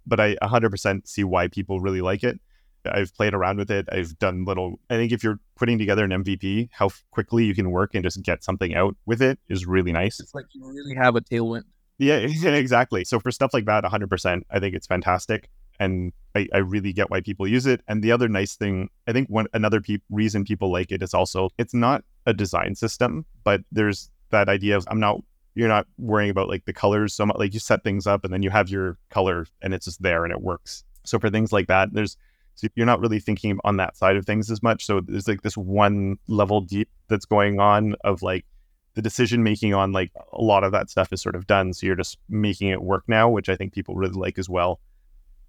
But 0.06 0.20
I 0.20 0.36
100% 0.36 1.08
see 1.08 1.24
why 1.24 1.48
people 1.48 1.80
really 1.80 2.00
like 2.00 2.22
it. 2.22 2.38
I've 2.86 3.14
played 3.14 3.34
around 3.34 3.58
with 3.58 3.70
it. 3.70 3.88
I've 3.90 4.18
done 4.18 4.44
little. 4.44 4.78
I 4.90 4.94
think 4.94 5.12
if 5.12 5.22
you're 5.22 5.38
putting 5.56 5.78
together 5.78 6.04
an 6.04 6.10
MVP, 6.10 6.68
how 6.72 6.90
quickly 7.10 7.44
you 7.44 7.54
can 7.54 7.70
work 7.70 7.94
and 7.94 8.02
just 8.02 8.22
get 8.22 8.44
something 8.44 8.74
out 8.74 8.96
with 9.06 9.22
it 9.22 9.38
is 9.48 9.66
really 9.66 9.92
nice. 9.92 10.20
It's 10.20 10.34
like 10.34 10.46
you 10.52 10.66
really 10.66 10.94
have 10.94 11.16
a 11.16 11.20
tailwind. 11.20 11.64
Yeah, 11.98 12.16
exactly. 12.44 13.04
So 13.04 13.18
for 13.20 13.30
stuff 13.30 13.52
like 13.54 13.64
that, 13.66 13.84
100%, 13.84 14.42
I 14.50 14.60
think 14.60 14.74
it's 14.74 14.86
fantastic. 14.86 15.48
And 15.78 16.12
I, 16.34 16.48
I 16.54 16.58
really 16.58 16.92
get 16.92 17.10
why 17.10 17.20
people 17.20 17.46
use 17.46 17.66
it. 17.66 17.82
And 17.86 18.02
the 18.02 18.12
other 18.12 18.28
nice 18.28 18.56
thing, 18.56 18.88
I 19.06 19.12
think 19.12 19.28
one 19.28 19.46
another 19.52 19.80
pe- 19.80 19.98
reason 20.10 20.44
people 20.44 20.72
like 20.72 20.90
it 20.90 21.02
is 21.02 21.12
also 21.12 21.50
it's 21.58 21.74
not 21.74 22.02
a 22.24 22.32
design 22.32 22.74
system, 22.74 23.26
but 23.44 23.60
there's 23.70 24.10
that 24.30 24.48
idea 24.48 24.76
of 24.76 24.86
I'm 24.90 25.00
not 25.00 25.20
you're 25.54 25.68
not 25.68 25.86
worrying 25.98 26.30
about 26.30 26.48
like 26.48 26.66
the 26.66 26.72
colors 26.72 27.14
so 27.14 27.24
much 27.24 27.36
like 27.38 27.54
you 27.54 27.60
set 27.60 27.82
things 27.82 28.06
up 28.06 28.24
and 28.24 28.32
then 28.32 28.42
you 28.42 28.50
have 28.50 28.68
your 28.68 28.98
color 29.10 29.46
and 29.62 29.72
it's 29.72 29.86
just 29.86 30.02
there 30.02 30.24
and 30.24 30.32
it 30.32 30.42
works. 30.42 30.84
So 31.04 31.18
for 31.18 31.30
things 31.30 31.52
like 31.52 31.68
that, 31.68 31.92
there's 31.92 32.16
so 32.56 32.68
you're 32.74 32.86
not 32.86 33.00
really 33.00 33.20
thinking 33.20 33.58
on 33.64 33.76
that 33.76 33.96
side 33.96 34.16
of 34.16 34.24
things 34.24 34.50
as 34.50 34.62
much. 34.62 34.86
So 34.86 35.00
there's 35.00 35.28
like 35.28 35.42
this 35.42 35.58
one 35.58 36.16
level 36.26 36.62
deep 36.62 36.88
that's 37.08 37.26
going 37.26 37.60
on 37.60 37.94
of 38.02 38.22
like 38.22 38.46
the 38.94 39.02
decision 39.02 39.42
making 39.42 39.74
on 39.74 39.92
like 39.92 40.10
a 40.32 40.42
lot 40.42 40.64
of 40.64 40.72
that 40.72 40.88
stuff 40.88 41.12
is 41.12 41.20
sort 41.20 41.36
of 41.36 41.46
done. 41.46 41.74
So 41.74 41.86
you're 41.86 41.96
just 41.96 42.18
making 42.30 42.68
it 42.68 42.82
work 42.82 43.04
now, 43.06 43.28
which 43.28 43.50
I 43.50 43.56
think 43.56 43.74
people 43.74 43.94
really 43.94 44.18
like 44.18 44.38
as 44.38 44.48
well. 44.48 44.80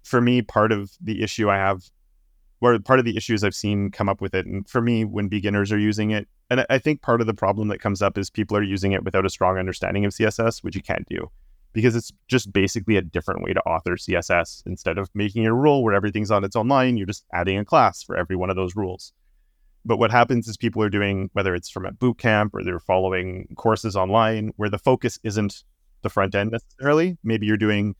For 0.04 0.20
me, 0.20 0.42
part 0.42 0.70
of 0.70 0.92
the 1.00 1.22
issue 1.22 1.50
I 1.50 1.56
have, 1.56 1.90
or 2.60 2.78
part 2.78 2.98
of 2.98 3.06
the 3.06 3.16
issues 3.16 3.42
I've 3.42 3.54
seen 3.54 3.90
come 3.90 4.08
up 4.08 4.20
with 4.20 4.34
it, 4.34 4.44
and 4.44 4.68
for 4.68 4.82
me, 4.82 5.04
when 5.04 5.28
beginners 5.28 5.72
are 5.72 5.78
using 5.78 6.10
it, 6.10 6.28
and 6.50 6.66
I 6.68 6.78
think 6.78 7.00
part 7.00 7.20
of 7.20 7.26
the 7.26 7.34
problem 7.34 7.68
that 7.68 7.80
comes 7.80 8.02
up 8.02 8.18
is 8.18 8.28
people 8.30 8.56
are 8.56 8.62
using 8.62 8.92
it 8.92 9.04
without 9.04 9.24
a 9.24 9.30
strong 9.30 9.58
understanding 9.58 10.04
of 10.04 10.12
CSS, 10.12 10.62
which 10.62 10.76
you 10.76 10.82
can't 10.82 11.06
do 11.08 11.30
because 11.72 11.94
it's 11.94 12.12
just 12.28 12.52
basically 12.52 12.96
a 12.96 13.02
different 13.02 13.42
way 13.42 13.52
to 13.52 13.60
author 13.60 13.96
CSS. 13.96 14.62
Instead 14.66 14.98
of 14.98 15.10
making 15.14 15.46
a 15.46 15.54
rule 15.54 15.82
where 15.82 15.94
everything's 15.94 16.30
on 16.30 16.44
its 16.44 16.56
own 16.56 16.68
line, 16.68 16.96
you're 16.96 17.06
just 17.06 17.24
adding 17.32 17.58
a 17.58 17.64
class 17.64 18.02
for 18.02 18.16
every 18.16 18.36
one 18.36 18.50
of 18.50 18.56
those 18.56 18.76
rules. 18.76 19.12
But 19.84 19.98
what 19.98 20.10
happens 20.10 20.48
is 20.48 20.56
people 20.56 20.82
are 20.82 20.90
doing, 20.90 21.30
whether 21.32 21.54
it's 21.54 21.70
from 21.70 21.86
a 21.86 21.92
boot 21.92 22.18
camp 22.18 22.54
or 22.54 22.64
they're 22.64 22.80
following 22.80 23.48
courses 23.56 23.96
online, 23.96 24.52
where 24.56 24.68
the 24.68 24.78
focus 24.78 25.18
isn't 25.22 25.62
the 26.02 26.10
front 26.10 26.34
end 26.34 26.50
necessarily. 26.50 27.16
Maybe 27.22 27.46
you're 27.46 27.56
doing, 27.56 27.94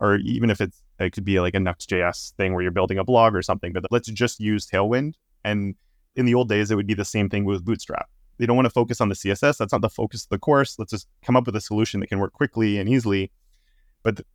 or 0.00 0.16
even 0.16 0.50
if 0.50 0.60
it's, 0.60 0.82
it 0.98 1.12
could 1.12 1.24
be 1.24 1.40
like 1.40 1.54
a 1.54 1.58
Nuxt.js 1.58 2.34
thing 2.34 2.52
where 2.52 2.62
you're 2.62 2.70
building 2.70 2.98
a 2.98 3.04
blog 3.04 3.34
or 3.34 3.42
something, 3.42 3.72
but 3.72 3.86
let's 3.90 4.10
just 4.10 4.40
use 4.40 4.66
Tailwind. 4.66 5.14
And 5.44 5.74
in 6.14 6.26
the 6.26 6.34
old 6.34 6.48
days, 6.48 6.70
it 6.70 6.74
would 6.74 6.86
be 6.86 6.94
the 6.94 7.04
same 7.04 7.30
thing 7.30 7.44
with 7.44 7.64
Bootstrap. 7.64 8.08
They 8.40 8.46
don't 8.46 8.56
want 8.56 8.64
to 8.64 8.70
focus 8.70 9.02
on 9.02 9.10
the 9.10 9.14
CSS. 9.14 9.58
That's 9.58 9.70
not 9.72 9.82
the 9.82 9.90
focus 9.90 10.24
of 10.24 10.30
the 10.30 10.38
course. 10.38 10.78
Let's 10.78 10.92
just 10.92 11.06
come 11.22 11.36
up 11.36 11.44
with 11.44 11.54
a 11.56 11.60
solution 11.60 12.00
that 12.00 12.06
can 12.06 12.20
work 12.20 12.32
quickly 12.32 12.78
and 12.78 12.88
easily. 12.88 13.30
But 14.02 14.16
th- 14.16 14.26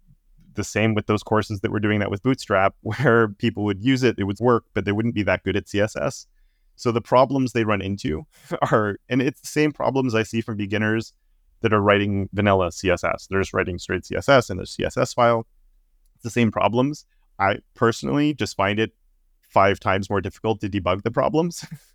the 0.53 0.63
same 0.63 0.93
with 0.93 1.07
those 1.07 1.23
courses 1.23 1.61
that 1.61 1.71
were 1.71 1.79
doing 1.79 1.99
that 2.01 2.11
with 2.11 2.21
Bootstrap, 2.21 2.75
where 2.81 3.29
people 3.29 3.63
would 3.63 3.83
use 3.83 4.03
it, 4.03 4.19
it 4.19 4.25
would 4.25 4.39
work, 4.39 4.65
but 4.75 4.85
they 4.85 4.91
wouldn't 4.91 5.15
be 5.15 5.23
that 5.23 5.41
good 5.43 5.55
at 5.55 5.65
CSS. 5.65 6.27
So 6.75 6.91
the 6.91 7.01
problems 7.01 7.53
they 7.53 7.63
run 7.63 7.81
into 7.81 8.27
are, 8.71 8.99
and 9.09 9.23
it's 9.23 9.41
the 9.41 9.47
same 9.47 9.71
problems 9.71 10.13
I 10.13 10.21
see 10.21 10.39
from 10.39 10.55
beginners 10.55 11.13
that 11.61 11.73
are 11.73 11.81
writing 11.81 12.29
vanilla 12.31 12.67
CSS. 12.67 13.27
They're 13.27 13.41
just 13.41 13.55
writing 13.55 13.79
straight 13.79 14.03
CSS 14.03 14.51
in 14.51 14.59
a 14.59 14.63
CSS 14.63 15.15
file. 15.15 15.47
It's 16.13 16.23
the 16.23 16.29
same 16.29 16.51
problems. 16.51 17.07
I 17.39 17.57
personally 17.73 18.35
just 18.35 18.55
find 18.55 18.79
it 18.79 18.91
five 19.41 19.79
times 19.79 20.11
more 20.11 20.21
difficult 20.21 20.61
to 20.61 20.69
debug 20.69 21.01
the 21.01 21.09
problems. 21.09 21.65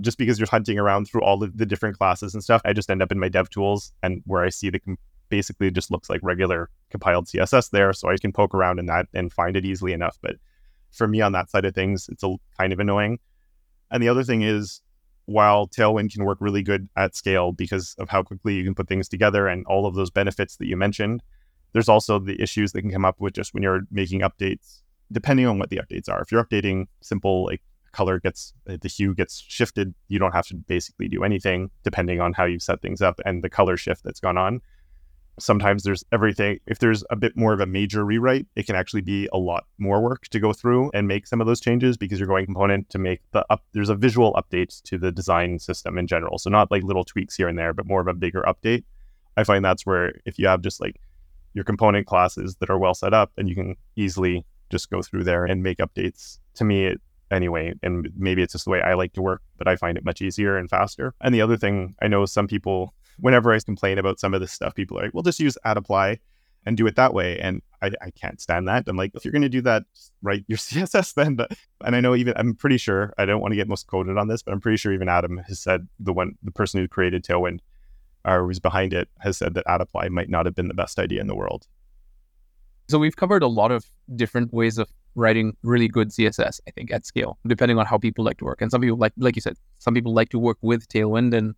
just 0.00 0.18
because 0.18 0.38
you're 0.38 0.48
hunting 0.48 0.78
around 0.78 1.06
through 1.06 1.22
all 1.22 1.42
of 1.42 1.56
the 1.56 1.66
different 1.66 1.98
classes 1.98 2.34
and 2.34 2.42
stuff, 2.42 2.62
I 2.64 2.72
just 2.72 2.90
end 2.90 3.02
up 3.02 3.12
in 3.12 3.18
my 3.18 3.28
dev 3.28 3.50
tools 3.50 3.92
and 4.02 4.22
where 4.26 4.44
I 4.44 4.48
see 4.48 4.70
the 4.70 4.78
com- 4.78 4.98
basically 5.28 5.70
just 5.70 5.90
looks 5.90 6.08
like 6.08 6.20
regular 6.22 6.70
compiled 6.90 7.26
CSS 7.26 7.70
there. 7.70 7.92
So 7.92 8.08
I 8.08 8.16
can 8.16 8.32
poke 8.32 8.54
around 8.54 8.78
in 8.78 8.86
that 8.86 9.06
and 9.12 9.32
find 9.32 9.56
it 9.56 9.64
easily 9.64 9.92
enough. 9.92 10.18
But 10.22 10.36
for 10.90 11.06
me 11.06 11.20
on 11.20 11.32
that 11.32 11.50
side 11.50 11.64
of 11.64 11.74
things, 11.74 12.08
it's 12.10 12.22
a 12.22 12.34
kind 12.58 12.72
of 12.72 12.80
annoying. 12.80 13.18
And 13.90 14.02
the 14.02 14.08
other 14.08 14.24
thing 14.24 14.42
is, 14.42 14.80
while 15.26 15.68
Tailwind 15.68 16.12
can 16.12 16.24
work 16.24 16.38
really 16.40 16.62
good 16.62 16.88
at 16.96 17.14
scale 17.14 17.52
because 17.52 17.94
of 17.98 18.08
how 18.08 18.22
quickly 18.22 18.54
you 18.54 18.64
can 18.64 18.74
put 18.74 18.88
things 18.88 19.08
together 19.08 19.46
and 19.46 19.66
all 19.66 19.84
of 19.84 19.94
those 19.94 20.10
benefits 20.10 20.56
that 20.56 20.66
you 20.66 20.76
mentioned, 20.76 21.22
there's 21.72 21.88
also 21.88 22.18
the 22.18 22.40
issues 22.40 22.72
that 22.72 22.80
can 22.80 22.90
come 22.90 23.04
up 23.04 23.20
with 23.20 23.34
just 23.34 23.52
when 23.52 23.62
you're 23.62 23.82
making 23.90 24.20
updates, 24.20 24.80
depending 25.12 25.46
on 25.46 25.58
what 25.58 25.68
the 25.68 25.76
updates 25.76 26.08
are. 26.08 26.22
If 26.22 26.32
you're 26.32 26.42
updating 26.42 26.86
simple, 27.02 27.44
like 27.44 27.60
color 27.92 28.20
gets, 28.20 28.52
uh, 28.68 28.76
the 28.80 28.88
hue 28.88 29.14
gets 29.14 29.42
shifted, 29.46 29.94
you 30.08 30.18
don't 30.18 30.32
have 30.32 30.46
to 30.48 30.54
basically 30.54 31.08
do 31.08 31.24
anything 31.24 31.70
depending 31.82 32.20
on 32.20 32.32
how 32.32 32.44
you 32.44 32.58
set 32.58 32.80
things 32.82 33.00
up 33.00 33.20
and 33.24 33.42
the 33.42 33.50
color 33.50 33.76
shift 33.76 34.04
that's 34.04 34.20
gone 34.20 34.38
on 34.38 34.60
sometimes 35.38 35.82
there's 35.82 36.04
everything. 36.12 36.58
If 36.66 36.78
there's 36.78 37.04
a 37.10 37.16
bit 37.16 37.36
more 37.36 37.52
of 37.52 37.60
a 37.60 37.66
major 37.66 38.04
rewrite, 38.04 38.46
it 38.56 38.66
can 38.66 38.76
actually 38.76 39.02
be 39.02 39.28
a 39.32 39.38
lot 39.38 39.64
more 39.78 40.00
work 40.00 40.28
to 40.28 40.40
go 40.40 40.52
through 40.52 40.90
and 40.94 41.08
make 41.08 41.26
some 41.26 41.40
of 41.40 41.46
those 41.46 41.60
changes 41.60 41.96
because 41.96 42.18
you're 42.18 42.28
going 42.28 42.46
component 42.46 42.90
to 42.90 42.98
make 42.98 43.20
the 43.32 43.44
up. 43.50 43.64
There's 43.72 43.88
a 43.88 43.94
visual 43.94 44.34
update 44.34 44.82
to 44.82 44.98
the 44.98 45.12
design 45.12 45.58
system 45.58 45.98
in 45.98 46.06
general. 46.06 46.38
So 46.38 46.50
not 46.50 46.70
like 46.70 46.82
little 46.82 47.04
tweaks 47.04 47.36
here 47.36 47.48
and 47.48 47.58
there, 47.58 47.72
but 47.72 47.86
more 47.86 48.00
of 48.00 48.08
a 48.08 48.14
bigger 48.14 48.42
update. 48.42 48.84
I 49.36 49.44
find 49.44 49.64
that's 49.64 49.86
where 49.86 50.14
if 50.24 50.38
you 50.38 50.48
have 50.48 50.62
just 50.62 50.80
like 50.80 51.00
your 51.54 51.64
component 51.64 52.06
classes 52.06 52.56
that 52.56 52.70
are 52.70 52.78
well 52.78 52.94
set 52.94 53.14
up 53.14 53.32
and 53.36 53.48
you 53.48 53.54
can 53.54 53.76
easily 53.96 54.44
just 54.70 54.90
go 54.90 55.02
through 55.02 55.24
there 55.24 55.44
and 55.44 55.62
make 55.62 55.78
updates. 55.78 56.38
To 56.54 56.64
me, 56.64 56.86
it, 56.86 57.00
anyway, 57.30 57.74
and 57.82 58.08
maybe 58.16 58.42
it's 58.42 58.52
just 58.52 58.64
the 58.64 58.70
way 58.70 58.80
I 58.80 58.94
like 58.94 59.12
to 59.14 59.22
work, 59.22 59.42
but 59.56 59.68
I 59.68 59.76
find 59.76 59.96
it 59.98 60.04
much 60.04 60.22
easier 60.22 60.56
and 60.56 60.68
faster. 60.68 61.14
And 61.20 61.34
the 61.34 61.42
other 61.42 61.56
thing 61.56 61.94
I 62.02 62.08
know 62.08 62.24
some 62.26 62.46
people 62.46 62.94
whenever 63.18 63.52
I 63.52 63.58
complain 63.60 63.98
about 63.98 64.20
some 64.20 64.34
of 64.34 64.40
this 64.40 64.52
stuff, 64.52 64.74
people 64.74 64.98
are 64.98 65.02
like, 65.02 65.14
well, 65.14 65.22
just 65.22 65.40
use 65.40 65.58
@apply 65.64 66.20
and 66.66 66.76
do 66.76 66.86
it 66.86 66.96
that 66.96 67.14
way. 67.14 67.38
And 67.38 67.62
I, 67.82 67.90
I 68.00 68.10
can't 68.10 68.40
stand 68.40 68.68
that. 68.68 68.84
I'm 68.86 68.96
like, 68.96 69.12
if 69.14 69.24
you're 69.24 69.32
going 69.32 69.42
to 69.42 69.48
do 69.48 69.62
that, 69.62 69.84
write 70.22 70.44
your 70.48 70.58
CSS 70.58 71.14
then. 71.14 71.34
But, 71.34 71.52
and 71.84 71.96
I 71.96 72.00
know 72.00 72.14
even, 72.14 72.34
I'm 72.36 72.54
pretty 72.54 72.78
sure, 72.78 73.12
I 73.18 73.24
don't 73.24 73.40
want 73.40 73.52
to 73.52 73.56
get 73.56 73.68
most 73.68 73.86
quoted 73.86 74.16
on 74.16 74.28
this, 74.28 74.42
but 74.42 74.52
I'm 74.52 74.60
pretty 74.60 74.76
sure 74.76 74.92
even 74.92 75.08
Adam 75.08 75.38
has 75.48 75.60
said 75.60 75.88
the 75.98 76.12
one, 76.12 76.36
the 76.42 76.52
person 76.52 76.80
who 76.80 76.88
created 76.88 77.24
Tailwind 77.24 77.60
uh, 78.26 78.32
or 78.32 78.46
was 78.46 78.60
behind 78.60 78.92
it 78.92 79.08
has 79.20 79.36
said 79.36 79.54
that 79.54 79.64
@apply 79.66 80.08
might 80.08 80.28
not 80.28 80.46
have 80.46 80.54
been 80.54 80.68
the 80.68 80.74
best 80.74 80.98
idea 80.98 81.20
in 81.20 81.26
the 81.26 81.36
world. 81.36 81.66
So 82.88 82.98
we've 82.98 83.16
covered 83.16 83.42
a 83.42 83.48
lot 83.48 83.70
of 83.70 83.84
different 84.16 84.52
ways 84.52 84.78
of 84.78 84.90
writing 85.18 85.56
really 85.62 85.88
good 85.88 86.08
CSS, 86.10 86.60
I 86.66 86.70
think, 86.70 86.92
at 86.92 87.04
scale, 87.04 87.38
depending 87.46 87.78
on 87.78 87.86
how 87.86 87.98
people 87.98 88.24
like 88.24 88.38
to 88.38 88.44
work. 88.44 88.62
And 88.62 88.70
some 88.70 88.80
people 88.80 88.96
like, 88.96 89.12
like 89.16 89.36
you 89.36 89.42
said, 89.42 89.56
some 89.78 89.94
people 89.94 90.14
like 90.14 90.30
to 90.30 90.38
work 90.38 90.58
with 90.62 90.88
Tailwind 90.88 91.34
and 91.34 91.54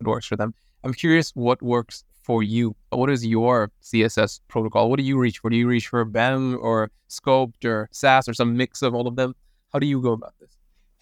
it 0.00 0.06
works 0.06 0.26
for 0.26 0.36
them. 0.36 0.54
I'm 0.84 0.94
curious 0.94 1.30
what 1.34 1.62
works 1.62 2.04
for 2.22 2.42
you. 2.42 2.74
What 2.90 3.10
is 3.10 3.24
your 3.26 3.70
CSS 3.82 4.40
protocol? 4.48 4.90
What 4.90 4.98
do 4.98 5.04
you 5.04 5.18
reach 5.18 5.38
for? 5.38 5.50
Do 5.50 5.56
you 5.56 5.68
reach 5.68 5.88
for 5.88 6.04
BEM 6.04 6.58
or 6.60 6.90
Scoped 7.08 7.64
or 7.64 7.88
Sass 7.92 8.28
or 8.28 8.34
some 8.34 8.56
mix 8.56 8.82
of 8.82 8.94
all 8.94 9.06
of 9.06 9.16
them? 9.16 9.34
How 9.72 9.78
do 9.78 9.86
you 9.86 10.00
go 10.00 10.12
about 10.12 10.34
this? 10.40 10.56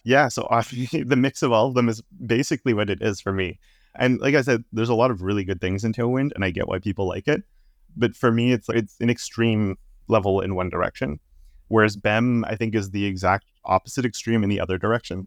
Yeah, 0.05 0.29
so 0.29 0.49
the 0.93 1.17
mix 1.17 1.43
of 1.43 1.53
all 1.53 1.69
of 1.69 1.75
them 1.75 1.89
is 1.89 2.03
basically 2.27 2.75
what 2.75 2.91
it 2.91 3.03
is 3.03 3.21
for 3.21 3.33
me. 3.33 3.59
And 3.95 4.21
like 4.21 4.35
I 4.35 4.43
said, 4.43 4.65
there's 4.73 4.89
a 4.89 4.95
lot 4.95 5.11
of 5.11 5.23
really 5.23 5.45
good 5.45 5.61
things 5.61 5.85
in 5.85 5.93
Tailwind, 5.93 6.33
and 6.35 6.45
I 6.45 6.51
get 6.51 6.69
why 6.69 6.79
people 6.79 7.09
like 7.09 7.27
it. 7.27 7.43
But 7.97 8.15
for 8.15 8.31
me, 8.31 8.53
it's 8.53 8.69
it's 8.69 8.97
an 9.01 9.11
extreme 9.11 9.77
level 10.07 10.41
in 10.41 10.55
one 10.55 10.69
direction, 10.69 11.19
whereas 11.71 11.97
BEM 11.97 12.45
I 12.45 12.57
think 12.57 12.75
is 12.75 12.91
the 12.91 13.07
exact 13.07 13.47
opposite 13.65 14.05
extreme 14.05 14.43
in 14.43 14.51
the 14.51 14.61
other 14.61 14.77
direction. 14.77 15.27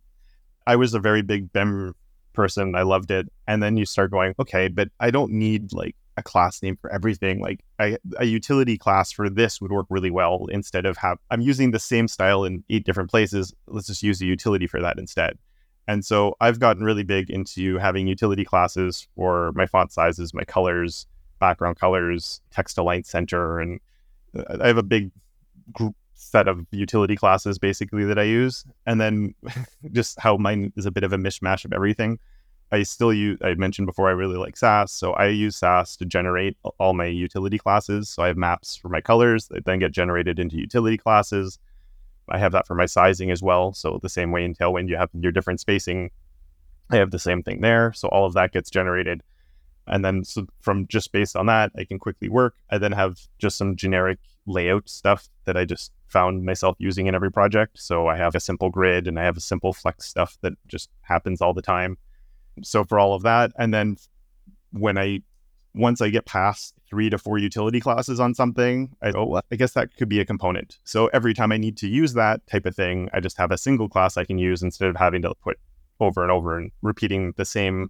I 0.67 0.75
was 0.75 0.93
a 0.93 0.99
very 0.99 1.21
big 1.21 1.51
BEM 1.51 1.95
person. 2.33 2.75
I 2.75 2.83
loved 2.83 3.11
it. 3.11 3.27
And 3.47 3.63
then 3.63 3.77
you 3.77 3.85
start 3.85 4.11
going, 4.11 4.35
okay, 4.39 4.67
but 4.67 4.89
I 4.99 5.09
don't 5.11 5.31
need 5.31 5.73
like 5.73 5.95
a 6.17 6.23
class 6.23 6.61
name 6.61 6.77
for 6.77 6.91
everything. 6.91 7.39
Like 7.39 7.61
I, 7.79 7.97
a 8.17 8.25
utility 8.25 8.77
class 8.77 9.11
for 9.11 9.29
this 9.29 9.61
would 9.61 9.71
work 9.71 9.87
really 9.89 10.11
well 10.11 10.47
instead 10.51 10.85
of 10.85 10.97
have 10.97 11.17
I'm 11.31 11.41
using 11.41 11.71
the 11.71 11.79
same 11.79 12.07
style 12.07 12.43
in 12.43 12.63
eight 12.69 12.85
different 12.85 13.09
places. 13.09 13.53
Let's 13.67 13.87
just 13.87 14.03
use 14.03 14.21
a 14.21 14.25
utility 14.25 14.67
for 14.67 14.81
that 14.81 14.99
instead. 14.99 15.37
And 15.87 16.05
so 16.05 16.35
I've 16.39 16.59
gotten 16.59 16.83
really 16.83 17.03
big 17.03 17.29
into 17.29 17.77
having 17.77 18.07
utility 18.07 18.45
classes 18.45 19.07
for 19.15 19.51
my 19.53 19.65
font 19.65 19.91
sizes, 19.91 20.33
my 20.33 20.43
colors, 20.43 21.07
background 21.39 21.77
colors, 21.77 22.41
text 22.51 22.77
align 22.77 23.03
center, 23.03 23.59
and 23.59 23.79
uh, 24.37 24.57
I 24.61 24.67
have 24.67 24.77
a 24.77 24.83
big 24.83 25.11
group 25.73 25.95
set 26.23 26.47
of 26.47 26.65
utility 26.71 27.15
classes 27.15 27.59
basically 27.59 28.05
that 28.05 28.17
I 28.17 28.23
use. 28.23 28.65
And 28.85 28.99
then 28.99 29.35
just 29.91 30.19
how 30.19 30.37
mine 30.37 30.73
is 30.75 30.85
a 30.85 30.91
bit 30.91 31.03
of 31.03 31.13
a 31.13 31.17
mishmash 31.17 31.65
of 31.65 31.73
everything. 31.73 32.19
I 32.71 32.81
still 32.83 33.13
use, 33.13 33.37
I 33.43 33.53
mentioned 33.53 33.85
before, 33.85 34.09
I 34.09 34.13
really 34.13 34.37
like 34.37 34.57
Sass. 34.57 34.91
So 34.91 35.13
I 35.13 35.27
use 35.27 35.55
Sass 35.55 35.95
to 35.97 36.05
generate 36.05 36.57
all 36.79 36.93
my 36.93 37.05
utility 37.05 37.59
classes. 37.59 38.09
So 38.09 38.23
I 38.23 38.27
have 38.27 38.37
maps 38.37 38.75
for 38.75 38.89
my 38.89 38.99
colors 38.99 39.47
that 39.49 39.65
then 39.65 39.79
get 39.79 39.91
generated 39.91 40.39
into 40.39 40.57
utility 40.57 40.97
classes. 40.97 41.59
I 42.29 42.39
have 42.39 42.51
that 42.53 42.65
for 42.65 42.73
my 42.73 42.87
sizing 42.87 43.29
as 43.29 43.43
well. 43.43 43.73
So 43.73 43.99
the 44.01 44.09
same 44.09 44.31
way 44.31 44.43
in 44.43 44.55
Tailwind, 44.55 44.89
you 44.89 44.97
have 44.97 45.09
your 45.13 45.31
different 45.31 45.59
spacing. 45.59 46.09
I 46.89 46.95
have 46.95 47.11
the 47.11 47.19
same 47.19 47.43
thing 47.43 47.61
there. 47.61 47.93
So 47.93 48.07
all 48.07 48.25
of 48.25 48.33
that 48.33 48.53
gets 48.53 48.71
generated. 48.71 49.21
And 49.85 50.03
then 50.03 50.23
so 50.23 50.47
from 50.61 50.87
just 50.87 51.11
based 51.11 51.35
on 51.35 51.45
that, 51.47 51.71
I 51.77 51.83
can 51.83 51.99
quickly 51.99 52.29
work. 52.29 52.55
I 52.71 52.77
then 52.77 52.93
have 52.93 53.19
just 53.37 53.57
some 53.57 53.75
generic 53.75 54.19
layout 54.45 54.89
stuff 54.89 55.29
that 55.45 55.57
I 55.57 55.65
just 55.65 55.91
found 56.07 56.45
myself 56.45 56.75
using 56.79 57.07
in 57.07 57.15
every 57.15 57.31
project. 57.31 57.79
So 57.79 58.07
I 58.07 58.17
have 58.17 58.35
a 58.35 58.39
simple 58.39 58.69
grid 58.69 59.07
and 59.07 59.19
I 59.19 59.23
have 59.23 59.37
a 59.37 59.41
simple 59.41 59.73
flex 59.73 60.07
stuff 60.07 60.37
that 60.41 60.53
just 60.67 60.89
happens 61.01 61.41
all 61.41 61.53
the 61.53 61.61
time. 61.61 61.97
So 62.61 62.83
for 62.83 62.99
all 62.99 63.13
of 63.13 63.23
that, 63.23 63.51
and 63.57 63.73
then 63.73 63.97
when 64.71 64.97
I 64.97 65.21
once 65.75 66.01
I 66.01 66.09
get 66.09 66.25
past 66.25 66.75
three 66.87 67.09
to 67.09 67.17
four 67.17 67.39
utility 67.39 67.79
classes 67.79 68.19
on 68.19 68.35
something, 68.35 68.95
I 69.01 69.11
oh, 69.11 69.25
well, 69.25 69.41
I 69.51 69.55
guess 69.55 69.73
that 69.73 69.95
could 69.97 70.09
be 70.09 70.19
a 70.19 70.25
component. 70.25 70.77
So 70.83 71.07
every 71.07 71.33
time 71.33 71.51
I 71.51 71.57
need 71.57 71.77
to 71.77 71.87
use 71.87 72.13
that 72.13 72.45
type 72.45 72.67
of 72.67 72.75
thing, 72.75 73.09
I 73.11 73.19
just 73.19 73.37
have 73.37 73.51
a 73.51 73.57
single 73.57 73.89
class 73.89 74.15
I 74.15 74.23
can 74.23 74.37
use 74.37 74.61
instead 74.61 74.89
of 74.89 74.95
having 74.95 75.23
to 75.23 75.33
put 75.43 75.57
over 75.99 76.21
and 76.21 76.31
over 76.31 76.57
and 76.57 76.71
repeating 76.83 77.33
the 77.37 77.45
same 77.45 77.89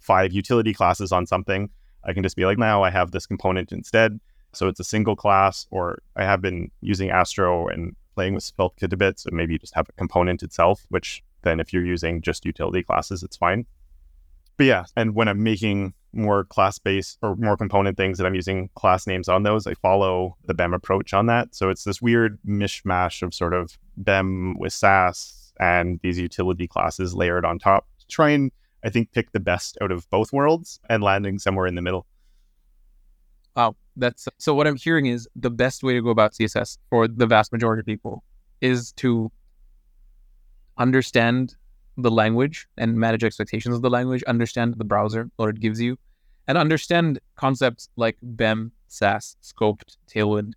five 0.00 0.32
utility 0.32 0.74
classes 0.74 1.12
on 1.12 1.26
something. 1.26 1.70
I 2.04 2.12
can 2.12 2.22
just 2.22 2.36
be 2.36 2.44
like, 2.44 2.58
now 2.58 2.82
I 2.82 2.90
have 2.90 3.12
this 3.12 3.26
component 3.26 3.72
instead. 3.72 4.20
So 4.56 4.68
it's 4.68 4.80
a 4.80 4.84
single 4.84 5.16
class, 5.16 5.66
or 5.70 5.98
I 6.16 6.24
have 6.24 6.40
been 6.40 6.70
using 6.80 7.10
Astro 7.10 7.68
and 7.68 7.94
playing 8.14 8.34
with 8.34 8.44
Svelte 8.44 8.82
a 8.82 8.96
bit. 8.96 9.18
So 9.18 9.30
maybe 9.32 9.54
you 9.54 9.58
just 9.58 9.74
have 9.74 9.88
a 9.88 9.92
component 9.92 10.42
itself, 10.42 10.84
which 10.88 11.22
then 11.42 11.60
if 11.60 11.72
you're 11.72 11.84
using 11.84 12.22
just 12.22 12.44
utility 12.44 12.82
classes, 12.82 13.22
it's 13.22 13.36
fine. 13.36 13.66
But 14.56 14.66
yeah, 14.66 14.84
and 14.96 15.14
when 15.14 15.28
I'm 15.28 15.42
making 15.42 15.94
more 16.12 16.44
class 16.44 16.78
based 16.78 17.18
or 17.22 17.34
more 17.36 17.56
component 17.56 17.96
things 17.96 18.18
that 18.18 18.26
I'm 18.26 18.36
using 18.36 18.70
class 18.76 19.06
names 19.06 19.28
on 19.28 19.42
those, 19.42 19.66
I 19.66 19.74
follow 19.74 20.36
the 20.44 20.54
BEM 20.54 20.74
approach 20.74 21.12
on 21.12 21.26
that. 21.26 21.54
So 21.54 21.70
it's 21.70 21.84
this 21.84 22.00
weird 22.00 22.38
mishmash 22.46 23.22
of 23.22 23.34
sort 23.34 23.52
of 23.52 23.76
BEM 23.96 24.56
with 24.58 24.72
Sass 24.72 25.52
and 25.58 26.00
these 26.02 26.18
utility 26.18 26.68
classes 26.68 27.14
layered 27.14 27.44
on 27.44 27.58
top 27.58 27.86
to 27.98 28.06
try 28.06 28.30
and 28.30 28.52
I 28.84 28.90
think 28.90 29.12
pick 29.12 29.32
the 29.32 29.40
best 29.40 29.78
out 29.80 29.90
of 29.90 30.08
both 30.10 30.32
worlds 30.32 30.78
and 30.88 31.02
landing 31.02 31.38
somewhere 31.38 31.66
in 31.66 31.74
the 31.74 31.82
middle. 31.82 32.06
Wow, 33.56 33.76
that's 33.96 34.28
so. 34.38 34.54
What 34.54 34.66
I'm 34.66 34.76
hearing 34.76 35.06
is 35.06 35.28
the 35.36 35.50
best 35.50 35.82
way 35.82 35.94
to 35.94 36.02
go 36.02 36.10
about 36.10 36.32
CSS 36.32 36.78
for 36.90 37.06
the 37.06 37.26
vast 37.26 37.52
majority 37.52 37.80
of 37.80 37.86
people 37.86 38.24
is 38.60 38.92
to 38.92 39.30
understand 40.76 41.54
the 41.96 42.10
language 42.10 42.66
and 42.76 42.96
manage 42.96 43.22
expectations 43.22 43.76
of 43.76 43.82
the 43.82 43.90
language, 43.90 44.24
understand 44.24 44.74
the 44.74 44.84
browser, 44.84 45.30
what 45.36 45.48
it 45.48 45.60
gives 45.60 45.80
you, 45.80 45.96
and 46.48 46.58
understand 46.58 47.20
concepts 47.36 47.88
like 47.96 48.16
BEM, 48.22 48.72
Sass, 48.88 49.36
Scoped, 49.42 49.96
Tailwind 50.08 50.54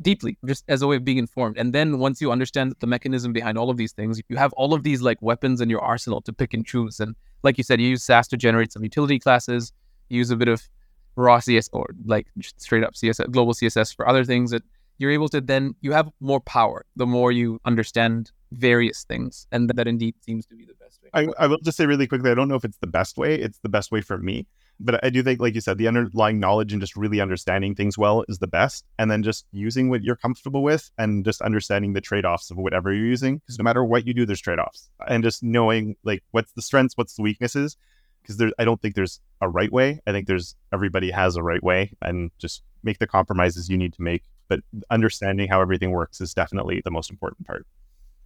deeply, 0.00 0.36
just 0.44 0.64
as 0.66 0.82
a 0.82 0.86
way 0.88 0.96
of 0.96 1.04
being 1.04 1.18
informed. 1.18 1.56
And 1.56 1.72
then 1.72 2.00
once 2.00 2.20
you 2.20 2.32
understand 2.32 2.74
the 2.80 2.88
mechanism 2.88 3.32
behind 3.32 3.56
all 3.56 3.70
of 3.70 3.76
these 3.76 3.92
things, 3.92 4.20
you 4.28 4.36
have 4.36 4.52
all 4.54 4.74
of 4.74 4.82
these 4.82 5.00
like 5.00 5.22
weapons 5.22 5.60
in 5.60 5.70
your 5.70 5.80
arsenal 5.80 6.20
to 6.22 6.32
pick 6.32 6.54
and 6.54 6.66
choose. 6.66 6.98
And 6.98 7.14
like 7.44 7.56
you 7.56 7.64
said, 7.64 7.80
you 7.80 7.88
use 7.88 8.02
Sass 8.02 8.26
to 8.28 8.36
generate 8.36 8.72
some 8.72 8.82
utility 8.82 9.20
classes, 9.20 9.72
you 10.08 10.18
use 10.18 10.30
a 10.30 10.36
bit 10.36 10.48
of 10.48 10.68
raw 11.16 11.38
CSS 11.38 11.68
or 11.72 11.94
like 12.04 12.26
straight 12.56 12.84
up 12.84 12.94
CSS, 12.94 13.30
global 13.30 13.52
CSS 13.52 13.94
for 13.94 14.08
other 14.08 14.24
things 14.24 14.50
that 14.50 14.62
you're 14.98 15.10
able 15.10 15.28
to 15.28 15.40
then 15.40 15.74
you 15.80 15.92
have 15.92 16.10
more 16.20 16.40
power 16.40 16.84
the 16.96 17.06
more 17.06 17.32
you 17.32 17.60
understand 17.64 18.30
various 18.52 19.04
things. 19.04 19.46
And 19.50 19.68
that 19.70 19.88
indeed 19.88 20.14
seems 20.20 20.46
to 20.46 20.54
be 20.54 20.64
the 20.64 20.74
best 20.74 21.02
way 21.02 21.10
I, 21.14 21.28
I 21.38 21.46
will 21.46 21.58
just 21.58 21.76
say 21.76 21.86
really 21.86 22.06
quickly 22.06 22.30
i 22.30 22.34
don't 22.34 22.48
know 22.48 22.54
if 22.54 22.64
it's 22.64 22.78
the 22.78 22.86
best 22.86 23.16
way 23.16 23.34
it's 23.34 23.58
the 23.58 23.68
best 23.68 23.90
way 23.92 24.00
for 24.00 24.18
me 24.18 24.46
but 24.80 25.02
i 25.04 25.10
do 25.10 25.22
think 25.22 25.40
like 25.40 25.54
you 25.54 25.60
said 25.60 25.78
the 25.78 25.88
underlying 25.88 26.40
knowledge 26.40 26.72
and 26.72 26.80
just 26.80 26.96
really 26.96 27.20
understanding 27.20 27.74
things 27.74 27.98
well 27.98 28.24
is 28.28 28.38
the 28.38 28.46
best. 28.46 28.84
And 28.98 29.10
then 29.10 29.22
just 29.22 29.46
using 29.52 29.88
what 29.88 30.02
you're 30.02 30.16
comfortable 30.16 30.62
with 30.62 30.90
and 30.98 31.24
just 31.24 31.40
understanding 31.40 31.92
the 31.92 32.00
trade-offs 32.00 32.50
of 32.50 32.56
whatever 32.56 32.92
you're 32.92 33.06
using 33.06 33.38
because 33.38 33.58
no 33.58 33.64
matter 33.64 33.84
what 33.84 34.06
you 34.06 34.14
do 34.14 34.26
there's 34.26 34.40
trade-offs. 34.40 34.90
And 35.06 35.22
just 35.22 35.42
knowing 35.42 35.96
like 36.04 36.22
what's 36.30 36.52
the 36.52 36.62
strengths 36.62 36.96
what's 36.96 37.14
the 37.14 37.22
weaknesses 37.22 37.76
because 38.22 38.42
i 38.58 38.64
don't 38.64 38.80
think 38.80 38.94
there's 38.94 39.20
a 39.40 39.48
right 39.48 39.72
way 39.72 40.00
i 40.06 40.12
think 40.12 40.26
there's 40.26 40.54
everybody 40.72 41.10
has 41.10 41.36
a 41.36 41.42
right 41.42 41.62
way 41.62 41.92
and 42.02 42.30
just 42.38 42.62
make 42.82 42.98
the 42.98 43.06
compromises 43.06 43.68
you 43.68 43.76
need 43.76 43.92
to 43.92 44.02
make 44.02 44.22
but 44.52 44.60
understanding 44.90 45.48
how 45.48 45.62
everything 45.62 45.92
works 45.92 46.20
is 46.20 46.34
definitely 46.34 46.82
the 46.84 46.90
most 46.90 47.10
important 47.10 47.46
part. 47.46 47.66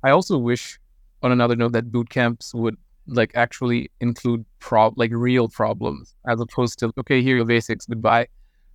I 0.03 0.11
also 0.11 0.37
wish, 0.37 0.81
on 1.23 1.31
another 1.31 1.55
note, 1.55 1.71
that 1.73 1.93
boot 1.93 2.11
camps 2.11 2.53
would 2.53 2.77
like 3.07 3.31
actually 3.37 3.93
include 4.01 4.45
prob 4.59 4.99
like 4.99 5.13
real 5.15 5.49
problems 5.49 6.17
as 6.27 6.41
opposed 6.41 6.81
to 6.81 6.93
okay, 6.99 7.23
here 7.23 7.35
are 7.35 7.37
your 7.37 7.45
basics, 7.45 7.87
goodbye, 7.87 8.27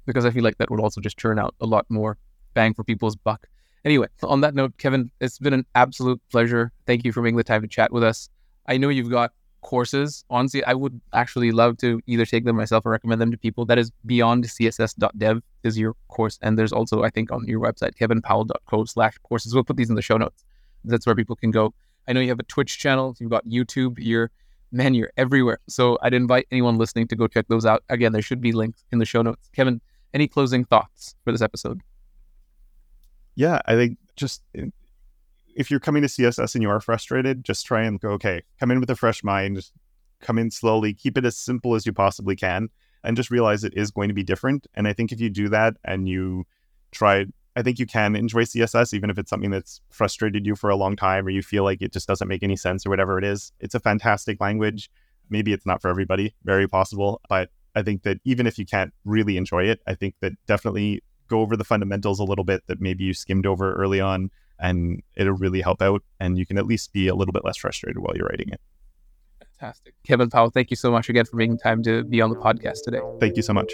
because 0.06 0.26
I 0.26 0.32
feel 0.32 0.46
like 0.46 0.58
that 0.60 0.72
would 0.72 0.80
also 0.80 1.02
just 1.02 1.18
turn 1.18 1.38
out 1.38 1.54
a 1.60 1.66
lot 1.66 1.86
more 1.90 2.18
bang 2.54 2.74
for 2.74 2.86
people's 2.86 3.18
buck. 3.18 3.48
Anyway, 3.84 4.08
on 4.24 4.40
that 4.40 4.56
note, 4.56 4.78
Kevin, 4.78 5.12
it's 5.20 5.38
been 5.38 5.54
an 5.54 5.66
absolute 5.76 6.22
pleasure. 6.32 6.72
Thank 6.86 7.04
you 7.04 7.12
for 7.12 7.22
making 7.22 7.36
the 7.36 7.44
time 7.44 7.64
to 7.64 7.68
chat 7.68 7.92
with 7.92 8.04
us. 8.04 8.30
I 8.66 8.78
know 8.78 8.88
you've 8.88 9.10
got 9.10 9.34
courses. 9.62 10.24
Honestly, 10.30 10.64
I 10.64 10.74
would 10.74 10.99
actually 11.14 11.51
love 11.51 11.78
to 11.78 12.01
either 12.07 12.26
take 12.26 12.45
them 12.45 12.55
myself 12.55 12.86
or 12.86 12.91
recommend 12.91 13.22
them 13.22 13.32
to 13.32 13.38
people. 13.38 13.66
That 13.66 13.78
is 13.78 13.91
beyond 14.05 14.45
css.dev 14.45 15.41
is 15.64 15.78
your 15.78 15.95
course. 16.07 16.39
And 16.41 16.57
there's 16.57 16.74
also, 16.74 17.03
I 17.03 17.09
think, 17.09 17.32
on 17.32 17.45
your 17.47 17.59
website, 17.59 17.95
kevinpowell.co 17.95 18.86
slash 18.86 19.18
courses. 19.24 19.53
We'll 19.53 19.64
put 19.64 19.78
these 19.78 19.89
in 19.89 19.95
the 19.95 20.01
show 20.01 20.18
notes. 20.18 20.43
That's 20.84 21.05
where 21.05 21.16
people 21.16 21.36
can 21.36 21.51
go. 21.51 21.74
I 22.07 22.14
know 22.14 22.20
you 22.20 22.30
have 22.30 22.39
a 22.39 22.43
Twitch 22.43 22.80
channel. 22.80 23.16
You've 23.20 23.30
got 23.30 23.45
YouTube. 23.45 23.95
You're, 23.99 24.32
man, 24.72 24.93
you're 24.93 25.12
everywhere. 25.18 25.59
So 25.68 25.97
I'd 26.01 26.14
invite 26.14 26.47
anyone 26.51 26.78
listening 26.78 27.07
to 27.09 27.16
go 27.16 27.28
check 27.28 27.47
those 27.47 27.66
out. 27.66 27.84
Again, 27.89 28.12
there 28.12 28.22
should 28.22 28.41
be 28.41 28.51
links 28.51 28.84
in 28.91 28.99
the 28.99 29.05
show 29.05 29.22
notes. 29.22 29.49
Kevin, 29.53 29.80
any 30.14 30.28
closing 30.28 30.66
thoughts 30.66 31.16
for 31.24 31.32
this 31.32 31.41
episode? 31.41 31.82
Yeah, 33.36 33.62
I 33.66 33.76
think 33.76 33.97
just 34.16 34.43
if 35.56 35.72
you're 35.72 35.80
coming 35.80 36.02
to 36.02 36.08
CSS 36.08 36.56
and 36.56 36.62
you 36.62 36.70
are 36.70 36.80
frustrated, 36.80 37.43
just 37.43 37.66
try 37.66 37.84
and 37.84 37.99
go, 37.99 38.10
okay, 38.12 38.41
come 38.60 38.72
in 38.72 38.80
with 38.80 38.89
a 38.89 38.95
fresh 38.95 39.24
mind, 39.24 39.70
come 40.22 40.38
in 40.38 40.52
slowly, 40.52 40.93
keep 40.93 41.18
it 41.18 41.26
as 41.26 41.38
simple 41.38 41.76
as 41.76 41.86
you 41.86 41.93
possibly 41.93 42.36
can, 42.36 42.70
and 43.04 43.18
just 43.18 43.32
realize 43.32 43.64
it 43.64 43.74
is 43.76 43.91
going 43.91 44.08
to 44.08 44.14
be 44.14 44.24
different. 44.24 44.68
And 44.74 44.88
I 44.88 44.93
think 44.93 45.12
if 45.12 45.20
you 45.20 45.30
do 45.30 45.49
that 45.49 45.76
and 45.84 46.08
you 46.08 46.45
try, 46.91 47.26
I 47.56 47.62
think 47.62 47.80
you 47.80 47.86
can 47.86 48.16
enjoy 48.16 48.43
CSS, 48.43 48.93
even 48.93 49.10
if 49.10 49.18
it's 49.18 49.30
something 49.30 49.52
that's 49.52 49.82
frustrated 49.89 50.45
you 50.45 50.56
for 50.56 50.70
a 50.70 50.76
long 50.76 50.95
time 50.95 51.26
or 51.26 51.30
you 51.30 51.41
feel 51.41 51.64
like 51.64 51.82
it 51.82 51.91
just 51.91 52.08
doesn't 52.08 52.28
make 52.28 52.43
any 52.43 52.56
sense 52.56 52.86
or 52.86 52.89
whatever 52.89 53.18
it 53.18 53.24
is. 53.24 53.52
It's 53.60 53.76
a 53.76 53.80
fantastic 53.80 54.39
language. 54.39 54.89
Maybe 55.30 55.54
it's 55.54 55.66
not 55.66 55.82
for 55.82 55.89
everybody, 55.89 56.36
very 56.43 56.68
possible. 56.68 57.22
But 57.30 57.49
I 57.76 57.82
think 57.82 58.04
that 58.04 58.20
even 58.26 58.47
if 58.47 58.58
you 58.58 58.66
can't 58.66 58.93
really 59.06 59.38
enjoy 59.38 59.66
it, 59.66 59.82
I 59.88 59.95
think 59.95 60.16
that 60.22 60.34
definitely 60.45 61.04
go 61.28 61.39
over 61.39 61.56
the 61.56 61.64
fundamentals 61.64 62.20
a 62.20 62.26
little 62.26 62.43
bit 62.43 62.62
that 62.68 62.82
maybe 62.82 63.06
you 63.06 63.14
skimmed 63.14 63.45
over 63.45 63.74
early 63.74 64.02
on 64.02 64.30
and 64.62 65.01
it'll 65.16 65.34
really 65.34 65.62
help 65.62 65.82
out. 65.82 66.03
And 66.20 66.38
you 66.38 66.45
can 66.45 66.57
at 66.57 66.66
least 66.66 66.93
be 66.93 67.07
a 67.07 67.16
little 67.16 67.34
bit 67.34 67.43
less 67.43 67.57
frustrated 67.57 67.99
while 67.99 68.16
you're 68.16 68.28
writing 68.28 68.49
it. 68.49 68.62
Fantastic. 69.59 69.93
Kevin 70.03 70.30
Powell, 70.30 70.49
thank 70.49 70.70
you 70.70 70.76
so 70.76 70.91
much 70.91 71.09
again 71.09 71.26
for 71.26 71.36
making 71.36 71.59
time 71.59 71.84
to 71.84 72.03
be 72.03 72.22
on 72.22 72.30
the 72.30 72.36
podcast 72.36 72.84
today. 72.84 72.99
Thank 73.20 73.36
you 73.36 73.43
so 73.43 73.53
much. 73.53 73.74